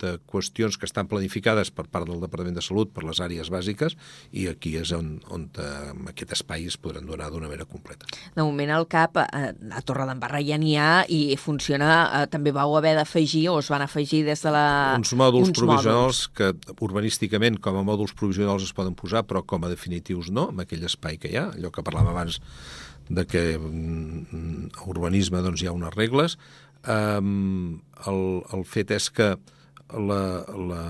de 0.00 0.12
qüestions 0.30 0.78
que 0.78 0.86
estan 0.88 1.08
planificades 1.10 1.70
per 1.74 1.86
part 1.90 2.08
del 2.08 2.20
Departament 2.22 2.56
de 2.56 2.64
Salut 2.64 2.92
per 2.94 3.04
les 3.06 3.20
àrees 3.24 3.50
bàsiques 3.52 3.96
i 4.32 4.46
aquí 4.50 4.76
és 4.80 4.92
on, 4.96 5.16
on 5.34 5.48
eh, 5.58 5.92
aquest 6.12 6.36
espai 6.38 6.68
es 6.70 6.78
podran 6.80 7.06
donar 7.08 7.30
d'una 7.32 7.50
manera 7.50 7.66
completa. 7.68 8.08
De 8.36 8.44
moment 8.44 8.72
el 8.76 8.88
CAP 8.90 9.20
eh, 9.24 9.52
a 9.74 9.84
Torre 9.86 10.08
d'Embarra 10.08 10.42
ja 10.44 10.58
n'hi 10.60 10.76
ha 10.78 11.04
i 11.10 11.36
funciona, 11.40 11.92
eh, 12.22 12.24
també 12.30 12.54
vau 12.54 12.76
haver 12.78 12.94
d'afegir 12.98 13.48
o 13.52 13.58
es 13.62 13.70
van 13.72 13.84
afegir 13.84 14.24
des 14.28 14.44
de 14.44 14.54
la... 14.54 14.66
Uns 14.98 15.14
mòduls 15.18 15.52
uns 15.52 15.58
provisionals 15.58 16.24
mòduls. 16.28 16.34
que 16.38 16.76
urbanísticament 16.84 17.58
com 17.64 17.78
a 17.80 17.86
mòduls 17.86 18.14
provisionals 18.18 18.66
es 18.68 18.74
poden 18.76 18.96
posar 18.98 19.24
però 19.28 19.44
com 19.46 19.64
a 19.64 19.72
definitius 19.72 20.30
no, 20.30 20.50
en 20.52 20.62
aquell 20.64 20.86
espai 20.86 21.18
que 21.18 21.32
hi 21.32 21.40
ha, 21.40 21.48
allò 21.56 21.72
que 21.74 21.84
parlàvem 21.84 22.14
abans 22.14 22.40
de 23.08 23.24
que 23.26 23.58
mm, 23.58 24.76
a 24.76 24.86
urbanisme 24.92 25.40
doncs, 25.42 25.62
hi 25.62 25.68
ha 25.68 25.74
unes 25.74 25.94
regles, 25.96 26.36
Um, 26.86 27.80
el, 28.06 28.20
el 28.54 28.64
fet 28.68 28.92
és 28.94 29.08
que 29.10 29.32
la, 29.90 30.22
la, 30.70 30.82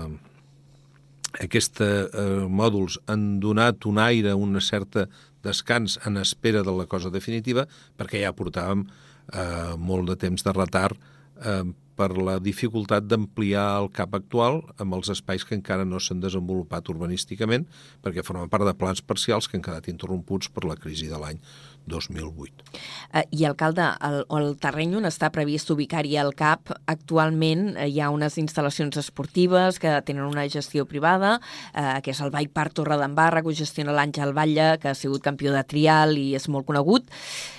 aquests 1.41 1.81
uh, 1.81 2.45
mòduls 2.45 2.99
han 3.09 3.39
donat 3.41 3.87
un 3.89 3.99
aire, 4.01 4.35
una 4.37 4.61
certa 4.61 5.07
descans 5.43 5.97
en 6.05 6.17
espera 6.21 6.63
de 6.63 6.73
la 6.75 6.85
cosa 6.85 7.09
definitiva, 7.09 7.65
perquè 7.97 8.23
ja 8.23 8.35
portàvem 8.35 8.85
uh, 8.85 9.75
molt 9.77 10.11
de 10.11 10.17
temps 10.27 10.45
de 10.45 10.55
retard 10.55 10.99
uh, 10.99 11.63
per 11.99 12.13
la 12.15 12.37
dificultat 12.39 13.07
d'ampliar 13.11 13.65
el 13.81 13.89
CAP 13.91 14.13
actual 14.21 14.61
amb 14.79 14.95
els 14.95 15.09
espais 15.11 15.43
que 15.43 15.57
encara 15.57 15.87
no 15.87 15.99
s'han 15.99 16.21
desenvolupat 16.23 16.87
urbanísticament, 16.93 17.65
perquè 18.03 18.23
formen 18.23 18.51
part 18.51 18.67
de 18.67 18.75
plans 18.77 19.01
parcials 19.03 19.49
que 19.49 19.59
han 19.59 19.65
quedat 19.65 19.89
interromputs 19.91 20.51
per 20.53 20.63
la 20.69 20.77
crisi 20.79 21.11
de 21.11 21.19
l'any 21.19 21.41
2008. 21.89 22.69
Eh, 23.13 23.23
I, 23.35 23.45
alcalde, 23.49 23.85
el, 24.05 24.21
el 24.37 24.53
terreny 24.61 24.95
on 24.99 25.09
està 25.09 25.31
previst 25.33 25.71
ubicar-hi 25.73 26.15
el 26.21 26.31
CAP, 26.37 26.73
actualment 26.91 27.73
eh, 27.75 27.89
hi 27.89 27.99
ha 27.99 28.11
unes 28.13 28.37
instal·lacions 28.41 28.99
esportives 29.01 29.81
que 29.81 29.97
tenen 30.07 30.27
una 30.27 30.45
gestió 30.49 30.85
privada, 30.89 31.37
eh, 31.73 31.99
que 32.05 32.13
és 32.13 32.21
el 32.23 32.31
Vall 32.33 32.51
Parc 32.53 32.77
Torre 32.79 32.99
d'Embarra, 33.01 33.43
que 33.43 33.51
ho 33.51 33.57
gestiona 33.57 33.95
l'Àngel 33.97 34.33
Batlle, 34.37 34.71
que 34.79 34.93
ha 34.93 34.97
sigut 34.97 35.25
campió 35.25 35.53
de 35.55 35.65
trial 35.67 36.15
i 36.17 36.33
és 36.37 36.47
molt 36.47 36.69
conegut. 36.69 37.09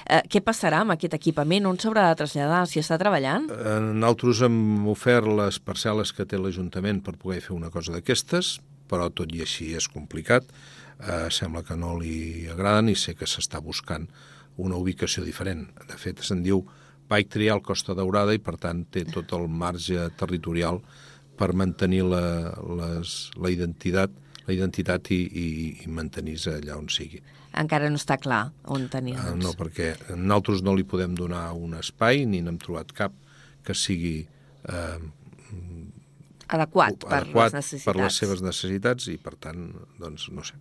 Eh, 0.06 0.22
què 0.30 0.42
passarà 0.46 0.84
amb 0.84 0.96
aquest 0.96 1.14
equipament? 1.18 1.68
On 1.68 1.78
s'haurà 1.78 2.08
de 2.10 2.22
traslladar? 2.22 2.64
S'hi 2.70 2.82
està 2.82 2.98
treballant? 3.00 3.50
Eh, 3.50 3.78
nosaltres 3.90 4.44
hem 4.46 4.88
ofert 4.90 5.28
les 5.40 5.60
parcel·les 5.62 6.14
que 6.14 6.26
té 6.26 6.40
l'Ajuntament 6.40 7.02
per 7.04 7.18
poder 7.18 7.42
fer 7.44 7.56
una 7.56 7.70
cosa 7.74 7.94
d'aquestes, 7.96 8.58
però 8.90 9.06
tot 9.14 9.30
i 9.34 9.44
així 9.44 9.72
és 9.78 9.86
complicat 9.90 10.48
eh, 11.00 11.28
sembla 11.32 11.64
que 11.66 11.76
no 11.76 11.96
li 11.98 12.46
agraden 12.52 12.90
i 12.92 12.96
sé 12.98 13.16
que 13.18 13.28
s'està 13.28 13.60
buscant 13.64 14.08
una 14.60 14.76
ubicació 14.76 15.24
diferent. 15.24 15.66
De 15.88 15.98
fet, 15.98 16.22
se'n 16.26 16.42
diu 16.44 16.64
Pike 17.10 17.32
Trial 17.32 17.62
Costa 17.64 17.96
Daurada 17.96 18.34
i, 18.36 18.42
per 18.42 18.56
tant, 18.60 18.84
té 18.92 19.04
tot 19.08 19.32
el 19.34 19.48
marge 19.48 20.10
territorial 20.20 20.80
per 21.40 21.54
mantenir 21.56 22.04
la, 22.06 22.24
les, 22.80 23.30
la 23.40 23.50
identitat 23.50 24.12
la 24.46 24.56
identitat 24.56 25.10
i, 25.14 25.20
i, 25.20 25.46
i 25.84 25.92
mantenir-se 25.92 26.56
allà 26.58 26.76
on 26.80 26.88
sigui. 26.92 27.20
Encara 27.60 27.90
no 27.90 27.98
està 27.98 28.16
clar 28.20 28.50
on 28.70 28.88
tenir 28.90 29.16
Uh, 29.20 29.34
no, 29.38 29.52
perquè 29.58 29.92
nosaltres 30.14 30.62
no 30.66 30.74
li 30.78 30.86
podem 30.86 31.16
donar 31.18 31.50
un 31.58 31.74
espai 31.78 32.24
ni 32.26 32.42
n'hem 32.44 32.58
trobat 32.62 32.92
cap 32.96 33.14
que 33.66 33.74
sigui 33.76 34.14
eh, 34.22 34.98
adequat 36.56 37.06
per 37.06 37.20
adequat 37.22 37.50
les 37.50 37.56
necessitats. 37.58 37.86
per 37.86 37.94
les 37.98 38.18
seves 38.22 38.42
necessitats 38.44 39.08
i, 39.12 39.16
per 39.22 39.34
tant, 39.40 39.68
doncs, 40.00 40.26
no 40.34 40.44
sé. 40.46 40.58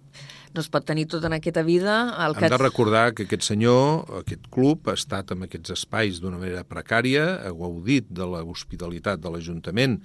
No 0.53 0.63
es 0.63 0.69
pot 0.71 0.85
tenir 0.85 1.05
tot 1.11 1.25
en 1.27 1.35
aquesta 1.37 1.63
vida. 1.65 1.97
El 2.25 2.37
Hem 2.37 2.45
que... 2.45 2.51
de 2.55 2.61
recordar 2.61 3.03
que 3.17 3.25
aquest 3.27 3.45
senyor, 3.49 4.05
aquest 4.21 4.47
club, 4.53 4.89
ha 4.89 4.97
estat 4.97 5.33
en 5.35 5.45
aquests 5.47 5.75
espais 5.77 6.21
d'una 6.23 6.39
manera 6.41 6.63
precària, 6.67 7.25
ha 7.45 7.53
gaudit 7.55 8.09
de 8.09 8.27
l'hospitalitat 8.29 9.21
de 9.23 9.33
l'Ajuntament 9.33 9.99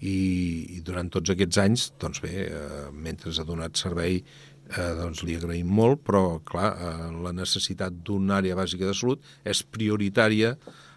i, 0.00 0.16
i 0.78 0.82
durant 0.86 1.10
tots 1.12 1.34
aquests 1.34 1.60
anys, 1.62 1.90
doncs 2.02 2.22
bé, 2.24 2.48
eh, 2.48 2.88
mentre 2.92 3.34
ha 3.34 3.46
donat 3.48 3.78
servei 3.80 4.20
eh, 4.20 4.92
doncs 4.98 5.22
li 5.26 5.36
agraïm 5.38 5.70
molt, 5.70 6.02
però 6.06 6.24
clar, 6.46 6.72
eh, 6.74 7.12
la 7.24 7.34
necessitat 7.36 8.02
d'una 8.06 8.40
àrea 8.40 8.58
bàsica 8.58 8.88
de 8.88 8.96
salut 8.96 9.22
és 9.44 9.62
prioritària 9.62 10.54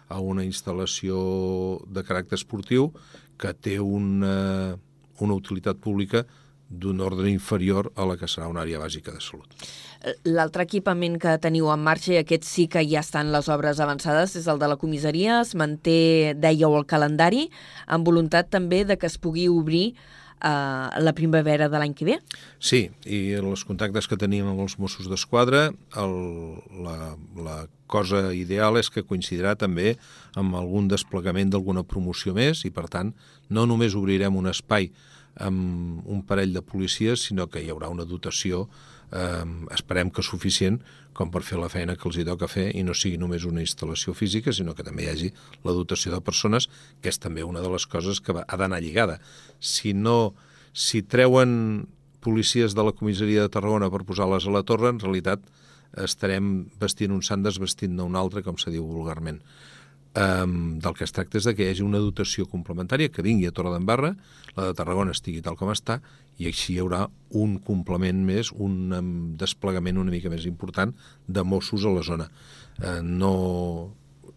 a 0.08 0.20
una 0.24 0.44
instal·lació 0.46 1.18
de 1.92 2.04
caràcter 2.06 2.38
esportiu 2.38 2.92
que 3.38 3.54
té 3.54 3.78
una, 3.80 4.76
una 5.22 5.38
utilitat 5.38 5.78
pública 5.80 6.24
d'un 6.68 7.00
ordre 7.00 7.30
inferior 7.30 7.92
a 7.96 8.04
la 8.04 8.18
que 8.20 8.28
serà 8.28 8.48
una 8.50 8.60
àrea 8.66 8.80
bàsica 8.82 9.14
de 9.14 9.22
salut. 9.24 9.48
L'altre 10.28 10.66
equipament 10.68 11.16
que 11.18 11.32
teniu 11.42 11.70
en 11.72 11.80
marxa, 11.82 12.12
i 12.12 12.20
aquest 12.20 12.44
sí 12.46 12.68
que 12.70 12.84
ja 12.86 13.00
estan 13.00 13.32
les 13.32 13.48
obres 13.50 13.80
avançades, 13.80 14.36
és 14.36 14.46
el 14.46 14.60
de 14.60 14.68
la 14.70 14.76
comissaria. 14.78 15.40
Es 15.40 15.54
manté, 15.58 16.36
dèieu, 16.38 16.76
el 16.76 16.86
calendari, 16.86 17.48
amb 17.86 18.06
voluntat 18.06 18.52
també 18.52 18.84
de 18.84 18.98
que 19.00 19.08
es 19.08 19.18
pugui 19.18 19.48
obrir 19.48 19.96
eh, 20.42 21.00
la 21.02 21.14
primavera 21.16 21.68
de 21.68 21.80
l'any 21.80 21.94
que 21.94 22.06
ve? 22.08 22.18
Sí, 22.58 22.86
i 23.06 23.20
els 23.38 23.64
contactes 23.68 24.08
que 24.08 24.18
tenim 24.20 24.48
amb 24.48 24.64
els 24.64 24.78
Mossos 24.78 25.10
d'Esquadra, 25.10 25.68
la, 25.98 26.98
la 27.36 27.58
cosa 27.88 28.28
ideal 28.36 28.78
és 28.78 28.90
que 28.92 29.06
coincidirà 29.06 29.54
també 29.58 29.96
amb 30.38 30.56
algun 30.58 30.88
desplegament 30.90 31.50
d'alguna 31.50 31.86
promoció 31.88 32.34
més 32.36 32.64
i, 32.68 32.70
per 32.70 32.86
tant, 32.92 33.14
no 33.48 33.66
només 33.66 33.96
obrirem 33.98 34.36
un 34.36 34.50
espai 34.50 34.92
amb 35.38 36.06
un 36.10 36.22
parell 36.26 36.52
de 36.54 36.62
policies, 36.66 37.28
sinó 37.28 37.46
que 37.46 37.62
hi 37.62 37.70
haurà 37.70 37.90
una 37.92 38.06
dotació, 38.08 38.66
eh, 39.12 39.44
esperem 39.74 40.10
que 40.10 40.22
suficient, 40.26 40.80
com 41.18 41.32
per 41.34 41.42
fer 41.42 41.58
la 41.58 41.70
feina 41.72 41.96
que 41.98 42.06
els 42.06 42.20
hi 42.20 42.24
toca 42.28 42.46
fer 42.46 42.68
i 42.78 42.84
no 42.86 42.94
sigui 42.94 43.18
només 43.18 43.42
una 43.48 43.62
instal·lació 43.64 44.14
física, 44.14 44.54
sinó 44.54 44.76
que 44.78 44.86
també 44.86 45.04
hi 45.04 45.10
hagi 45.10 45.30
la 45.66 45.74
dotació 45.74 46.12
de 46.14 46.22
persones, 46.22 46.68
que 47.02 47.10
és 47.10 47.18
també 47.18 47.42
una 47.42 47.62
de 47.64 47.72
les 47.72 47.86
coses 47.90 48.22
que 48.22 48.36
ha 48.38 48.58
d'anar 48.60 48.78
lligada. 48.84 49.18
Si 49.58 49.94
no, 49.94 50.36
si 50.70 51.02
treuen 51.02 51.88
policies 52.22 52.76
de 52.78 52.84
la 52.86 52.94
comissaria 52.94 53.42
de 53.42 53.50
Tarragona 53.50 53.90
per 53.90 54.04
posar-les 54.06 54.46
a 54.46 54.54
la 54.54 54.62
torre, 54.62 54.92
en 54.94 55.02
realitat 55.02 55.42
estarem 55.98 56.68
vestint 56.78 57.14
un 57.14 57.24
sant 57.26 57.42
desvestint-ne 57.42 58.04
un 58.04 58.18
altre, 58.20 58.44
com 58.46 58.58
se 58.60 58.70
diu 58.70 58.86
vulgarment. 58.86 59.40
Um, 60.16 60.78
del 60.80 60.94
que 60.96 61.04
es 61.04 61.12
tracta 61.12 61.36
és 61.38 61.44
de 61.44 61.52
que 61.54 61.66
hi 61.66 61.68
hagi 61.70 61.84
una 61.84 62.00
dotació 62.00 62.46
complementària 62.48 63.10
que 63.12 63.22
vingui 63.22 63.46
a 63.46 63.52
Torre 63.54 63.74
d'Embarra, 63.74 64.14
la 64.56 64.70
de 64.70 64.74
Tarragona 64.74 65.12
estigui 65.12 65.42
tal 65.44 65.54
com 65.60 65.68
està, 65.70 65.98
i 66.40 66.48
així 66.48 66.74
hi 66.74 66.80
haurà 66.82 67.04
un 67.36 67.58
complement 67.62 68.24
més, 68.24 68.48
un 68.56 68.96
um, 68.96 69.12
desplegament 69.38 70.00
una 70.00 70.10
mica 70.10 70.32
més 70.32 70.48
important 70.48 70.94
de 71.28 71.44
Mossos 71.44 71.84
a 71.84 71.92
la 71.92 72.02
zona. 72.06 72.30
Uh, 72.80 72.98
no, 73.04 73.32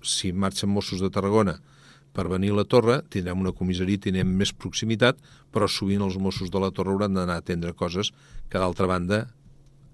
si 0.03 0.33
marxen 0.35 0.69
Mossos 0.69 1.01
de 1.01 1.09
Tarragona 1.09 1.55
per 2.11 2.27
venir 2.27 2.51
a 2.51 2.59
la 2.59 2.67
torre, 2.67 2.99
tindrem 3.09 3.39
una 3.39 3.55
comissaria, 3.55 4.01
tindrem 4.03 4.27
més 4.37 4.51
proximitat, 4.51 5.19
però 5.55 5.69
sovint 5.71 6.03
els 6.03 6.19
Mossos 6.19 6.51
de 6.51 6.59
la 6.59 6.73
torre 6.75 6.91
hauran 6.91 7.15
d'anar 7.15 7.39
a 7.39 7.45
atendre 7.45 7.71
coses 7.73 8.11
que, 8.51 8.59
d'altra 8.59 8.89
banda, 8.91 9.23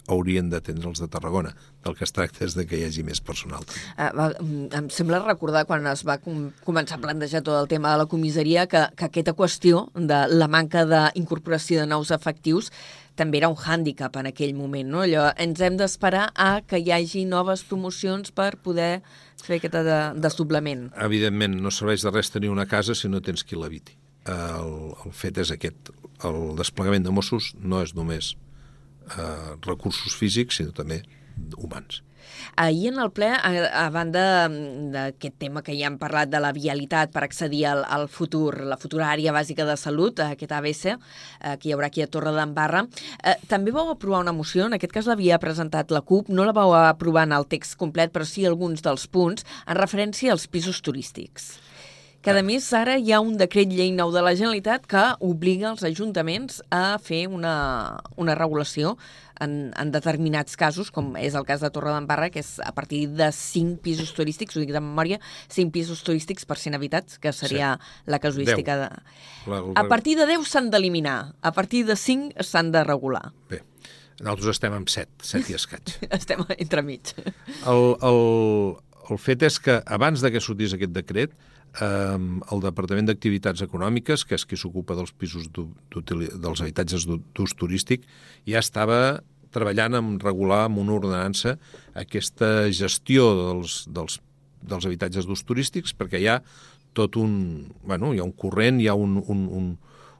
haurien 0.07 0.49
d'atendre 0.51 0.89
els 0.89 1.01
de 1.03 1.07
Tarragona. 1.11 1.53
Del 1.85 1.95
que 1.95 2.05
es 2.07 2.13
tracta 2.15 2.45
és 2.45 2.55
de 2.57 2.65
que 2.67 2.79
hi 2.79 2.85
hagi 2.87 3.03
més 3.07 3.21
personal. 3.23 3.65
Uh, 3.95 4.09
va, 4.17 4.27
mm, 4.39 4.67
em 4.79 4.89
sembla 4.93 5.21
recordar 5.23 5.65
quan 5.69 5.85
es 5.91 6.03
va 6.07 6.17
com 6.23 6.49
començar 6.65 6.97
a 6.97 7.03
plantejar 7.03 7.43
tot 7.43 7.59
el 7.59 7.67
tema 7.71 7.93
de 7.93 8.03
la 8.03 8.07
comissaria 8.09 8.67
que, 8.67 8.87
que 8.95 9.09
aquesta 9.09 9.35
qüestió 9.37 9.87
de 9.95 10.23
la 10.33 10.47
manca 10.47 10.85
d'incorporació 10.87 11.83
de 11.83 11.91
nous 11.91 12.11
efectius 12.11 12.71
també 13.17 13.39
era 13.41 13.49
un 13.49 13.57
hàndicap 13.57 14.15
en 14.21 14.29
aquell 14.29 14.53
moment, 14.53 14.87
no? 14.93 15.01
Allò, 15.01 15.31
ens 15.41 15.61
hem 15.65 15.77
d'esperar 15.79 16.27
a 16.37 16.61
que 16.61 16.77
hi 16.77 16.91
hagi 16.93 17.25
noves 17.25 17.63
promocions 17.65 18.29
per 18.31 18.51
poder 18.61 19.01
fer 19.41 19.57
aquest 19.57 19.77
de, 19.87 19.99
desdoblament. 20.21 20.91
Evidentment, 21.01 21.57
no 21.63 21.73
serveix 21.73 22.05
de 22.05 22.13
res 22.13 22.29
tenir 22.33 22.53
una 22.53 22.67
casa 22.69 22.95
si 22.95 23.09
no 23.09 23.23
tens 23.25 23.43
qui 23.43 23.57
l'habiti. 23.57 23.97
El, 24.29 24.93
el 25.05 25.15
fet 25.15 25.39
és 25.41 25.53
aquest. 25.55 25.89
El 26.27 26.53
desplegament 26.59 27.05
de 27.05 27.13
Mossos 27.15 27.55
no 27.57 27.81
és 27.81 27.95
només 27.97 28.35
eh, 29.07 29.55
recursos 29.65 30.15
físics, 30.15 30.59
sinó 30.59 30.75
també 30.75 31.03
humans. 31.57 32.01
Ahir 32.55 32.89
en 32.91 32.99
el 32.99 33.11
ple, 33.15 33.29
a, 33.31 33.51
a 33.85 33.89
banda 33.93 34.23
d'aquest 34.93 35.37
tema 35.41 35.61
que 35.65 35.75
ja 35.77 35.87
hem 35.89 35.97
parlat 36.01 36.31
de 36.31 36.41
la 36.43 36.51
vialitat 36.55 37.13
per 37.13 37.23
accedir 37.25 37.63
al, 37.69 37.83
al 37.85 38.07
futur, 38.11 38.63
la 38.67 38.79
futura 38.81 39.11
àrea 39.11 39.33
bàsica 39.35 39.65
de 39.67 39.77
salut, 39.79 40.19
aquest 40.23 40.55
ABC, 40.57 40.85
eh, 40.93 41.55
que 41.59 41.69
hi 41.69 41.75
haurà 41.75 41.91
aquí 41.91 42.03
a 42.03 42.09
Torre 42.11 42.33
d'Embarra, 42.35 42.85
eh, 43.23 43.37
també 43.51 43.73
vau 43.75 43.91
aprovar 43.93 44.23
una 44.25 44.35
moció, 44.35 44.65
en 44.67 44.77
aquest 44.77 44.95
cas 44.95 45.09
l'havia 45.09 45.39
presentat 45.43 45.93
la 45.93 46.01
CUP, 46.01 46.33
no 46.33 46.47
la 46.47 46.55
vau 46.57 46.73
aprovar 46.77 47.27
en 47.29 47.37
el 47.37 47.47
text 47.47 47.77
complet, 47.79 48.13
però 48.13 48.27
sí 48.27 48.45
alguns 48.45 48.83
dels 48.85 49.07
punts, 49.07 49.47
en 49.65 49.79
referència 49.79 50.33
als 50.33 50.49
pisos 50.51 50.81
turístics 50.81 51.55
que 52.27 52.33
a 52.35 52.43
més 52.43 52.65
ara 52.75 52.97
hi 52.99 53.13
ha 53.15 53.21
un 53.23 53.37
decret 53.39 53.71
llei 53.71 53.93
nou 53.95 54.09
de 54.11 54.19
la 54.19 54.33
Generalitat 54.35 54.83
que 54.91 55.03
obliga 55.23 55.69
els 55.69 55.85
ajuntaments 55.87 56.57
a 56.75 56.97
fer 56.99 57.21
una, 57.31 57.53
una 58.19 58.35
regulació 58.35 58.97
en, 59.39 59.71
en 59.71 59.93
determinats 59.93 60.59
casos, 60.59 60.89
com 60.91 61.13
és 61.15 61.37
el 61.39 61.47
cas 61.47 61.63
de 61.63 61.69
Torre 61.71 61.93
d'Embarra, 61.95 62.27
que 62.33 62.43
és 62.43 62.49
a 62.59 62.73
partir 62.75 63.05
de 63.15 63.29
5 63.31 63.79
pisos 63.85 64.11
turístics, 64.17 64.57
ho 64.57 64.65
dic 64.65 64.75
de 64.75 64.83
memòria, 64.83 65.21
5 65.55 65.71
pisos 65.71 66.03
turístics 66.03 66.43
per 66.43 66.59
100 66.59 66.75
habitats, 66.75 67.15
que 67.15 67.31
seria 67.31 67.77
sí. 67.79 68.11
la 68.11 68.19
casuística. 68.19 68.75
De... 68.75 68.91
La, 69.47 69.63
la... 69.63 69.79
A 69.79 69.87
partir 69.87 70.19
de 70.19 70.27
10 70.27 70.51
s'han 70.51 70.67
d'eliminar, 70.73 71.17
a 71.39 71.55
partir 71.55 71.85
de 71.87 71.95
5 71.95 72.43
s'han 72.43 72.75
de 72.75 72.83
regular. 72.83 73.29
Bé, 73.47 73.63
Nosaltres 74.19 74.57
estem 74.57 74.75
amb 74.75 74.91
7, 74.91 75.23
7 75.31 75.53
i 75.53 75.61
escaig. 75.61 75.99
Estem 76.19 76.43
entremig. 76.57 77.15
El, 77.63 77.93
el, 78.03 78.23
el 79.13 79.19
fet 79.21 79.47
és 79.47 79.63
que 79.63 79.79
abans 79.85 80.19
de 80.19 80.33
que 80.33 80.43
sortís 80.43 80.75
aquest 80.75 80.91
decret, 80.91 81.39
el 81.81 82.61
Departament 82.63 83.09
d'Activitats 83.09 83.61
Econòmiques, 83.61 84.23
que 84.25 84.37
és 84.37 84.45
qui 84.45 84.57
s'ocupa 84.57 84.95
dels 84.97 85.13
pisos 85.13 85.49
dels 85.53 86.61
habitatges 86.63 87.05
d'ús 87.07 87.53
turístic, 87.57 88.07
ja 88.49 88.63
estava 88.63 89.21
treballant 89.53 89.97
en 89.97 90.15
regular 90.19 90.65
amb 90.67 90.81
una 90.81 90.95
ordenança 90.97 91.55
aquesta 91.97 92.69
gestió 92.73 93.29
dels, 93.37 93.83
dels, 93.93 94.19
dels 94.61 94.87
habitatges 94.89 95.27
d'ús 95.27 95.45
turístics, 95.47 95.93
perquè 95.93 96.21
hi 96.21 96.29
ha 96.31 96.41
tot 96.97 97.17
un... 97.21 97.67
Bueno, 97.85 98.13
hi 98.13 98.19
ha 98.21 98.25
un 98.25 98.33
corrent, 98.33 98.81
hi 98.81 98.89
ha 98.89 98.95
un, 98.97 99.19
un, 99.21 99.45
un, 99.59 99.67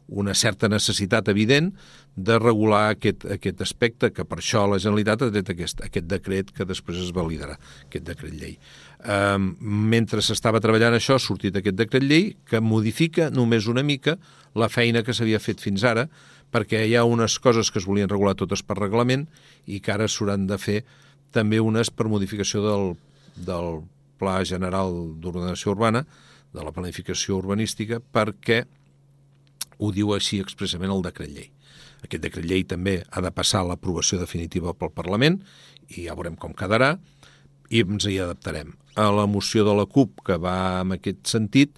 una 0.08 0.36
certa 0.38 0.70
necessitat 0.70 1.28
evident 1.34 1.74
de 2.18 2.40
regular 2.42 2.96
aquest, 2.96 3.28
aquest 3.30 3.62
aspecte, 3.62 4.10
que 4.10 4.26
per 4.26 4.40
això 4.42 4.64
la 4.66 4.80
Generalitat 4.82 5.22
ha 5.22 5.30
tret 5.30 5.52
aquest, 5.54 5.84
aquest 5.86 6.08
decret 6.10 6.50
que 6.50 6.66
després 6.66 6.98
es 7.04 7.12
validarà, 7.14 7.60
aquest 7.86 8.08
decret 8.08 8.34
llei. 8.34 8.56
Um, 9.06 9.52
mentre 9.62 10.24
s'estava 10.26 10.62
treballant 10.64 10.98
això, 10.98 11.20
ha 11.20 11.22
sortit 11.22 11.60
aquest 11.60 11.78
decret 11.78 12.02
llei 12.02 12.32
que 12.50 12.60
modifica 12.60 13.30
només 13.30 13.70
una 13.70 13.86
mica 13.86 14.18
la 14.58 14.70
feina 14.74 15.04
que 15.06 15.14
s'havia 15.14 15.40
fet 15.44 15.62
fins 15.62 15.86
ara, 15.86 16.08
perquè 16.50 16.82
hi 16.88 16.96
ha 16.98 17.06
unes 17.06 17.38
coses 17.44 17.70
que 17.70 17.78
es 17.78 17.86
volien 17.86 18.10
regular 18.10 18.34
totes 18.40 18.64
per 18.66 18.80
reglament 18.80 19.28
i 19.68 19.78
que 19.84 19.94
ara 19.94 20.08
s'hauran 20.10 20.48
de 20.50 20.58
fer 20.58 20.80
també 21.36 21.60
unes 21.62 21.92
per 21.94 22.08
modificació 22.10 22.64
del, 22.66 22.88
del 23.36 23.84
Pla 24.18 24.40
General 24.48 24.90
d'Ordenació 25.22 25.76
Urbana, 25.76 26.02
de 26.56 26.66
la 26.66 26.74
planificació 26.74 27.38
urbanística, 27.38 28.00
perquè 28.02 28.64
ho 29.78 29.92
diu 29.94 30.16
així 30.16 30.42
expressament 30.42 30.96
el 30.96 31.06
decret 31.06 31.30
llei. 31.30 31.52
Aquest 32.06 32.24
decret 32.24 32.46
llei 32.46 32.64
també 32.68 33.00
ha 33.10 33.24
de 33.24 33.32
passar 33.34 33.64
l'aprovació 33.66 34.20
definitiva 34.22 34.76
pel 34.78 34.94
Parlament 34.96 35.42
i 35.90 36.08
ja 36.08 36.16
veurem 36.18 36.38
com 36.40 36.54
quedarà 36.58 36.96
i 37.70 37.84
ens 37.84 38.08
hi 38.08 38.20
adaptarem. 38.24 38.74
A 38.98 39.10
la 39.14 39.28
moció 39.30 39.66
de 39.68 39.76
la 39.78 39.86
CUP, 39.86 40.24
que 40.26 40.38
va 40.42 40.82
en 40.82 40.96
aquest 40.96 41.26
sentit, 41.30 41.76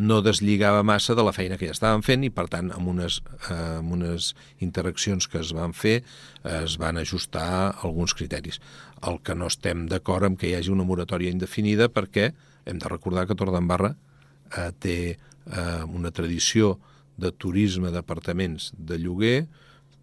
no 0.00 0.22
deslligava 0.24 0.82
massa 0.82 1.14
de 1.14 1.22
la 1.24 1.32
feina 1.36 1.58
que 1.60 1.68
ja 1.68 1.74
estaven 1.76 2.02
fent 2.04 2.24
i, 2.24 2.30
per 2.32 2.46
tant, 2.52 2.70
amb 2.72 2.88
unes, 2.88 3.18
eh, 3.50 3.56
amb 3.80 3.92
unes 3.98 4.30
interaccions 4.64 5.28
que 5.28 5.42
es 5.42 5.52
van 5.56 5.74
fer 5.76 6.00
es 6.48 6.78
van 6.80 6.96
ajustar 6.96 7.76
alguns 7.84 8.14
criteris. 8.16 8.60
El 9.04 9.20
que 9.24 9.36
no 9.36 9.50
estem 9.52 9.84
d'acord 9.92 10.24
amb 10.24 10.40
que 10.40 10.48
hi 10.48 10.54
hagi 10.56 10.72
una 10.72 10.88
moratòria 10.88 11.32
indefinida 11.32 11.90
perquè 11.92 12.30
hem 12.64 12.80
de 12.80 12.88
recordar 12.88 13.26
que 13.28 13.36
Torredembarra 13.36 13.92
eh, 13.92 14.70
té 14.80 14.96
eh, 15.10 15.82
una 15.84 16.12
tradició 16.16 16.78
de 17.20 17.32
turisme 17.32 17.92
d'apartaments 17.92 18.70
de 18.76 18.98
lloguer 18.98 19.38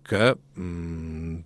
que 0.08 0.34
mm, 0.56 1.40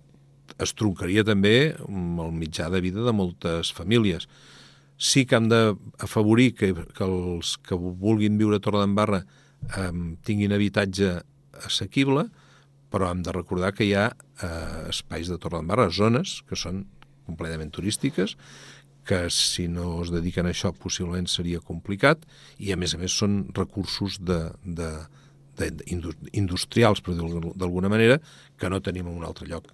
es 0.62 0.74
troncaria 0.78 1.24
també 1.26 1.72
amb 1.86 2.20
el 2.22 2.32
mitjà 2.36 2.68
de 2.72 2.82
vida 2.84 3.04
de 3.06 3.14
moltes 3.16 3.72
famílies. 3.74 4.28
Sí 5.02 5.24
que 5.26 5.38
hem 5.38 5.48
d'afavorir 5.50 6.52
que, 6.54 6.72
que 6.94 7.06
els 7.08 7.56
que 7.66 7.78
vulguin 7.78 8.38
viure 8.38 8.60
a 8.60 8.62
Torredembarra 8.62 9.22
eh, 9.24 9.90
tinguin 10.26 10.54
habitatge 10.54 11.16
assequible, 11.66 12.28
però 12.92 13.08
hem 13.10 13.22
de 13.24 13.32
recordar 13.34 13.72
que 13.74 13.88
hi 13.88 13.96
ha 13.96 14.10
eh, 14.12 14.90
espais 14.92 15.32
de 15.32 15.40
Torredembarra, 15.40 15.88
zones 15.90 16.40
que 16.48 16.58
són 16.58 16.84
completament 17.26 17.72
turístiques, 17.74 18.36
que 19.06 19.26
si 19.34 19.66
no 19.66 20.02
es 20.04 20.12
dediquen 20.14 20.46
a 20.46 20.52
això 20.52 20.70
possiblement 20.78 21.26
seria 21.26 21.62
complicat 21.64 22.22
i 22.62 22.70
a 22.70 22.78
més 22.78 22.94
a 22.94 23.00
més 23.00 23.14
són 23.18 23.40
recursos 23.56 24.20
de, 24.22 24.44
de, 24.62 24.86
de, 24.86 24.90
industrials, 26.32 27.02
per 27.04 27.14
dir-ho 27.14 27.52
d'alguna 27.58 27.90
manera, 27.92 28.18
que 28.58 28.70
no 28.70 28.80
tenim 28.80 29.08
en 29.08 29.18
un 29.20 29.28
altre 29.28 29.48
lloc. 29.50 29.68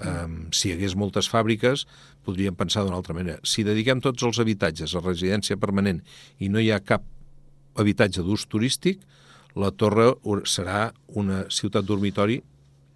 Um, 0.00 0.46
si 0.54 0.70
hi 0.70 0.76
hagués 0.76 0.94
moltes 0.96 1.28
fàbriques, 1.28 1.84
podríem 2.24 2.56
pensar 2.56 2.86
d'una 2.86 2.96
altra 2.96 3.14
manera. 3.16 3.40
Si 3.44 3.64
dediquem 3.66 4.00
tots 4.00 4.24
els 4.24 4.38
habitatges 4.40 4.94
a 4.94 5.02
residència 5.04 5.58
permanent 5.60 6.00
i 6.38 6.48
no 6.48 6.62
hi 6.62 6.70
ha 6.72 6.80
cap 6.80 7.04
habitatge 7.80 8.24
d'ús 8.24 8.46
turístic, 8.48 9.02
la 9.58 9.72
torre 9.74 10.12
serà 10.48 10.90
una 11.18 11.44
ciutat 11.50 11.84
dormitori 11.84 12.38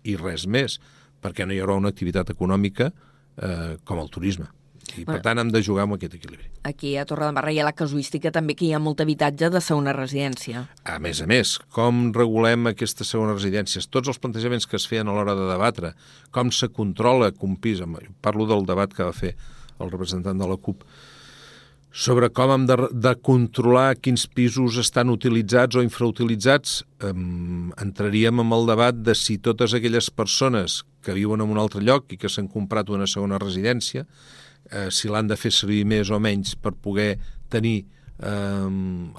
i 0.04 0.16
res 0.16 0.46
més, 0.46 0.78
perquè 1.20 1.46
no 1.46 1.54
hi 1.54 1.60
haurà 1.60 1.76
una 1.80 1.90
activitat 1.92 2.30
econòmica 2.30 2.90
eh, 2.90 3.76
com 3.84 4.00
el 4.00 4.10
turisme. 4.12 4.48
I, 4.96 5.04
per 5.08 5.20
tant, 5.24 5.40
hem 5.40 5.50
de 5.52 5.62
jugar 5.64 5.86
amb 5.86 5.96
aquest 5.96 6.16
equilibri. 6.18 6.50
Aquí 6.68 6.94
a 7.00 7.06
Torre 7.08 7.28
de 7.28 7.36
Barra 7.36 7.52
hi 7.54 7.60
ha 7.62 7.66
la 7.66 7.74
casuística 7.76 8.32
també 8.34 8.56
que 8.58 8.66
hi 8.68 8.72
ha 8.76 8.82
molt 8.82 9.00
habitatge 9.04 9.50
de 9.54 9.62
segona 9.64 9.94
residència. 9.96 10.66
A 10.84 10.98
més 11.02 11.22
a 11.24 11.28
més, 11.30 11.56
com 11.74 12.06
regulem 12.14 12.70
aquestes 12.70 13.10
segones 13.14 13.40
residències? 13.40 13.88
Tots 13.90 14.12
els 14.12 14.20
plantejaments 14.22 14.68
que 14.68 14.78
es 14.80 14.86
feien 14.90 15.08
a 15.08 15.16
l'hora 15.16 15.36
de 15.38 15.48
debatre, 15.50 15.94
com 16.34 16.52
se 16.52 16.68
controla 16.68 17.32
un 17.44 17.56
pis, 17.56 17.82
parlo 18.24 18.46
del 18.48 18.64
debat 18.64 18.92
que 18.92 19.04
va 19.04 19.12
fer 19.12 19.34
el 19.80 19.90
representant 19.90 20.38
de 20.38 20.48
la 20.48 20.56
CUP, 20.56 20.84
sobre 21.94 22.26
com 22.34 22.50
hem 22.50 22.64
de, 22.66 22.76
de 22.90 23.12
controlar 23.22 23.94
quins 24.02 24.24
pisos 24.26 24.80
estan 24.82 25.12
utilitzats 25.12 25.78
o 25.78 25.82
infrautilitzats, 25.84 26.80
um, 27.06 27.68
entraríem 27.78 28.42
en 28.42 28.54
el 28.56 28.66
debat 28.66 28.98
de 28.98 29.14
si 29.14 29.36
totes 29.38 29.76
aquelles 29.78 30.10
persones 30.10 30.82
que 31.06 31.14
viuen 31.14 31.44
en 31.44 31.52
un 31.54 31.60
altre 31.62 31.84
lloc 31.86 32.10
i 32.10 32.18
que 32.18 32.30
s'han 32.32 32.50
comprat 32.50 32.90
una 32.90 33.06
segona 33.06 33.38
residència 33.38 34.08
eh, 34.70 34.90
si 34.90 35.10
l'han 35.10 35.28
de 35.30 35.36
fer 35.36 35.52
servir 35.52 35.84
més 35.88 36.10
o 36.10 36.20
menys 36.22 36.54
per 36.56 36.74
poder 36.74 37.14
tenir 37.52 37.84
eh, 38.18 38.70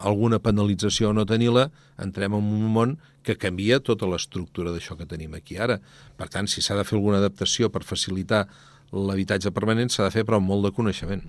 alguna 0.10 0.40
penalització 0.40 1.12
o 1.12 1.18
no 1.18 1.26
tenir-la, 1.30 1.70
entrem 2.02 2.38
en 2.38 2.54
un 2.58 2.72
món 2.72 2.96
que 3.26 3.38
canvia 3.42 3.82
tota 3.82 4.08
l'estructura 4.10 4.72
d'això 4.74 4.98
que 5.00 5.10
tenim 5.10 5.34
aquí 5.34 5.58
ara. 5.58 5.80
Per 6.18 6.30
tant, 6.30 6.48
si 6.48 6.62
s'ha 6.62 6.78
de 6.78 6.86
fer 6.86 6.98
alguna 7.00 7.20
adaptació 7.24 7.72
per 7.74 7.84
facilitar 7.84 8.46
l'habitatge 8.94 9.52
permanent, 9.52 9.90
s'ha 9.90 10.06
de 10.06 10.14
fer 10.14 10.26
però 10.28 10.40
amb 10.40 10.52
molt 10.52 10.70
de 10.70 10.76
coneixement. 10.76 11.24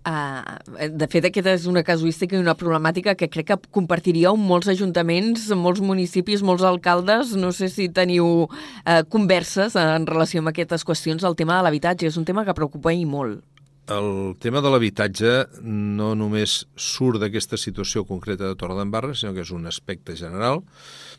Uh, 0.00 0.88
de 0.96 1.06
fet, 1.12 1.26
aquesta 1.28 1.52
és 1.52 1.66
una 1.68 1.82
casuística 1.84 2.32
i 2.32 2.40
una 2.40 2.54
problemàtica 2.56 3.12
que 3.20 3.28
crec 3.28 3.50
que 3.50 3.58
compartiríeu 3.76 4.38
molts 4.40 4.70
ajuntaments, 4.72 5.50
molts 5.52 5.82
municipis, 5.84 6.40
molts 6.40 6.64
alcaldes. 6.64 7.34
No 7.36 7.52
sé 7.52 7.68
si 7.68 7.90
teniu 7.92 8.46
uh, 8.46 9.02
converses 9.12 9.76
en 9.76 10.08
relació 10.08 10.40
amb 10.40 10.54
aquestes 10.54 10.86
qüestions. 10.88 11.26
El 11.28 11.36
tema 11.36 11.58
de 11.58 11.66
l'habitatge 11.68 12.08
és 12.08 12.16
un 12.16 12.24
tema 12.24 12.46
que 12.48 12.56
preocupa 12.56 12.94
i 12.96 13.04
molt. 13.04 13.44
El 13.90 14.36
tema 14.38 14.62
de 14.62 14.70
l'habitatge 14.70 15.30
no 15.66 16.14
només 16.14 16.60
surt 16.78 17.20
d'aquesta 17.20 17.58
situació 17.58 18.04
concreta 18.06 18.46
de 18.46 18.56
Torredembarra, 18.56 19.16
sinó 19.18 19.34
que 19.34 19.42
és 19.42 19.50
un 19.50 19.66
aspecte 19.66 20.14
general 20.16 20.62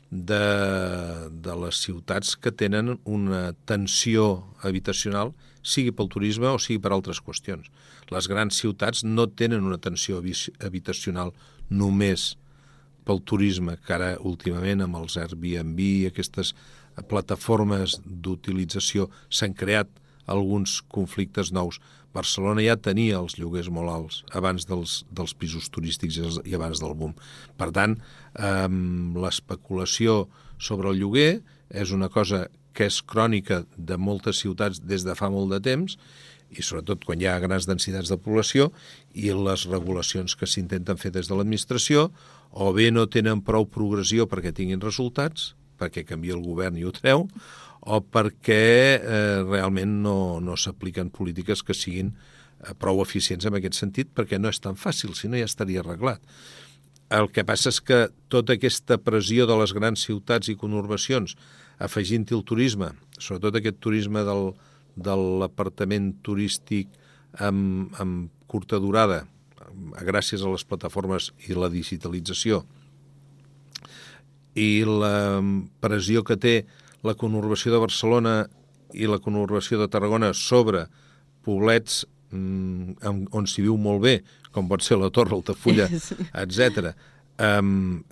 de, 0.09 0.41
de 1.29 1.55
les 1.65 1.82
ciutats 1.84 2.38
que 2.39 2.53
tenen 2.55 2.95
una 3.03 3.51
tensió 3.67 4.55
habitacional, 4.63 5.36
sigui 5.62 5.93
pel 5.95 6.09
turisme 6.09 6.49
o 6.49 6.59
sigui 6.59 6.82
per 6.82 6.91
altres 6.95 7.22
qüestions 7.24 7.70
les 8.12 8.28
grans 8.28 8.57
ciutats 8.59 9.05
no 9.07 9.28
tenen 9.28 9.64
una 9.64 9.80
atenció 9.80 10.20
habitacional 10.20 11.32
només 11.70 12.36
pel 13.07 13.22
turisme, 13.26 13.78
que 13.82 13.95
ara 13.95 14.12
últimament 14.20 14.84
amb 14.84 14.99
els 14.99 15.18
Airbnb 15.18 15.80
i 15.82 16.09
aquestes 16.09 16.53
plataformes 17.09 17.97
d'utilització 18.05 19.07
s'han 19.30 19.55
creat 19.57 19.89
alguns 20.30 20.82
conflictes 20.91 21.51
nous. 21.55 21.80
Barcelona 22.14 22.64
ja 22.66 22.76
tenia 22.76 23.22
els 23.22 23.38
lloguers 23.39 23.72
molt 23.72 23.89
alts 23.89 24.20
abans 24.36 24.68
dels, 24.68 25.01
dels 25.09 25.34
pisos 25.34 25.70
turístics 25.72 26.20
i 26.43 26.55
abans 26.57 26.84
del 26.84 26.93
boom. 26.99 27.16
Per 27.57 27.72
tant, 27.72 27.95
eh, 28.36 28.68
l'especulació 29.24 30.26
sobre 30.59 30.91
el 30.91 30.99
lloguer 30.99 31.39
és 31.72 31.95
una 31.95 32.12
cosa 32.12 32.49
que 32.74 32.88
és 32.89 33.01
crònica 33.01 33.63
de 33.78 33.97
moltes 33.97 34.41
ciutats 34.43 34.82
des 34.84 35.05
de 35.07 35.15
fa 35.17 35.30
molt 35.34 35.51
de 35.53 35.61
temps 35.63 35.97
i 36.51 36.63
sobretot 36.65 37.05
quan 37.07 37.22
hi 37.22 37.30
ha 37.32 37.39
grans 37.39 37.67
densitats 37.67 38.11
de 38.11 38.17
població 38.19 38.69
i 39.15 39.32
les 39.36 39.65
regulacions 39.72 40.36
que 40.36 40.49
s'intenten 40.49 40.99
fer 40.99 41.13
des 41.15 41.30
de 41.30 41.38
l'administració 41.38 42.09
o 42.51 42.72
bé 42.76 42.89
no 42.91 43.07
tenen 43.07 43.43
prou 43.47 43.67
progressió 43.72 44.28
perquè 44.28 44.51
tinguin 44.55 44.84
resultats, 44.84 45.53
perquè 45.80 46.03
canvia 46.07 46.36
el 46.36 46.43
govern 46.43 46.78
i 46.78 46.84
ho 46.86 46.91
treu, 46.95 47.28
o 47.82 48.01
perquè 48.03 48.65
eh, 48.99 49.41
realment 49.47 50.01
no, 50.03 50.39
no 50.43 50.57
s'apliquen 50.59 51.09
polítiques 51.09 51.63
que 51.63 51.74
siguin 51.74 52.11
eh, 52.11 52.76
prou 52.78 53.01
eficients 53.01 53.47
en 53.47 53.57
aquest 53.57 53.80
sentit, 53.80 54.11
perquè 54.13 54.38
no 54.38 54.51
és 54.51 54.59
tan 54.61 54.78
fàcil, 54.78 55.15
si 55.15 55.32
no 55.32 55.39
ja 55.39 55.47
estaria 55.49 55.82
arreglat. 55.82 56.22
El 57.11 57.32
que 57.34 57.43
passa 57.47 57.72
és 57.72 57.82
que 57.84 58.05
tota 58.32 58.55
aquesta 58.55 58.99
pressió 59.01 59.47
de 59.47 59.57
les 59.59 59.74
grans 59.76 60.03
ciutats 60.05 60.51
i 60.51 60.55
conurbacions, 60.59 61.36
afegint-hi 61.82 62.36
el 62.38 62.45
turisme, 62.47 62.91
sobretot 63.17 63.57
aquest 63.59 63.79
turisme 63.84 64.23
del, 64.27 64.51
de 64.95 65.15
l'apartament 65.41 66.11
turístic 66.25 66.91
amb, 67.39 67.93
amb 68.01 68.29
curta 68.51 68.79
durada, 68.84 69.23
gràcies 70.03 70.43
a 70.43 70.51
les 70.51 70.65
plataformes 70.67 71.32
i 71.47 71.55
la 71.55 71.71
digitalització, 71.71 72.63
i 74.55 74.84
la 74.84 75.39
pressió 75.84 76.25
que 76.27 76.36
té 76.36 76.55
la 77.07 77.15
conurbació 77.15 77.71
de 77.71 77.79
Barcelona 77.79 78.34
i 78.91 79.07
la 79.07 79.21
conurbació 79.23 79.79
de 79.79 79.88
Tarragona 79.88 80.34
sobre 80.36 80.86
poblets 81.45 82.03
mm, 82.32 83.32
on 83.32 83.47
s'hi 83.47 83.63
viu 83.65 83.77
molt 83.79 84.03
bé, 84.03 84.17
com 84.51 84.67
pot 84.67 84.84
ser 84.84 84.99
la 84.99 85.11
Torre, 85.13 85.38
Altafulla, 85.38 85.88
etc. 86.43 86.91
Um, 87.41 88.03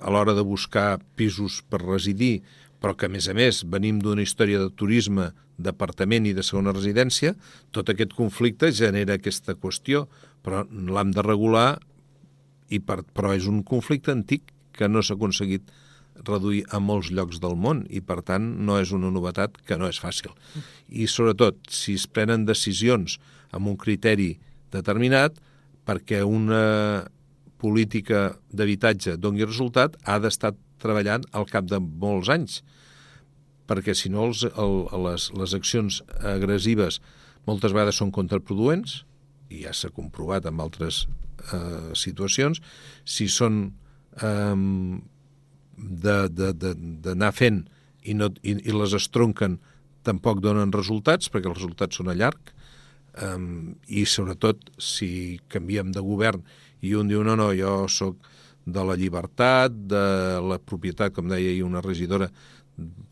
a 0.00 0.10
l'hora 0.10 0.34
de 0.34 0.42
buscar 0.46 0.98
pisos 1.18 1.60
per 1.68 1.84
residir, 1.84 2.40
però 2.84 2.92
que 3.00 3.08
a 3.08 3.12
més 3.12 3.30
a 3.32 3.32
més 3.32 3.62
venim 3.72 3.96
d'una 4.04 4.20
història 4.20 4.58
de 4.60 4.68
turisme, 4.76 5.30
d'apartament 5.56 6.26
i 6.28 6.34
de 6.36 6.42
segona 6.44 6.74
residència, 6.74 7.32
tot 7.72 7.88
aquest 7.88 8.12
conflicte 8.12 8.68
genera 8.76 9.16
aquesta 9.16 9.54
qüestió, 9.56 10.02
però 10.44 10.66
l'hem 10.68 11.14
de 11.16 11.24
regular, 11.24 11.78
i 12.68 12.82
per, 12.84 12.98
però 13.16 13.32
és 13.32 13.46
un 13.48 13.62
conflicte 13.64 14.12
antic 14.12 14.52
que 14.76 14.90
no 14.90 15.00
s'ha 15.00 15.16
aconseguit 15.16 15.72
reduir 16.28 16.60
a 16.68 16.82
molts 16.82 17.08
llocs 17.08 17.40
del 17.40 17.56
món 17.56 17.86
i, 17.88 18.02
per 18.04 18.18
tant, 18.20 18.50
no 18.68 18.76
és 18.82 18.92
una 18.92 19.08
novetat 19.14 19.56
que 19.64 19.78
no 19.80 19.88
és 19.88 20.02
fàcil. 20.02 20.34
I, 20.92 21.08
sobretot, 21.08 21.62
si 21.72 21.96
es 21.96 22.04
prenen 22.04 22.44
decisions 22.44 23.16
amb 23.56 23.70
un 23.72 23.80
criteri 23.80 24.34
determinat, 24.76 25.40
perquè 25.88 26.20
una 26.20 27.06
política 27.64 28.34
d'habitatge 28.52 29.16
doni 29.16 29.48
resultat, 29.48 29.96
ha 30.04 30.20
d'estar 30.20 30.52
treballant 30.84 31.26
al 31.32 31.48
cap 31.50 31.66
de 31.70 31.80
molts 31.80 32.30
anys, 32.32 32.60
perquè 33.68 33.94
si 33.96 34.12
no 34.12 34.28
els, 34.28 34.44
el, 34.44 34.74
les, 35.06 35.30
les 35.34 35.56
accions 35.56 36.02
agressives 36.20 37.00
moltes 37.48 37.72
vegades 37.72 38.00
són 38.00 38.12
contraproduents, 38.12 39.02
i 39.52 39.64
ja 39.64 39.74
s'ha 39.76 39.92
comprovat 39.92 40.46
en 40.48 40.60
altres 40.64 41.04
eh, 41.52 41.92
situacions, 41.96 42.60
si 43.04 43.28
són 43.32 43.66
eh, 44.20 44.56
d'anar 45.74 47.32
fent 47.34 47.64
i, 48.04 48.14
no, 48.14 48.30
i, 48.42 48.56
i 48.56 48.74
les 48.76 48.94
estronquen 48.96 49.58
tampoc 50.04 50.42
donen 50.44 50.72
resultats, 50.72 51.30
perquè 51.32 51.48
els 51.50 51.58
resultats 51.58 52.00
són 52.00 52.12
a 52.12 52.16
llarg, 52.18 52.52
um, 53.22 53.74
i 53.86 54.04
sobretot 54.08 54.70
si 54.78 55.40
canviem 55.52 55.92
de 55.94 56.02
govern 56.04 56.44
i 56.84 56.94
un 56.98 57.08
diu 57.08 57.24
no, 57.24 57.36
no, 57.40 57.50
jo 57.56 57.84
sóc 57.88 58.28
de 58.66 58.84
la 58.84 58.96
llibertat, 58.96 59.72
de 59.72 60.04
la 60.44 60.58
propietat, 60.58 61.14
com 61.14 61.28
deia 61.28 61.52
ahir 61.52 61.64
una 61.66 61.82
regidora 61.84 62.30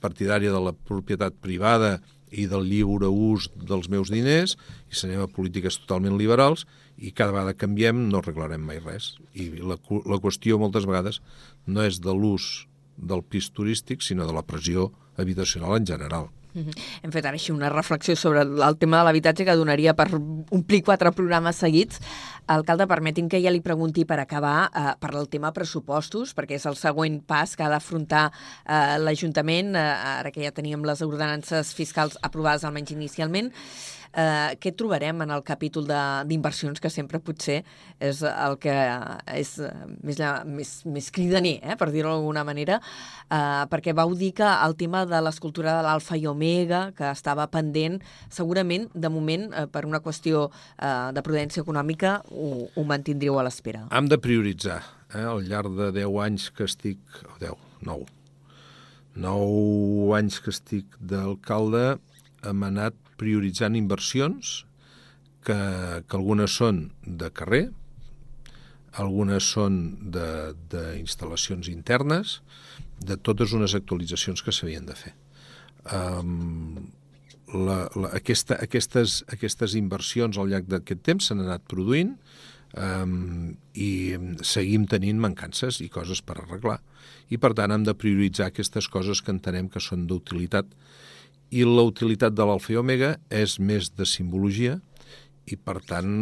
partidària 0.02 0.52
de 0.52 0.60
la 0.60 0.72
propietat 0.72 1.36
privada 1.40 1.98
i 2.32 2.46
del 2.48 2.64
lliure 2.64 3.10
ús 3.12 3.50
dels 3.54 3.90
meus 3.92 4.10
diners, 4.10 4.56
i 4.88 4.96
s'anem 4.96 5.22
a 5.22 5.30
polítiques 5.30 5.76
totalment 5.82 6.16
liberals, 6.18 6.64
i 6.96 7.12
cada 7.12 7.34
vegada 7.34 7.56
canviem 7.58 8.08
no 8.08 8.20
arreglarem 8.20 8.64
mai 8.64 8.80
res. 8.80 9.16
I 9.34 9.50
la, 9.60 9.76
la 10.08 10.20
qüestió 10.22 10.58
moltes 10.60 10.88
vegades 10.88 11.20
no 11.66 11.84
és 11.84 12.00
de 12.00 12.14
l'ús 12.16 12.66
del 12.96 13.24
pis 13.24 13.50
turístic, 13.52 14.02
sinó 14.04 14.26
de 14.28 14.36
la 14.36 14.44
pressió 14.46 14.90
habitacional 15.16 15.76
en 15.76 15.86
general. 15.86 16.30
Hem 16.54 17.12
fet 17.12 17.24
ara 17.24 17.38
així 17.38 17.52
una 17.52 17.70
reflexió 17.72 18.16
sobre 18.18 18.42
el 18.42 18.76
tema 18.80 19.00
de 19.00 19.06
l'habitatge 19.08 19.46
que 19.48 19.56
donaria 19.56 19.94
per 19.96 20.08
omplir 20.12 20.82
quatre 20.84 21.12
programes 21.16 21.60
seguits. 21.62 22.00
Alcalde, 22.52 22.88
permeti'm 22.90 23.28
que 23.30 23.40
ja 23.40 23.52
li 23.54 23.62
pregunti 23.64 24.04
per 24.04 24.18
acabar 24.20 24.68
eh, 24.68 24.92
per 25.00 25.12
el 25.14 25.28
tema 25.32 25.52
pressupostos, 25.54 26.34
perquè 26.36 26.58
és 26.58 26.66
el 26.68 26.76
següent 26.76 27.20
pas 27.26 27.56
que 27.56 27.64
ha 27.64 27.70
d'afrontar 27.72 28.26
eh, 28.32 28.98
l'Ajuntament, 28.98 29.74
eh, 29.78 29.86
ara 30.18 30.34
que 30.34 30.42
ja 30.44 30.52
teníem 30.52 30.84
les 30.84 31.02
ordenances 31.06 31.72
fiscals 31.78 32.18
aprovades 32.22 32.66
almenys 32.68 32.92
inicialment 32.92 33.52
eh, 33.52 34.01
què 34.12 34.72
trobarem 34.76 35.22
en 35.24 35.30
el 35.32 35.42
capítol 35.46 35.86
d'inversions, 35.88 36.80
que 36.80 36.90
sempre 36.92 37.20
potser 37.22 37.62
és 38.02 38.22
el 38.28 38.58
que 38.60 38.74
és 39.32 39.52
més, 40.04 40.20
més, 40.46 40.72
més 40.84 41.10
cridaner, 41.14 41.56
eh, 41.62 41.76
per 41.80 41.90
dir-ho 41.94 42.12
d'alguna 42.12 42.44
manera, 42.44 42.78
eh, 43.28 43.64
perquè 43.72 43.94
vau 43.96 44.14
dir 44.18 44.32
que 44.36 44.48
el 44.48 44.76
tema 44.76 45.04
de 45.08 45.20
l'escultura 45.24 45.78
de 45.78 45.86
l'Alfa 45.86 46.18
i 46.18 46.26
Omega, 46.28 46.82
que 46.96 47.10
estava 47.10 47.46
pendent, 47.52 48.00
segurament, 48.30 48.88
de 48.94 49.10
moment, 49.12 49.48
eh, 49.52 49.66
per 49.66 49.84
una 49.88 50.02
qüestió 50.04 50.48
eh, 50.48 51.12
de 51.14 51.24
prudència 51.24 51.64
econòmica, 51.64 52.20
ho, 52.30 52.66
ho 52.74 52.84
mantindríeu 52.88 53.38
a 53.38 53.46
l'espera. 53.46 53.86
Hem 53.90 54.10
de 54.10 54.18
prioritzar. 54.22 54.82
Eh? 55.12 55.24
Al 55.24 55.44
llarg 55.48 55.76
de 55.78 55.92
10 56.02 56.18
anys 56.26 56.50
que 56.56 56.68
estic... 56.68 57.00
10, 57.40 57.56
9. 57.86 58.08
9 59.22 60.16
anys 60.16 60.40
que 60.40 60.52
estic 60.54 60.96
d'alcalde 60.98 61.98
hem 62.48 62.62
anat 62.64 62.96
prioritzant 63.22 63.78
inversions 63.78 64.58
que, 65.46 65.58
que 66.02 66.18
algunes 66.18 66.58
són 66.58 66.88
de 67.06 67.30
carrer, 67.34 67.68
algunes 69.00 69.46
són 69.54 69.78
d'instal·lacions 70.12 71.70
internes, 71.72 72.40
de 73.02 73.16
totes 73.16 73.54
unes 73.56 73.74
actualitzacions 73.78 74.42
que 74.44 74.54
s'havien 74.54 74.86
de 74.86 74.96
fer. 74.98 75.14
Um, 75.92 76.92
la, 77.52 77.84
la, 77.98 78.12
aquesta, 78.16 78.56
aquestes, 78.62 79.20
aquestes 79.32 79.74
inversions 79.78 80.38
al 80.38 80.52
llarg 80.52 80.68
d'aquest 80.70 81.02
temps 81.04 81.28
s'han 81.28 81.42
anat 81.42 81.64
produint 81.68 82.14
um, 82.78 83.52
i 83.74 83.90
seguim 84.46 84.86
tenint 84.88 85.20
mancances 85.20 85.80
i 85.84 85.90
coses 85.92 86.22
per 86.24 86.38
arreglar. 86.38 86.78
I, 87.32 87.40
per 87.40 87.52
tant, 87.58 87.74
hem 87.74 87.84
de 87.88 87.96
prioritzar 87.96 88.50
aquestes 88.50 88.88
coses 88.92 89.20
que 89.24 89.32
entenem 89.34 89.68
que 89.72 89.82
són 89.82 90.06
d'utilitat 90.08 90.68
i 91.52 91.64
la 91.68 91.84
utilitat 91.84 92.34
de 92.34 92.44
l'alfa 92.48 92.72
i 92.72 92.78
omega 92.80 93.16
és 93.28 93.58
més 93.60 93.90
de 93.96 94.06
simbologia 94.08 94.78
i, 95.44 95.56
per 95.56 95.80
tant, 95.84 96.12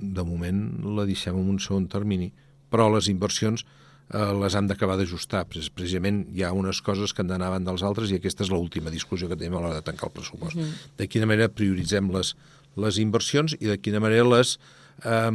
de 0.00 0.24
moment 0.26 0.62
la 0.96 1.04
deixem 1.08 1.36
en 1.38 1.52
un 1.52 1.60
segon 1.62 1.86
termini. 1.92 2.30
Però 2.72 2.88
les 2.90 3.10
inversions 3.12 3.62
eh, 3.62 4.32
les 4.40 4.56
hem 4.58 4.66
d'acabar 4.70 4.96
d'ajustar. 4.98 5.44
Precisament 5.50 6.24
hi 6.34 6.44
ha 6.46 6.52
unes 6.56 6.80
coses 6.86 7.14
que 7.14 7.22
han 7.22 7.30
d'anar 7.30 7.50
davant 7.50 7.68
dels 7.68 7.84
altres 7.86 8.10
i 8.10 8.18
aquesta 8.18 8.46
és 8.46 8.50
l'última 8.50 8.90
discussió 8.90 9.30
que 9.30 9.38
tenim 9.38 9.58
a 9.58 9.62
l'hora 9.62 9.78
de 9.78 9.86
tancar 9.86 10.10
el 10.10 10.16
pressupost. 10.18 10.56
Mm 10.56 10.62
-hmm. 10.62 10.90
De 10.98 11.06
quina 11.06 11.30
manera 11.30 11.48
prioritzem 11.48 12.10
les, 12.10 12.34
les 12.76 12.98
inversions 12.98 13.56
i 13.60 13.66
de 13.66 13.78
quina 13.78 14.00
manera 14.00 14.24
les 14.24 14.58
eh, 15.04 15.30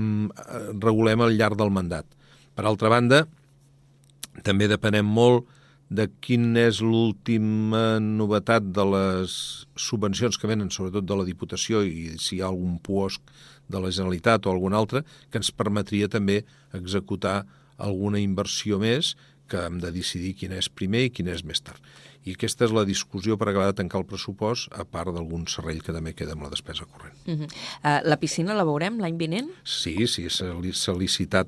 regulem 0.80 1.22
al 1.22 1.38
llarg 1.38 1.58
del 1.58 1.72
mandat. 1.72 2.06
Per 2.56 2.66
altra 2.66 2.90
banda, 2.90 3.28
també 4.44 4.68
depenem 4.68 5.06
molt 5.06 5.46
de 5.90 6.08
quin 6.22 6.56
és 6.58 6.80
l'última 6.82 8.00
novetat 8.02 8.72
de 8.74 8.86
les 8.90 9.36
subvencions 9.78 10.38
que 10.38 10.50
venen, 10.50 10.72
sobretot 10.74 11.06
de 11.06 11.18
la 11.18 11.28
Diputació, 11.28 11.84
i 11.86 12.16
si 12.22 12.38
hi 12.38 12.42
ha 12.42 12.50
algun 12.50 12.80
puosc 12.82 13.22
de 13.70 13.82
la 13.82 13.92
Generalitat 13.94 14.46
o 14.46 14.54
algun 14.54 14.74
altre, 14.74 15.04
que 15.30 15.42
ens 15.42 15.54
permetria 15.54 16.10
també 16.10 16.42
executar 16.74 17.44
alguna 17.78 18.20
inversió 18.22 18.80
més 18.82 19.16
que 19.48 19.62
hem 19.62 19.78
de 19.78 19.92
decidir 19.94 20.34
quina 20.40 20.58
és 20.58 20.70
primer 20.74 21.06
i 21.06 21.14
quina 21.14 21.36
és 21.36 21.44
més 21.46 21.62
tard. 21.62 21.82
I 22.26 22.34
aquesta 22.34 22.66
és 22.66 22.74
la 22.74 22.82
discussió 22.88 23.38
per 23.38 23.52
acabar 23.52 23.68
de 23.70 23.78
tancar 23.78 24.00
el 24.02 24.08
pressupost, 24.10 24.72
a 24.74 24.82
part 24.90 25.14
d'algun 25.14 25.46
serrell 25.52 25.84
que 25.86 25.94
també 25.94 26.16
queda 26.18 26.34
amb 26.34 26.48
la 26.48 26.50
despesa 26.50 26.88
corrent. 26.90 27.14
Uh 27.28 27.38
-huh. 27.38 27.46
uh, 27.46 28.02
la 28.10 28.18
piscina 28.18 28.58
la 28.58 28.66
veurem 28.66 28.98
l'any 29.00 29.18
vinent? 29.18 29.50
Sí, 29.64 30.08
sí, 30.08 30.30
s'ha 30.30 30.94
licitat 30.98 31.48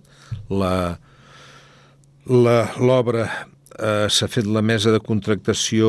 l'obra 2.27 3.47
eh, 3.77 4.07
s'ha 4.09 4.27
fet 4.31 4.47
la 4.49 4.63
mesa 4.65 4.91
de 4.93 5.01
contractació 5.03 5.87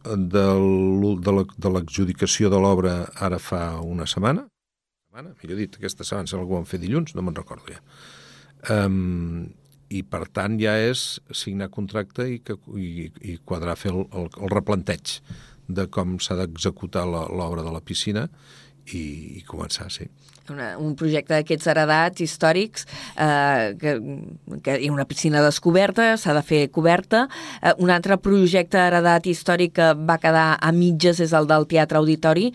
de 0.00 1.72
l'exjudicació 1.74 2.48
de 2.52 2.60
l'obra 2.62 2.94
ara 3.20 3.38
fa 3.38 3.80
una 3.84 4.06
setmana, 4.08 4.46
setmana, 5.10 5.34
millor 5.42 5.60
dit, 5.60 5.76
aquesta 5.76 6.06
setmana, 6.06 6.30
si 6.30 6.38
algú 6.38 6.56
van 6.56 6.68
fer 6.68 6.80
dilluns, 6.80 7.14
no 7.14 7.24
me'n 7.26 7.36
recordo 7.36 7.74
ja. 7.74 7.80
Um, 8.70 9.50
I 9.90 10.02
per 10.06 10.26
tant 10.30 10.58
ja 10.60 10.76
és 10.78 11.18
signar 11.34 11.70
contracte 11.74 12.26
i, 12.28 12.38
que, 12.44 12.54
i, 12.78 13.10
i 13.32 13.38
quadrar 13.44 13.76
fer 13.76 13.90
el, 13.92 14.04
el, 14.14 14.28
el 14.38 14.52
replanteig 14.52 15.18
de 15.66 15.86
com 15.90 16.18
s'ha 16.22 16.36
d'executar 16.38 17.04
l'obra 17.08 17.64
de 17.66 17.72
la 17.74 17.82
piscina 17.82 18.28
i, 18.94 19.02
i 19.40 19.42
començar, 19.48 19.90
sí 19.90 20.06
una, 20.50 20.72
un 20.78 20.94
projecte 20.98 21.34
d'aquests 21.36 21.70
heredats 21.70 22.24
històrics, 22.24 22.86
eh, 23.16 23.74
que, 23.80 23.94
que 24.64 24.76
hi 24.80 24.90
ha 24.90 24.94
una 24.94 25.06
piscina 25.08 25.42
descoberta, 25.44 26.12
s'ha 26.20 26.34
de 26.36 26.42
fer 26.46 26.62
coberta. 26.74 27.26
Eh, 27.62 27.74
un 27.82 27.92
altre 27.94 28.18
projecte 28.22 28.80
heredat 28.80 29.26
històric 29.30 29.76
que 29.78 29.90
va 29.94 30.18
quedar 30.22 30.48
a 30.60 30.72
mitges 30.74 31.20
és 31.22 31.34
el 31.36 31.48
del 31.50 31.66
Teatre 31.70 32.00
Auditori. 32.00 32.50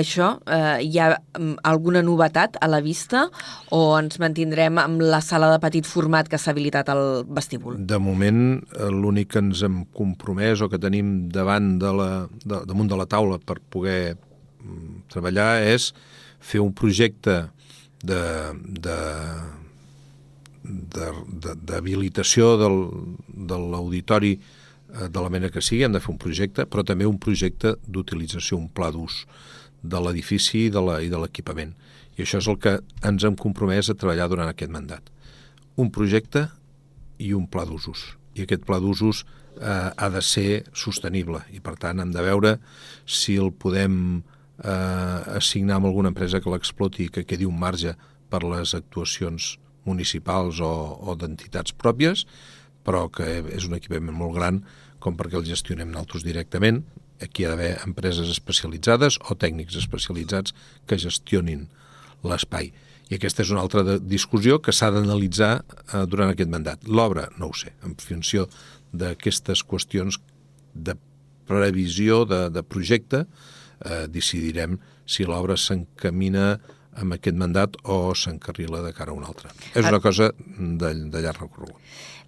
Això, 0.00 0.32
eh, 0.46 0.80
hi 0.86 1.00
ha 1.00 1.12
mm, 1.16 1.60
alguna 1.70 2.02
novetat 2.06 2.58
a 2.60 2.70
la 2.70 2.80
vista 2.84 3.26
o 3.74 3.82
ens 3.98 4.20
mantindrem 4.22 4.78
amb 4.82 5.02
la 5.02 5.20
sala 5.24 5.50
de 5.52 5.60
petit 5.62 5.86
format 5.86 6.28
que 6.30 6.38
s'ha 6.38 6.54
habilitat 6.54 6.90
al 6.92 7.24
vestíbul? 7.28 7.78
De 7.78 7.98
moment, 7.98 8.60
eh, 8.76 8.90
l'únic 8.90 9.32
que 9.34 9.42
ens 9.42 9.64
hem 9.66 9.84
compromès 9.96 10.62
o 10.62 10.70
que 10.70 10.80
tenim 10.82 11.28
davant 11.32 11.76
de 11.80 11.92
la, 11.94 12.10
de, 12.44 12.62
damunt 12.68 12.90
de 12.90 12.98
la 12.98 13.06
taula 13.10 13.38
per 13.38 13.60
poder 13.70 14.16
mm, 14.16 15.04
treballar 15.12 15.52
és 15.66 15.92
fer 16.40 16.60
un 16.60 16.72
projecte 16.76 17.36
de, 18.02 18.22
de, 18.64 18.98
d'habilitació 20.64 22.56
de, 22.60 22.68
de, 22.68 23.46
de 23.52 23.60
l'auditori 23.60 24.34
eh, 24.36 25.08
de 25.08 25.20
la 25.20 25.30
mena 25.32 25.50
que 25.52 25.62
sigui, 25.64 25.84
hem 25.84 25.96
de 25.96 26.02
fer 26.02 26.12
un 26.14 26.20
projecte, 26.20 26.66
però 26.66 26.84
també 26.86 27.08
un 27.08 27.20
projecte 27.22 27.76
d'utilització, 27.86 28.58
un 28.58 28.68
pla 28.72 28.90
d'ús 28.94 29.24
de 29.80 30.00
l'edifici 30.04 30.66
i 30.66 30.72
de 30.72 31.18
l'equipament. 31.20 31.74
I 32.18 32.24
això 32.24 32.40
és 32.42 32.48
el 32.50 32.58
que 32.60 32.78
ens 33.06 33.24
hem 33.24 33.36
compromès 33.38 33.88
a 33.88 33.96
treballar 33.96 34.28
durant 34.28 34.50
aquest 34.50 34.72
mandat. 34.72 35.06
Un 35.80 35.88
projecte 35.94 36.48
i 37.20 37.32
un 37.36 37.46
pla 37.48 37.64
d'usos. 37.68 38.16
I 38.36 38.44
aquest 38.44 38.66
pla 38.68 38.80
d'usos 38.80 39.24
eh, 39.60 39.90
ha 39.96 40.08
de 40.12 40.20
ser 40.24 40.64
sostenible 40.76 41.40
i, 41.54 41.62
per 41.64 41.76
tant, 41.80 42.00
hem 42.00 42.12
de 42.12 42.24
veure 42.24 42.58
si 43.08 43.38
el 43.40 43.52
podem 43.52 44.20
eh, 44.64 45.36
assignar 45.36 45.78
amb 45.78 45.90
alguna 45.90 46.12
empresa 46.12 46.40
que 46.40 46.52
l'exploti 46.52 47.06
i 47.06 47.12
que 47.12 47.26
quedi 47.28 47.48
un 47.48 47.58
marge 47.58 47.96
per 48.30 48.42
les 48.44 48.74
actuacions 48.78 49.56
municipals 49.88 50.60
o, 50.60 50.70
o 51.00 51.16
d'entitats 51.18 51.74
pròpies, 51.76 52.26
però 52.84 53.08
que 53.12 53.26
és 53.52 53.66
un 53.68 53.76
equipament 53.76 54.16
molt 54.16 54.36
gran 54.36 54.62
com 55.00 55.16
perquè 55.16 55.38
el 55.40 55.48
gestionem 55.48 55.90
nosaltres 55.90 56.24
directament. 56.26 56.82
Aquí 57.20 57.42
hi 57.42 57.48
ha 57.48 57.54
d'haver 57.54 57.72
empreses 57.86 58.30
especialitzades 58.32 59.18
o 59.28 59.36
tècnics 59.36 59.76
especialitzats 59.80 60.54
que 60.88 61.00
gestionin 61.00 61.66
l'espai. 62.24 62.70
I 63.10 63.16
aquesta 63.18 63.42
és 63.42 63.50
una 63.50 63.62
altra 63.64 63.82
de 63.82 63.96
discussió 63.98 64.60
que 64.62 64.72
s'ha 64.76 64.92
d'analitzar 64.94 65.52
eh, 65.60 66.04
durant 66.06 66.30
aquest 66.30 66.52
mandat. 66.52 66.84
L'obra, 66.86 67.26
no 67.40 67.50
ho 67.50 67.56
sé, 67.56 67.74
en 67.84 67.96
funció 67.98 68.46
d'aquestes 68.92 69.64
qüestions 69.66 70.20
de 70.74 70.94
previsió 71.50 72.22
de, 72.28 72.44
de 72.54 72.62
projecte, 72.62 73.24
decidirem 74.12 74.78
si 75.08 75.24
l'obra 75.24 75.56
s'encamina 75.56 76.58
amb 77.00 77.14
aquest 77.16 77.36
mandat 77.38 77.76
o 77.88 78.12
s'encarrila 78.14 78.82
de 78.84 78.92
cara 78.92 79.14
a 79.14 79.16
un 79.16 79.24
altre. 79.24 79.50
És 79.74 79.86
una 79.86 80.00
cosa 80.02 80.30
de, 80.36 80.94
de 81.10 81.22
llarg 81.22 81.40
recorregut. 81.46 81.78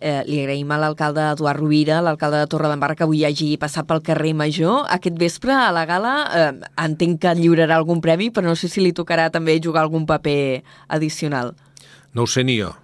Eh, 0.03 0.23
li 0.27 0.41
agraïm 0.43 0.71
a 0.75 0.81
l'alcalde 0.83 1.23
Eduard 1.31 1.61
Rovira, 1.61 2.01
l'alcalde 2.03 2.41
de 2.43 2.49
Torredembarra, 2.51 2.97
que 2.99 3.05
avui 3.07 3.23
hagi 3.23 3.53
passat 3.63 3.87
pel 3.87 4.03
carrer 4.03 4.33
Major. 4.35 4.89
Aquest 4.91 5.19
vespre, 5.19 5.55
a 5.55 5.71
la 5.75 5.85
gala, 5.87 6.15
eh, 6.35 6.49
entenc 6.83 7.21
que 7.23 7.35
lliurarà 7.39 7.77
algun 7.79 8.03
premi, 8.03 8.33
però 8.35 8.51
no 8.51 8.57
sé 8.59 8.71
si 8.73 8.83
li 8.83 8.91
tocarà 8.93 9.29
també 9.31 9.61
jugar 9.63 9.85
algun 9.85 10.07
paper 10.07 10.65
addicional. 10.89 11.55
No 12.13 12.27
ho 12.27 12.29
sé 12.29 12.43
ni 12.45 12.59
jo. 12.59 12.75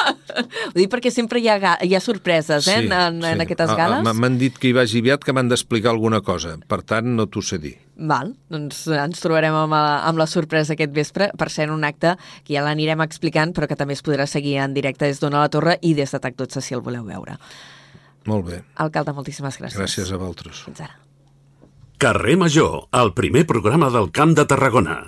ho 0.70 0.72
dic 0.72 0.88
perquè 0.92 1.10
sempre 1.12 1.40
hi 1.42 1.50
ha, 1.52 1.74
hi 1.84 1.92
ha 1.94 2.00
sorpreses 2.00 2.64
eh, 2.64 2.78
sí, 2.78 2.86
en, 2.86 2.94
en, 2.96 3.18
sí. 3.20 3.32
en 3.34 3.44
aquestes 3.44 3.74
gales. 3.76 4.06
M'han 4.16 4.38
dit 4.40 4.56
que 4.56 4.70
hi 4.70 4.76
vagi 4.76 5.02
aviat 5.04 5.26
que 5.26 5.34
m'han 5.36 5.50
d'explicar 5.52 5.92
alguna 5.92 6.22
cosa. 6.24 6.54
Per 6.70 6.80
tant, 6.88 7.10
no 7.18 7.28
t'ho 7.28 7.44
sé 7.44 7.60
dir. 7.60 7.74
Val, 8.10 8.32
doncs 8.48 8.86
ens 8.96 9.20
trobarem 9.20 9.58
amb 9.58 9.76
la, 9.76 10.00
amb 10.08 10.22
la 10.22 10.28
sorpresa 10.30 10.72
aquest 10.72 10.96
vespre, 10.96 11.28
per 11.36 11.50
ser 11.52 11.68
un 11.68 11.84
acte 11.84 12.14
que 12.46 12.54
ja 12.54 12.64
l'anirem 12.64 13.04
explicant, 13.04 13.52
però 13.56 13.68
que 13.68 13.76
també 13.76 13.98
es 13.98 14.04
podrà 14.06 14.24
seguir 14.30 14.56
en 14.64 14.72
directe 14.76 15.04
des 15.04 15.20
d'Ona 15.20 15.44
la 15.44 15.52
Torre 15.52 15.76
i 15.84 15.92
des 15.98 16.16
de 16.16 16.22
TAC 16.24 16.40
12 16.40 16.64
si 16.64 16.78
el 16.78 16.84
voleu 16.86 17.04
veure. 17.04 17.36
Molt 18.30 18.48
bé. 18.48 18.64
Alcalde, 18.80 19.12
moltíssimes 19.16 19.60
gràcies. 19.60 19.76
Gràcies 19.76 20.08
a 20.08 20.20
vosaltres. 20.20 20.64
Fins 20.64 20.84
ara. 20.88 20.96
Carrer 22.00 22.38
Major, 22.40 22.86
el 22.96 23.12
primer 23.12 23.44
programa 23.44 23.92
del 23.92 24.08
Camp 24.08 24.32
de 24.38 24.48
Tarragona. 24.48 25.02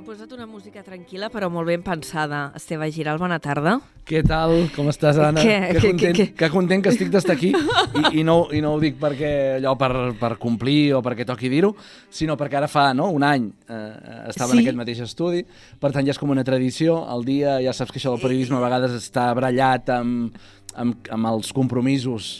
Hem 0.00 0.06
posat 0.06 0.30
una 0.32 0.46
música 0.48 0.80
tranquil·la 0.80 1.28
però 1.28 1.50
molt 1.52 1.68
ben 1.68 1.82
pensada. 1.84 2.46
Esteve 2.56 2.86
Giral, 2.94 3.18
bona 3.20 3.36
tarda. 3.42 3.74
Què 4.08 4.22
tal? 4.24 4.54
Com 4.72 4.88
estàs, 4.88 5.18
Anna? 5.20 5.42
Que, 5.44 5.74
que, 5.74 5.82
content, 5.82 6.16
que, 6.16 6.26
que 6.38 6.48
content 6.50 6.84
que 6.84 6.92
estic 6.94 7.10
d'estar 7.12 7.36
aquí 7.36 7.50
I, 8.00 8.22
i, 8.22 8.24
no, 8.24 8.38
i 8.56 8.62
no 8.64 8.72
ho 8.72 8.80
dic 8.80 8.96
perquè 9.00 9.32
allò 9.58 9.74
per, 9.78 9.92
per 10.16 10.32
complir 10.40 10.94
o 10.96 11.02
perquè 11.04 11.26
toqui 11.28 11.52
dir-ho, 11.52 11.74
sinó 12.08 12.38
perquè 12.40 12.62
ara 12.62 12.70
fa 12.70 12.88
no, 12.96 13.10
un 13.12 13.26
any 13.28 13.50
eh, 13.68 13.90
estava 14.32 14.54
sí? 14.54 14.56
en 14.56 14.64
aquest 14.64 14.80
mateix 14.80 15.04
estudi, 15.04 15.44
per 15.82 15.92
tant 15.92 16.08
ja 16.08 16.16
és 16.16 16.22
com 16.22 16.32
una 16.32 16.46
tradició. 16.48 17.02
El 17.12 17.26
dia, 17.28 17.58
ja 17.60 17.76
saps 17.76 17.92
que 17.92 18.00
això 18.00 18.14
del 18.14 18.24
periodisme 18.24 18.56
a 18.56 18.64
vegades 18.64 18.96
està 18.96 19.28
brallat 19.36 19.92
amb, 20.00 20.38
amb, 20.80 21.10
amb 21.12 21.34
els 21.34 21.52
compromisos 21.52 22.38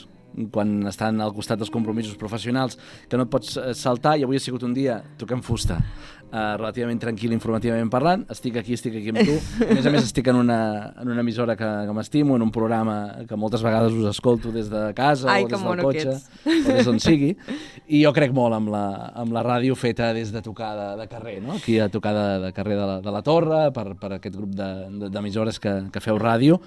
quan 0.54 0.86
estan 0.86 1.18
al 1.20 1.32
costat 1.34 1.58
dels 1.58 1.72
compromisos 1.74 2.14
professionals 2.18 2.76
que 3.10 3.18
no 3.18 3.26
et 3.26 3.32
pots 3.32 3.56
eh, 3.58 3.72
saltar 3.74 4.16
i 4.16 4.24
avui 4.24 4.38
ha 4.38 4.42
sigut 4.42 4.62
un 4.62 4.74
dia, 4.76 5.00
toquem 5.18 5.42
fusta 5.42 5.80
uh, 6.30 6.56
relativament 6.56 7.00
tranquil 7.02 7.34
informativament 7.36 7.90
parlant. 7.92 8.24
Estic 8.32 8.56
aquí, 8.60 8.78
estic 8.78 8.96
aquí 9.00 9.12
amb 9.12 9.22
tu. 9.26 9.36
A 9.66 9.74
més 9.74 9.86
a 9.86 9.92
més 9.94 10.06
estic 10.06 10.30
en 10.32 10.40
una, 10.40 10.60
en 11.00 11.10
una 11.10 11.24
emissora 11.24 11.56
que, 11.58 11.68
que 11.86 11.94
m'estimo 11.96 12.36
en 12.36 12.42
un 12.42 12.52
programa 12.54 12.96
que 13.28 13.36
moltes 13.36 13.62
vegades 13.66 13.94
us 13.96 14.08
escolto 14.10 14.52
des 14.54 14.70
de 14.70 14.82
casa 14.96 15.30
Ai, 15.32 15.44
o 15.44 15.48
des 15.50 15.64
del 15.64 15.82
cotxe 15.84 16.16
o 16.46 16.74
des 16.74 16.86
d'on 16.86 17.00
sigui 17.02 17.30
i 17.88 18.02
jo 18.02 18.12
crec 18.16 18.34
molt 18.36 18.56
amb 18.56 18.70
la, 18.72 18.84
amb 19.22 19.34
la 19.36 19.44
ràdio 19.46 19.76
feta 19.78 20.12
des 20.16 20.32
de 20.34 20.42
tocar 20.44 20.72
de, 20.78 20.88
de 21.00 21.08
carrer 21.10 21.38
no? 21.44 21.56
aquí 21.58 21.78
a 21.80 21.88
tocar 21.92 22.14
de, 22.16 22.28
de 22.46 22.52
carrer 22.56 22.78
de 22.78 22.86
la, 22.92 23.00
de 23.04 23.16
la 23.16 23.22
Torre 23.26 23.62
per, 23.76 23.86
per 24.00 24.14
aquest 24.18 24.36
grup 24.36 24.54
d'emissores 24.54 25.58
de, 25.58 25.64
que, 25.64 25.74
que 25.94 26.04
feu 26.04 26.18
ràdio 26.20 26.60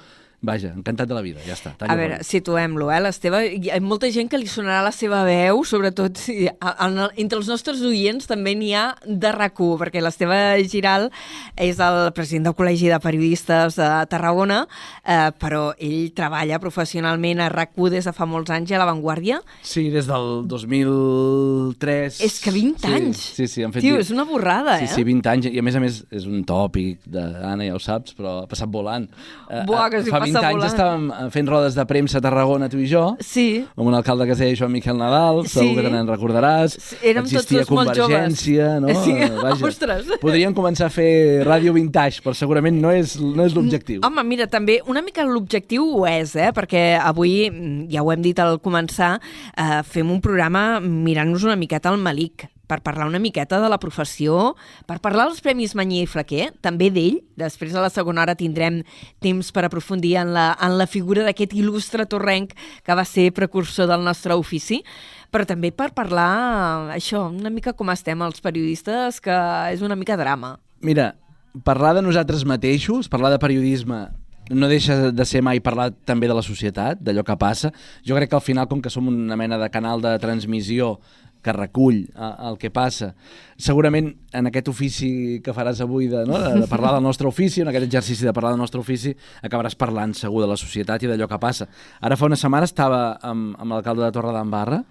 Vaja, 0.44 0.74
encantat 0.76 1.08
de 1.08 1.16
la 1.16 1.22
vida, 1.24 1.40
ja 1.48 1.56
està. 1.56 1.72
A 1.80 1.96
veure, 1.96 2.18
situem-lo, 2.28 2.90
eh, 2.92 3.00
l'Esteve. 3.00 3.40
Hi 3.56 3.70
ha 3.72 3.78
molta 3.80 4.10
gent 4.12 4.28
que 4.28 4.36
li 4.36 4.50
sonarà 4.52 4.82
la 4.84 4.92
seva 4.92 5.22
veu, 5.24 5.62
sobretot 5.64 6.20
si, 6.20 6.50
en, 6.52 6.98
entre 7.24 7.40
els 7.40 7.48
nostres 7.48 7.80
oients 7.88 8.28
també 8.28 8.52
n'hi 8.60 8.74
ha 8.76 8.90
de 9.08 9.32
rac 9.32 9.54
perquè 9.54 10.02
l'Esteve 10.02 10.36
Giral 10.68 11.08
és 11.56 11.80
el 11.80 12.10
president 12.18 12.50
del 12.50 12.56
Col·legi 12.58 12.90
de 12.92 12.98
Periodistes 13.00 13.78
de 13.78 13.88
Tarragona, 14.12 14.64
eh, 15.06 15.30
però 15.40 15.70
ell 15.78 16.10
treballa 16.18 16.60
professionalment 16.60 17.40
a 17.40 17.48
rac 17.54 17.72
des 17.94 18.04
de 18.04 18.14
fa 18.16 18.28
molts 18.28 18.52
anys 18.52 18.74
a 18.74 18.82
La 18.82 18.90
Vanguardia. 18.90 19.40
Sí, 19.62 19.88
des 19.94 20.10
del 20.10 20.44
2003. 20.50 22.20
És 22.26 22.40
que 22.44 22.52
20 22.52 22.84
sí, 22.84 22.94
anys! 22.98 23.24
Sí, 23.38 23.48
sí, 23.48 23.64
han 23.64 23.72
fet... 23.72 23.86
Tio, 23.86 24.02
és 24.02 24.12
una 24.12 24.26
borrada, 24.28 24.80
sí, 24.82 24.90
eh? 24.90 24.92
Sí, 24.92 25.00
sí, 25.00 25.08
20 25.08 25.32
anys, 25.32 25.50
i 25.54 25.62
a 25.62 25.66
més 25.66 25.80
a 25.80 25.84
més 25.84 26.02
és 26.12 26.28
un 26.28 26.44
tòpic 26.48 27.08
d'Anna, 27.08 27.64
ja 27.70 27.78
ho 27.78 27.82
saps, 27.84 28.18
però 28.18 28.42
ha 28.42 28.50
passat 28.50 28.72
volant. 28.74 29.08
Eh, 29.48 29.64
Buah, 29.70 29.88
que 29.94 30.04
si 30.04 30.12
fa 30.12 30.24
20 30.34 30.42
passa 30.42 30.48
anys 30.50 30.58
volant. 30.58 30.74
estàvem 30.74 31.32
fent 31.32 31.48
rodes 31.48 31.76
de 31.76 31.86
premsa 31.86 32.18
a 32.18 32.22
Tarragona, 32.22 32.70
tu 32.70 32.78
i 32.82 32.88
jo, 32.90 33.16
sí. 33.20 33.66
amb 33.78 33.88
un 33.88 33.94
alcalde 33.94 34.26
que 34.26 34.32
es 34.34 34.40
deia 34.40 34.56
Joan 34.56 34.72
Miquel 34.72 34.98
Nadal, 34.98 35.44
Sí. 35.48 35.60
segur 35.60 35.76
que 35.76 35.84
te 35.84 35.90
n'en 35.94 36.08
recordaràs. 36.08 36.78
Sí, 36.80 36.96
érem 37.04 37.24
tots 37.24 37.34
Existia 37.34 37.64
joves. 37.66 37.70
Convergència, 37.70 38.80
no? 38.82 38.88
Sí, 39.04 39.14
Vaja. 39.42 39.66
ostres. 39.66 40.06
Podríem 40.22 40.54
començar 40.54 40.88
a 40.88 40.90
fer 40.90 41.44
ràdio 41.46 41.74
vintage, 41.74 42.22
però 42.24 42.34
segurament 42.34 42.80
no 42.82 42.92
és, 42.92 43.20
no 43.20 43.44
és 43.46 43.54
l'objectiu. 43.54 44.02
Home, 44.04 44.24
mira, 44.24 44.48
també 44.48 44.80
una 44.88 45.02
mica 45.02 45.24
l'objectiu 45.24 45.84
ho 46.00 46.06
és, 46.08 46.36
eh? 46.36 46.52
perquè 46.54 47.00
avui, 47.00 47.50
mm, 47.50 47.90
ja 47.92 48.02
ho 48.04 48.12
hem 48.12 48.22
dit 48.22 48.40
al 48.40 48.60
començar, 48.60 49.20
eh, 49.58 49.82
fem 49.84 50.10
un 50.12 50.20
programa 50.22 50.80
mirant-nos 50.80 51.44
una 51.44 51.56
miqueta 51.56 51.90
al 51.90 51.98
malic 51.98 52.48
per 52.74 52.82
parlar 52.82 53.06
una 53.06 53.22
miqueta 53.22 53.60
de 53.62 53.70
la 53.70 53.78
professió, 53.78 54.56
per 54.90 54.98
parlar 55.04 55.28
dels 55.30 55.44
Premis 55.46 55.76
Manyer 55.78 56.08
i 56.08 56.10
Flaquer, 56.10 56.50
també 56.66 56.90
d'ell. 56.94 57.20
Després, 57.38 57.76
a 57.78 57.84
la 57.84 57.92
segona 57.94 58.24
hora, 58.24 58.38
tindrem 58.40 58.82
temps 59.24 59.52
per 59.54 59.68
aprofundir 59.68 60.16
en 60.24 60.34
la, 60.34 60.48
en 60.58 60.78
la 60.80 60.90
figura 60.90 61.26
d'aquest 61.28 61.54
il·lustre 61.54 62.08
torrenc 62.10 62.56
que 62.58 62.98
va 62.98 63.06
ser 63.06 63.30
precursor 63.38 63.90
del 63.92 64.06
nostre 64.06 64.34
ofici, 64.40 64.82
però 65.34 65.46
també 65.50 65.70
per 65.74 65.92
parlar, 65.94 66.94
això, 66.96 67.28
una 67.30 67.54
mica 67.54 67.76
com 67.78 67.94
estem 67.94 68.26
els 68.26 68.42
periodistes, 68.42 69.22
que 69.22 69.38
és 69.74 69.86
una 69.86 69.98
mica 70.00 70.18
drama. 70.18 70.56
Mira, 70.82 71.14
parlar 71.66 71.94
de 71.98 72.06
nosaltres 72.06 72.46
mateixos, 72.50 73.10
parlar 73.10 73.34
de 73.34 73.42
periodisme, 73.42 74.08
no 74.50 74.68
deixa 74.68 75.12
de 75.12 75.26
ser 75.26 75.42
mai 75.46 75.62
parlar 75.64 75.92
també 76.06 76.28
de 76.28 76.36
la 76.36 76.44
societat, 76.44 77.00
d'allò 77.00 77.24
que 77.24 77.38
passa. 77.40 77.72
Jo 78.04 78.18
crec 78.18 78.30
que 78.32 78.38
al 78.38 78.44
final, 78.44 78.68
com 78.68 78.82
que 78.84 78.92
som 78.92 79.08
una 79.08 79.38
mena 79.40 79.58
de 79.58 79.70
canal 79.72 80.04
de 80.04 80.18
transmissió 80.20 80.98
que 81.44 81.54
recull 81.56 82.06
el 82.16 82.58
que 82.62 82.72
passa. 82.74 83.12
Segurament 83.60 84.10
en 84.34 84.50
aquest 84.50 84.72
ofici 84.72 85.10
que 85.44 85.54
faràs 85.56 85.84
avui 85.84 86.08
de, 86.12 86.24
no, 86.30 86.40
de, 86.40 86.64
de 86.64 86.70
parlar 86.72 86.96
del 86.96 87.06
nostre 87.06 87.28
ofici, 87.30 87.62
en 87.62 87.72
aquest 87.72 87.88
exercici 87.90 88.26
de 88.26 88.34
parlar 88.34 88.54
del 88.56 88.64
nostre 88.64 88.82
ofici, 88.82 89.14
acabaràs 89.44 89.78
parlant 89.80 90.16
segur 90.18 90.42
de 90.44 90.50
la 90.50 90.58
societat 90.60 91.04
i 91.04 91.12
d'allò 91.12 91.28
que 91.30 91.42
passa. 91.42 91.68
Ara 92.02 92.18
fa 92.20 92.30
una 92.32 92.40
setmana 92.40 92.70
estava 92.70 93.04
amb, 93.22 93.54
amb 93.60 93.76
l'alcalde 93.76 94.08
de 94.08 94.16
Torre 94.16 94.34
d'Embarra, 94.36 94.84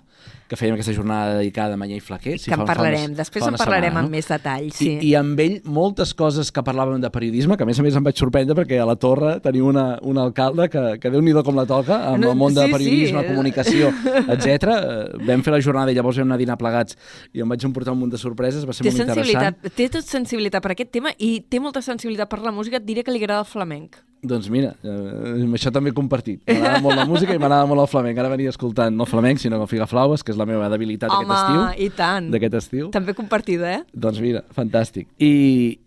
que 0.53 0.57
fèiem 0.61 0.75
aquesta 0.77 0.93
jornada 0.93 1.39
dedicada 1.39 1.79
a 1.79 1.81
Manyer 1.81 1.97
i 1.97 2.03
Flaquer. 2.05 2.35
Sí, 2.37 2.51
que 2.51 2.57
en 2.59 2.67
parlarem, 2.69 3.07
unes, 3.09 3.17
després 3.17 3.47
en 3.47 3.57
parlarem 3.57 3.89
setmana, 3.89 4.03
amb 4.05 4.11
no? 4.11 4.13
més 4.13 4.29
detall. 4.29 4.67
Sí. 4.77 4.91
I, 4.99 5.09
I 5.09 5.15
amb 5.17 5.41
ell 5.41 5.55
moltes 5.65 6.13
coses 6.19 6.51
que 6.53 6.65
parlàvem 6.67 7.01
de 7.01 7.09
periodisme, 7.15 7.57
que 7.57 7.65
a 7.65 7.69
més 7.71 7.81
a 7.81 7.87
més 7.87 7.97
em 7.97 8.05
vaig 8.05 8.21
sorprendre 8.21 8.57
perquè 8.59 8.83
a 8.83 8.89
la 8.89 8.99
Torre 9.01 9.39
tenia 9.41 9.65
una, 9.65 9.87
un 10.05 10.21
alcalde 10.21 10.69
que, 10.69 10.85
que 11.01 11.15
déu-n'hi-do 11.15 11.41
com 11.47 11.57
la 11.57 11.65
toca, 11.71 12.03
amb 12.11 12.21
no, 12.27 12.35
el 12.35 12.41
món 12.45 12.53
sí, 12.53 12.61
de 12.61 12.69
periodisme, 12.75 13.25
sí. 13.25 13.33
comunicació, 13.33 13.91
etc. 14.37 14.77
Vam 15.25 15.49
fer 15.49 15.57
la 15.57 15.65
jornada 15.65 15.95
i 15.95 15.97
llavors 15.97 16.21
vam 16.21 16.29
anar 16.29 16.41
a 16.41 16.45
dinar 16.45 16.61
plegats 16.61 17.01
i 17.33 17.41
em 17.41 17.57
vaig 17.57 17.65
emportar 17.71 17.97
un 17.97 18.03
munt 18.05 18.13
de 18.13 18.21
sorpreses, 18.21 18.69
va 18.69 18.77
ser 18.77 18.85
té 18.85 18.93
molt 18.93 19.09
interessant. 19.09 19.61
Té 19.73 19.89
tot 19.97 20.05
sensibilitat 20.05 20.61
per 20.61 20.77
aquest 20.77 20.93
tema 20.93 21.17
i 21.17 21.39
té 21.49 21.65
molta 21.65 21.81
sensibilitat 21.81 22.29
per 22.29 22.45
la 22.45 22.53
música, 22.53 22.77
et 22.77 22.85
diré 22.85 23.07
que 23.07 23.15
li 23.15 23.25
agrada 23.25 23.47
el 23.47 23.49
flamenc. 23.49 24.03
Doncs 24.23 24.47
mira, 24.55 24.69
eh, 24.87 25.43
això 25.59 25.73
també 25.75 25.91
he 25.91 25.95
compartit. 25.97 26.45
M'agrada 26.47 26.79
molt 26.85 26.95
la 26.95 27.07
música 27.11 27.35
i 27.35 27.41
m'agrada 27.43 27.67
molt 27.67 27.83
el 27.83 27.89
flamenc. 27.91 28.21
Ara 28.23 28.29
venia 28.31 28.53
escoltant 28.55 28.95
no 28.95 29.03
flamenc, 29.05 29.41
sinó 29.43 29.59
el 29.59 29.67
Figaflaues, 29.67 30.23
que 30.23 30.31
és 30.31 30.39
la 30.39 30.47
meva 30.47 30.69
debilitat 30.71 31.11
Home, 31.11 31.27
aquest 31.27 31.43
estiu. 31.43 31.87
i 31.87 31.91
tant. 31.99 32.29
D'aquest 32.31 32.55
estiu. 32.61 32.91
També 32.95 33.17
compartida, 33.19 33.73
eh? 33.81 33.83
Doncs 33.93 34.21
mira, 34.23 34.45
fantàstic. 34.55 35.09
I, 35.19 35.33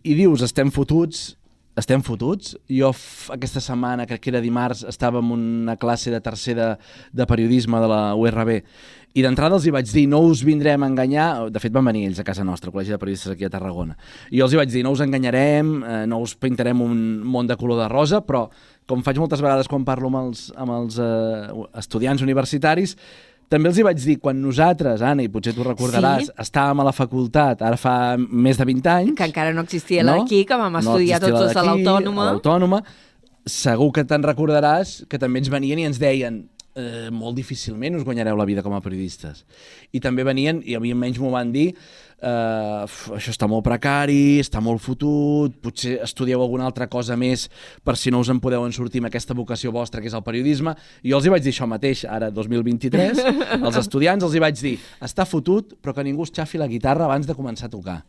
i 0.04 0.18
dius, 0.20 0.44
estem 0.44 0.74
fotuts, 0.76 1.38
estem 1.76 2.04
fotuts. 2.04 2.56
Jo 2.72 2.92
aquesta 3.36 3.64
setmana, 3.64 4.08
crec 4.10 4.24
que 4.24 4.34
era 4.34 4.44
dimarts, 4.44 4.86
estava 4.88 5.20
en 5.20 5.32
una 5.36 5.78
classe 5.78 6.12
de 6.12 6.22
tercer 6.22 6.56
de, 6.56 6.70
de 7.12 7.28
periodisme 7.28 7.82
de 7.84 7.90
la 7.92 8.04
URB 8.16 8.62
i 9.16 9.24
d'entrada 9.24 9.56
els 9.56 9.64
hi 9.64 9.72
vaig 9.72 9.88
dir, 9.88 10.04
no 10.12 10.20
us 10.28 10.42
vindrem 10.44 10.84
a 10.84 10.90
enganyar, 10.92 11.28
de 11.48 11.60
fet 11.64 11.72
van 11.76 11.88
venir 11.88 12.04
ells 12.10 12.20
a 12.20 12.26
casa 12.28 12.44
nostra, 12.44 12.68
al 12.68 12.76
Col·legi 12.76 12.92
de 12.92 13.00
Periodistes 13.00 13.32
aquí 13.32 13.48
a 13.48 13.52
Tarragona, 13.54 13.96
i 14.28 14.42
els 14.44 14.52
hi 14.52 14.60
vaig 14.60 14.74
dir, 14.74 14.82
no 14.84 14.92
us 14.92 15.04
enganyarem, 15.06 15.70
eh, 15.80 16.02
no 16.12 16.20
us 16.24 16.34
pintarem 16.36 16.82
un 16.84 16.98
món 17.24 17.48
de 17.48 17.56
color 17.56 17.80
de 17.80 17.88
rosa, 17.92 18.20
però 18.28 18.50
com 18.86 19.06
faig 19.08 19.22
moltes 19.22 19.40
vegades 19.40 19.72
quan 19.72 19.88
parlo 19.88 20.12
amb 20.12 20.20
els, 20.20 20.50
amb 20.60 20.76
els 20.76 21.00
eh, 21.00 21.48
estudiants 21.80 22.26
universitaris, 22.28 22.98
També 23.50 23.70
els 23.70 23.78
hi 23.78 23.84
vaig 23.86 24.00
dir, 24.02 24.16
quan 24.20 24.40
nosaltres, 24.42 25.04
Anna, 25.06 25.22
i 25.24 25.30
potser 25.30 25.54
tu 25.54 25.64
recordaràs, 25.64 26.26
Sí. 26.26 26.32
estàvem 26.42 26.80
a 26.82 26.86
la 26.88 26.92
facultat, 26.92 27.62
ara 27.62 27.78
fa 27.78 28.16
més 28.18 28.58
de 28.58 28.66
20 28.66 28.90
anys... 28.90 29.14
Que 29.16 29.28
encara 29.30 29.54
no 29.54 29.62
existia 29.62 30.04
l'AQUI, 30.04 30.46
que 30.50 30.58
vam 30.58 30.76
estudiar 30.82 31.20
existia 31.22 31.40
tots 31.40 31.56
a 31.56 31.64
l'Autònoma. 31.68 32.26
l'Autònoma. 32.32 32.82
Segur 33.46 33.92
que 33.94 34.04
te'n 34.04 34.24
recordaràs 34.26 35.06
que 35.08 35.20
també 35.22 35.40
ens 35.44 35.52
venien 35.54 35.78
i 35.78 35.86
ens 35.86 36.00
deien 36.02 36.48
eh, 36.76 37.10
molt 37.14 37.38
difícilment 37.38 37.96
us 37.96 38.04
guanyareu 38.04 38.36
la 38.36 38.46
vida 38.50 38.64
com 38.66 38.74
a 38.74 38.82
periodistes. 38.82 39.46
I 39.94 40.02
també 40.02 40.26
venien, 40.26 40.64
i 40.66 40.74
a 40.76 40.82
mi 40.82 40.92
almenys 40.92 41.20
m'ho 41.22 41.30
van 41.32 41.54
dir, 41.54 41.76
eh, 42.22 42.84
"Uf, 42.84 43.12
això 43.12 43.32
està 43.32 43.48
molt 43.48 43.64
precari, 43.64 44.40
està 44.40 44.62
molt 44.62 44.82
fotut, 44.82 45.56
potser 45.62 46.00
estudieu 46.04 46.42
alguna 46.42 46.66
altra 46.66 46.88
cosa 46.88 47.16
més 47.16 47.50
per 47.84 47.96
si 47.98 48.12
no 48.12 48.20
us 48.20 48.30
en 48.30 48.40
podeu 48.40 48.66
en 48.66 48.72
sortir 48.72 49.00
amb 49.00 49.08
aquesta 49.08 49.34
vocació 49.34 49.72
vostra 49.72 50.02
que 50.02 50.08
és 50.08 50.14
el 50.14 50.24
periodisme. 50.24 50.76
I 51.04 51.10
jo 51.12 51.18
els 51.18 51.26
hi 51.26 51.30
vaig 51.30 51.44
dir 51.44 51.52
això 51.54 51.68
mateix, 51.68 52.06
ara 52.06 52.32
2023, 52.32 53.20
als 53.66 53.78
estudiants 53.78 54.24
els 54.24 54.34
hi 54.34 54.40
vaig 54.40 54.60
dir 54.62 54.80
està 55.02 55.26
fotut, 55.26 55.76
però 55.82 55.94
que 55.94 56.04
ningú 56.04 56.24
es 56.24 56.32
xafi 56.32 56.58
la 56.58 56.68
guitarra 56.68 57.06
abans 57.06 57.28
de 57.28 57.36
començar 57.36 57.66
a 57.68 57.70
tocar. 57.70 58.04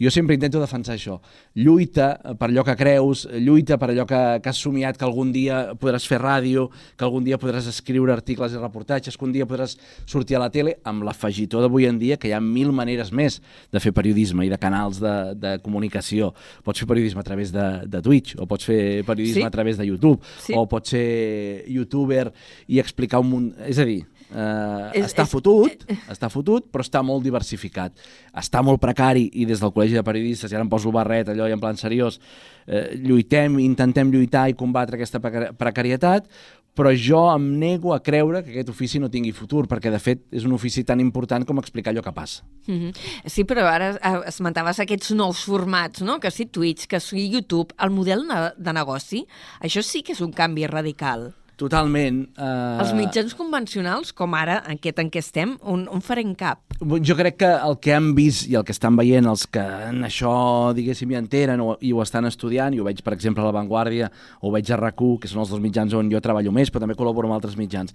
Jo 0.00 0.08
sempre 0.10 0.34
intento 0.34 0.60
defensar 0.62 0.94
això. 0.96 1.18
Lluita 1.54 2.14
per 2.38 2.48
allò 2.48 2.62
que 2.64 2.74
creus, 2.78 3.26
lluita 3.36 3.76
per 3.78 3.90
allò 3.92 4.06
que, 4.08 4.20
que 4.40 4.48
has 4.48 4.56
somiat 4.62 4.96
que 4.96 5.04
algun 5.04 5.32
dia 5.34 5.74
podràs 5.76 6.06
fer 6.08 6.18
ràdio, 6.22 6.68
que 6.96 7.04
algun 7.04 7.24
dia 7.26 7.36
podràs 7.38 7.66
escriure 7.68 8.12
articles 8.14 8.54
i 8.54 8.60
reportatges, 8.62 9.16
que 9.18 9.26
un 9.26 9.32
dia 9.34 9.46
podràs 9.50 9.76
sortir 10.08 10.38
a 10.38 10.42
la 10.44 10.48
tele, 10.50 10.78
amb 10.88 11.04
l'afegitó 11.04 11.60
d'avui 11.60 11.84
en 11.90 11.98
dia 12.00 12.16
que 12.16 12.30
hi 12.30 12.32
ha 12.32 12.40
mil 12.40 12.72
maneres 12.72 13.12
més 13.12 13.40
de 13.72 13.80
fer 13.82 13.92
periodisme 13.92 14.46
i 14.46 14.52
de 14.52 14.58
canals 14.62 15.02
de, 15.02 15.14
de 15.36 15.56
comunicació. 15.64 16.32
Pots 16.64 16.80
fer 16.80 16.88
periodisme 16.88 17.20
a 17.20 17.26
través 17.26 17.52
de, 17.52 17.66
de 17.90 18.00
Twitch, 18.02 18.36
o 18.40 18.46
pots 18.48 18.64
fer 18.70 18.80
periodisme 19.04 19.42
Sí. 19.42 19.46
a 19.46 19.50
través 19.50 19.76
de 19.78 19.86
YouTube, 19.86 20.20
Sí. 20.46 20.54
o 20.56 20.64
pots 20.68 20.90
ser 20.96 21.64
youtuber 21.68 22.32
i 22.68 22.80
explicar 22.80 23.20
un 23.20 23.28
munt... 23.30 23.50
És 23.68 23.78
a 23.78 23.84
dir, 23.84 24.04
eh, 24.34 24.90
És- 24.94 25.06
està 25.14 25.22
és- 25.22 25.28
fotut, 25.30 25.84
està 26.08 26.28
fotut, 26.30 26.66
però 26.70 26.82
està 26.84 27.02
molt 27.02 27.22
diversificat. 27.24 27.92
Està 28.34 28.62
molt 28.62 28.80
precari 28.80 29.28
i 29.34 29.44
des 29.44 29.60
del 29.60 29.70
Col·legi 29.70 29.94
de 29.94 30.04
Periodistes, 30.04 30.50
i 30.50 30.54
ara 30.54 30.62
em 30.64 30.68
poso 30.70 30.88
el 30.88 30.94
barret 30.94 31.28
allò 31.28 31.48
i 31.48 31.52
en 31.52 31.60
plan 31.60 31.76
seriós, 31.76 32.20
eh, 32.66 32.96
lluitem, 33.02 33.58
intentem 33.60 34.10
lluitar 34.10 34.48
i 34.50 34.54
combatre 34.54 34.96
aquesta 34.96 35.20
preca- 35.20 35.52
precarietat, 35.52 36.28
però 36.72 36.92
jo 36.94 37.34
em 37.34 37.58
nego 37.58 37.92
a 37.92 37.98
creure 38.00 38.44
que 38.44 38.52
aquest 38.52 38.68
ofici 38.70 39.00
no 39.00 39.10
tingui 39.10 39.32
futur, 39.32 39.66
perquè 39.66 39.90
de 39.90 39.98
fet 39.98 40.20
és 40.30 40.44
un 40.46 40.52
ofici 40.52 40.84
tan 40.84 41.00
important 41.00 41.44
com 41.44 41.58
explicar 41.58 41.92
allò 41.92 42.00
que 42.00 42.12
passa. 42.12 42.44
Mhm. 42.66 42.92
Sí, 43.26 43.42
però 43.44 43.64
ara 43.66 43.90
eh, 43.96 44.20
esmentaves 44.28 44.78
aquests 44.78 45.10
nous 45.12 45.42
formats, 45.44 46.00
no? 46.02 46.20
que 46.20 46.30
sí 46.30 46.46
Twitch, 46.46 46.86
que 46.86 47.00
sí 47.00 47.28
YouTube, 47.28 47.74
el 47.78 47.90
model 47.90 48.22
de 48.56 48.72
negoci, 48.72 49.26
això 49.60 49.82
sí 49.82 50.02
que 50.02 50.12
és 50.12 50.20
un 50.20 50.32
canvi 50.32 50.66
radical. 50.68 51.34
Totalment. 51.60 52.22
Eh... 52.40 52.80
Els 52.80 52.94
mitjans 52.96 53.34
convencionals, 53.36 54.14
com 54.16 54.32
ara, 54.38 54.62
en 54.64 54.78
aquest 54.78 55.00
en 55.02 55.10
què 55.12 55.20
estem, 55.20 55.54
on, 55.68 55.84
on 55.92 56.00
farem 56.04 56.32
cap? 56.38 56.62
Jo 57.04 57.16
crec 57.18 57.36
que 57.42 57.50
el 57.52 57.76
que 57.84 57.92
han 57.92 58.14
vist 58.16 58.46
i 58.48 58.56
el 58.56 58.64
que 58.64 58.72
estan 58.72 58.96
veient 58.96 59.28
els 59.28 59.44
que 59.52 59.60
en 59.90 60.00
això, 60.08 60.32
diguéssim, 60.76 61.12
hi 61.12 61.18
entenen 61.20 61.60
o, 61.60 61.74
i 61.84 61.92
ho 61.92 62.00
estan 62.00 62.24
estudiant, 62.30 62.72
i 62.72 62.80
ho 62.80 62.86
veig, 62.86 63.02
per 63.04 63.12
exemple, 63.16 63.44
a 63.44 63.50
La 63.50 63.56
Vanguardia, 63.58 64.08
o 64.40 64.48
ho 64.48 64.54
veig 64.54 64.72
a 64.72 64.80
rac 64.80 65.00
que 65.20 65.28
són 65.30 65.44
els 65.44 65.52
dos 65.52 65.60
mitjans 65.60 65.94
on 65.96 66.10
jo 66.12 66.20
treballo 66.20 66.52
més, 66.52 66.72
però 66.72 66.82
també 66.82 66.96
col·laboro 66.96 67.28
amb 67.28 67.36
altres 67.36 67.56
mitjans. 67.60 67.94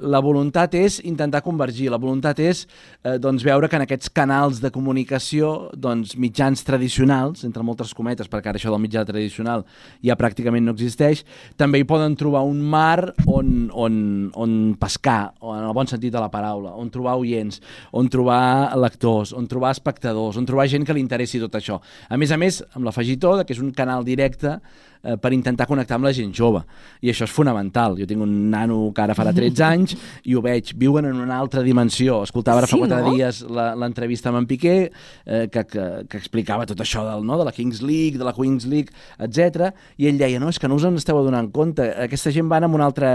La 0.00 0.20
voluntat 0.24 0.74
és 0.78 0.98
intentar 1.04 1.42
convergir, 1.44 1.90
la 1.92 2.00
voluntat 2.00 2.38
és 2.40 2.64
eh, 3.02 3.18
doncs, 3.20 3.44
veure 3.44 3.68
que 3.68 3.76
en 3.76 3.84
aquests 3.84 4.10
canals 4.14 4.60
de 4.62 4.70
comunicació, 4.72 5.70
doncs, 5.76 6.14
mitjans 6.16 6.64
tradicionals, 6.64 7.44
entre 7.44 7.64
moltes 7.66 7.92
cometes, 7.96 8.30
perquè 8.32 8.52
ara 8.52 8.60
això 8.60 8.72
del 8.72 8.80
mitjà 8.82 9.04
tradicional 9.08 9.66
ja 10.04 10.16
pràcticament 10.18 10.64
no 10.64 10.74
existeix, 10.76 11.24
també 11.60 11.82
hi 11.82 11.88
poden 11.88 12.16
trobar 12.16 12.44
un 12.48 12.62
mar 12.62 13.12
on, 13.26 13.68
on, 13.72 13.98
on 14.32 14.54
pescar, 14.80 15.34
en 15.42 15.66
el 15.66 15.76
bon 15.76 15.90
sentit 15.90 16.14
de 16.14 16.22
la 16.22 16.30
paraula, 16.32 16.72
on 16.78 16.90
trobar 16.92 17.18
oients, 17.20 17.60
on 17.92 18.08
trobar 18.12 18.72
lectors, 18.80 19.34
on 19.36 19.50
trobar 19.50 19.74
espectadors, 19.76 20.38
on 20.40 20.48
trobar 20.48 20.68
gent 20.72 20.86
que 20.88 20.96
li 20.96 21.04
interessi 21.04 21.42
tot 21.42 21.60
això. 21.60 21.80
A 22.08 22.20
més 22.20 22.32
a 22.32 22.40
més, 22.40 22.62
amb 22.72 22.88
l'afegitó 22.88 23.36
que 23.42 23.54
és 23.54 23.60
un 23.62 23.72
canal 23.76 24.04
directe 24.04 24.58
eh, 25.02 25.16
per 25.16 25.32
intentar 25.32 25.66
connectar 25.66 25.96
amb 25.98 26.04
la 26.06 26.12
gent 26.12 26.32
jove. 26.34 26.62
I 27.02 27.10
això 27.10 27.24
és 27.24 27.30
fonamental. 27.34 27.96
Jo 27.98 28.06
tinc 28.06 28.22
un 28.22 28.50
nano 28.50 28.92
que 28.94 29.02
ara 29.02 29.14
farà 29.14 29.32
13 29.34 29.64
anys 29.64 29.96
i 30.24 30.34
ho 30.34 30.42
veig, 30.42 30.72
viuen 30.78 31.04
en 31.06 31.16
una 31.20 31.38
altra 31.38 31.62
dimensió. 31.62 32.22
Escoltava 32.22 32.58
ara 32.62 32.66
Sí, 32.66 32.78
fa 32.78 32.86
4 32.86 33.00
no? 33.06 33.14
dies 33.14 33.42
la- 33.50 33.74
l'entrevista 33.74 34.28
amb 34.30 34.38
en 34.38 34.46
Piqué, 34.46 34.90
eh, 35.26 35.48
que, 35.50 35.64
que, 35.66 35.86
que 36.08 36.16
explicava 36.18 36.66
tot 36.66 36.78
això 36.80 37.04
del, 37.08 37.24
no, 37.26 37.38
de 37.38 37.44
la 37.44 37.52
Kings 37.52 37.82
League, 37.82 38.18
de 38.18 38.24
la 38.24 38.32
Queens 38.32 38.66
League, 38.66 38.90
etc. 39.18 39.72
I 39.98 40.06
ell 40.08 40.18
deia, 40.18 40.38
no, 40.40 40.48
és 40.48 40.58
que 40.58 40.68
no 40.68 40.76
us 40.76 40.84
en 40.84 40.96
esteu 40.96 41.18
adonant 41.18 41.50
compte, 41.52 41.82
aquesta 42.06 42.30
gent 42.32 42.48
van 42.48 42.64
en 42.64 42.74
un 42.74 42.80
altre 42.80 43.08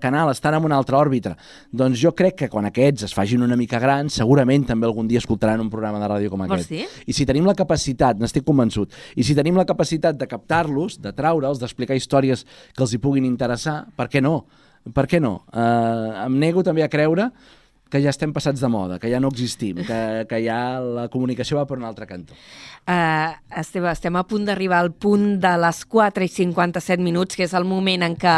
canal, 0.00 0.30
estan 0.30 0.54
en 0.54 0.64
una 0.64 0.76
altra 0.76 0.98
òrbita. 0.98 1.36
Doncs 1.72 1.98
jo 2.00 2.14
crec 2.14 2.36
que 2.44 2.48
quan 2.48 2.66
aquests 2.68 3.04
es 3.08 3.14
facin 3.14 3.42
una 3.42 3.56
mica 3.56 3.78
grans, 3.82 4.14
segurament 4.14 4.64
també 4.66 4.86
algun 4.86 5.08
dia 5.08 5.18
escoltaran 5.18 5.60
un 5.60 5.70
programa 5.70 6.00
de 6.00 6.08
ràdio 6.08 6.30
com 6.30 6.40
Vols 6.44 6.52
aquest. 6.64 6.70
dir? 6.70 6.86
I 7.06 7.12
si 7.12 7.26
tenim 7.26 7.46
la 7.46 7.54
capacitat, 7.54 8.18
n'estic 8.18 8.44
convençut, 8.44 8.92
i 9.16 9.22
si 9.24 9.34
tenim 9.34 9.56
la 9.56 9.64
capacitat 9.66 10.16
de 10.16 10.26
captar-los, 10.30 11.00
de 11.00 11.12
traure'ls, 11.12 11.33
d'explicar 11.40 11.96
històries 11.96 12.44
que 12.74 12.82
els 12.82 12.94
hi 12.94 12.98
puguin 12.98 13.24
interessar, 13.24 13.86
per 13.96 14.08
què 14.08 14.22
no? 14.22 14.44
Per 14.94 15.06
què 15.08 15.20
no? 15.20 15.44
Uh, 15.48 16.26
em 16.26 16.38
nego 16.38 16.62
també 16.62 16.84
a 16.84 16.92
creure 16.92 17.30
que 17.94 18.00
ja 18.02 18.10
estem 18.10 18.32
passats 18.34 18.58
de 18.58 18.68
moda, 18.68 18.98
que 18.98 19.06
ja 19.06 19.20
no 19.22 19.30
existim, 19.30 19.78
que, 19.86 19.98
que 20.26 20.40
ja 20.42 20.80
la 20.82 21.06
comunicació 21.12 21.60
va 21.60 21.66
per 21.68 21.76
un 21.78 21.84
altre 21.86 22.08
cantó. 22.10 22.34
Uh, 22.90 23.30
Esteve, 23.60 23.92
estem 23.92 24.16
a 24.18 24.24
punt 24.26 24.48
d'arribar 24.48 24.80
al 24.82 24.90
punt 24.90 25.38
de 25.40 25.52
les 25.62 25.84
4 25.92 26.26
i 26.26 26.32
57 26.32 27.04
minuts, 27.04 27.38
que 27.38 27.46
és 27.46 27.54
el 27.54 27.68
moment 27.68 28.02
en 28.02 28.16
què 28.18 28.34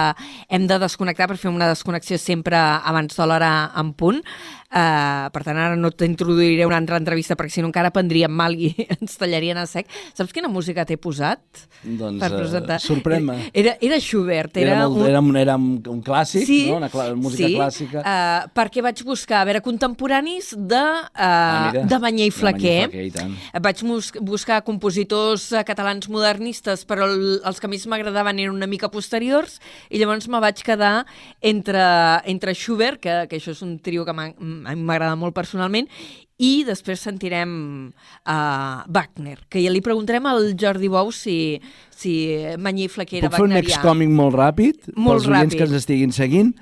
hem 0.52 0.68
de 0.68 0.78
desconnectar 0.82 1.30
per 1.30 1.38
fer 1.40 1.48
una 1.54 1.70
desconnexió 1.72 2.20
sempre 2.20 2.60
abans 2.60 3.16
de 3.16 3.26
l'hora 3.26 3.52
en 3.80 3.94
punt. 3.96 4.20
Uh, 4.66 5.28
per 5.30 5.44
tant, 5.46 5.56
ara 5.56 5.76
no 5.78 5.92
t'introduiré 5.94 6.64
una 6.66 6.76
altra 6.80 6.98
entrevista 6.98 7.36
perquè 7.38 7.52
si 7.54 7.62
no 7.62 7.68
encara 7.70 7.92
prendríem 7.94 8.32
mal 8.34 8.54
i 8.58 8.72
ens 8.96 9.14
tallarien 9.20 9.56
a 9.60 9.66
sec. 9.70 9.86
Saps 10.16 10.32
quina 10.34 10.48
música 10.50 10.84
t'he 10.84 10.96
posat? 10.98 11.40
Doncs 11.86 12.18
per 12.18 12.32
eh, 12.32 12.36
presentar? 12.40 12.78
sorprèn-me. 12.82 13.36
Era, 13.54 13.76
era 13.80 14.00
Schubert. 14.02 14.56
Era, 14.58 14.72
Era, 14.76 14.88
molt, 14.88 15.04
un... 15.04 15.06
era, 15.08 15.20
un, 15.22 15.36
era 15.38 15.54
un, 15.56 16.02
clàssic, 16.02 16.44
sí, 16.48 16.58
no? 16.70 16.80
una 16.80 16.90
clà 16.90 17.08
música 17.14 17.46
sí, 17.46 17.54
clàssica. 17.54 18.02
Uh, 18.02 18.50
perquè 18.58 18.82
vaig 18.84 19.04
buscar, 19.06 19.44
a 19.44 19.48
veure, 19.48 19.62
contemporanis 19.64 20.52
de, 20.56 20.82
uh, 20.82 21.22
Ah, 21.26 21.70
mira. 21.72 21.84
de 21.86 21.98
Banyé 22.02 22.26
i 22.26 22.32
De 22.32 22.36
Flaquer. 22.36 22.88
Banyé 22.90 23.06
i 23.06 23.10
Flaquer. 23.14 23.62
Vaig 23.62 23.84
buscar 24.26 24.60
compositors 24.66 25.48
catalans 25.66 26.08
modernistes, 26.12 26.82
però 26.88 27.06
el, 27.10 27.38
els 27.46 27.60
que 27.62 27.70
més 27.70 27.86
m'agradaven 27.86 28.38
eren 28.42 28.54
una 28.56 28.66
mica 28.70 28.90
posteriors, 28.92 29.60
i 29.90 29.98
llavors 30.02 30.26
me 30.28 30.40
vaig 30.42 30.60
quedar 30.66 31.04
entre, 31.40 31.82
entre 32.26 32.54
Schubert, 32.54 33.00
que, 33.02 33.16
que 33.30 33.38
això 33.40 33.54
és 33.54 33.62
un 33.62 33.78
trio 33.78 34.04
que 34.04 34.14
m'ha- 34.16 34.32
a 34.64 34.74
mi 34.74 34.86
m'agrada 34.86 35.18
molt 35.18 35.36
personalment, 35.36 35.90
i 36.36 36.64
després 36.68 37.00
sentirem 37.00 37.52
uh, 37.88 38.82
Wagner, 38.92 39.38
que 39.48 39.62
ja 39.64 39.72
li 39.72 39.80
preguntarem 39.84 40.26
al 40.28 40.50
Jordi 40.60 40.90
Bou 40.92 41.12
si, 41.14 41.56
si 41.92 42.16
Banyé 42.60 42.90
i 42.90 42.92
Flaquer 42.92 43.22
era 43.22 43.30
Puc 43.30 43.38
fer 43.40 43.46
un 43.46 43.54
wagnerià. 43.56 44.10
molt 44.12 44.36
ràpid? 44.36 44.90
Molt 44.96 45.24
pels 45.24 45.30
ràpid. 45.32 45.56
que 45.56 45.64
ens 45.64 45.78
estiguin 45.80 46.12
seguint. 46.12 46.52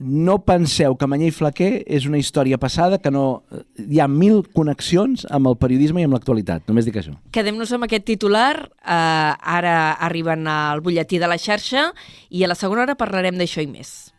No 0.00 0.38
penseu 0.44 0.94
que 0.96 1.06
Manyer 1.08 1.28
i 1.28 1.32
Flaquer 1.36 1.82
és 1.84 2.06
una 2.08 2.16
història 2.16 2.56
passada, 2.56 2.98
que 2.98 3.10
no... 3.12 3.42
Hi 3.76 4.00
ha 4.00 4.08
mil 4.08 4.46
connexions 4.56 5.26
amb 5.28 5.48
el 5.48 5.58
periodisme 5.60 6.00
i 6.00 6.08
amb 6.08 6.16
l'actualitat. 6.16 6.64
Només 6.68 6.88
dic 6.88 6.96
això. 6.96 7.12
Quedem-nos 7.36 7.72
amb 7.76 7.84
aquest 7.84 8.08
titular. 8.08 8.54
Uh, 8.80 9.32
ara 9.36 9.92
arriben 10.00 10.48
al 10.48 10.80
butlletí 10.80 11.20
de 11.20 11.28
la 11.28 11.36
xarxa 11.40 11.90
i 12.30 12.44
a 12.44 12.48
la 12.48 12.56
segona 12.56 12.84
hora 12.86 12.96
parlarem 13.00 13.36
d'això 13.36 13.60
i 13.60 13.68
més. 13.68 14.09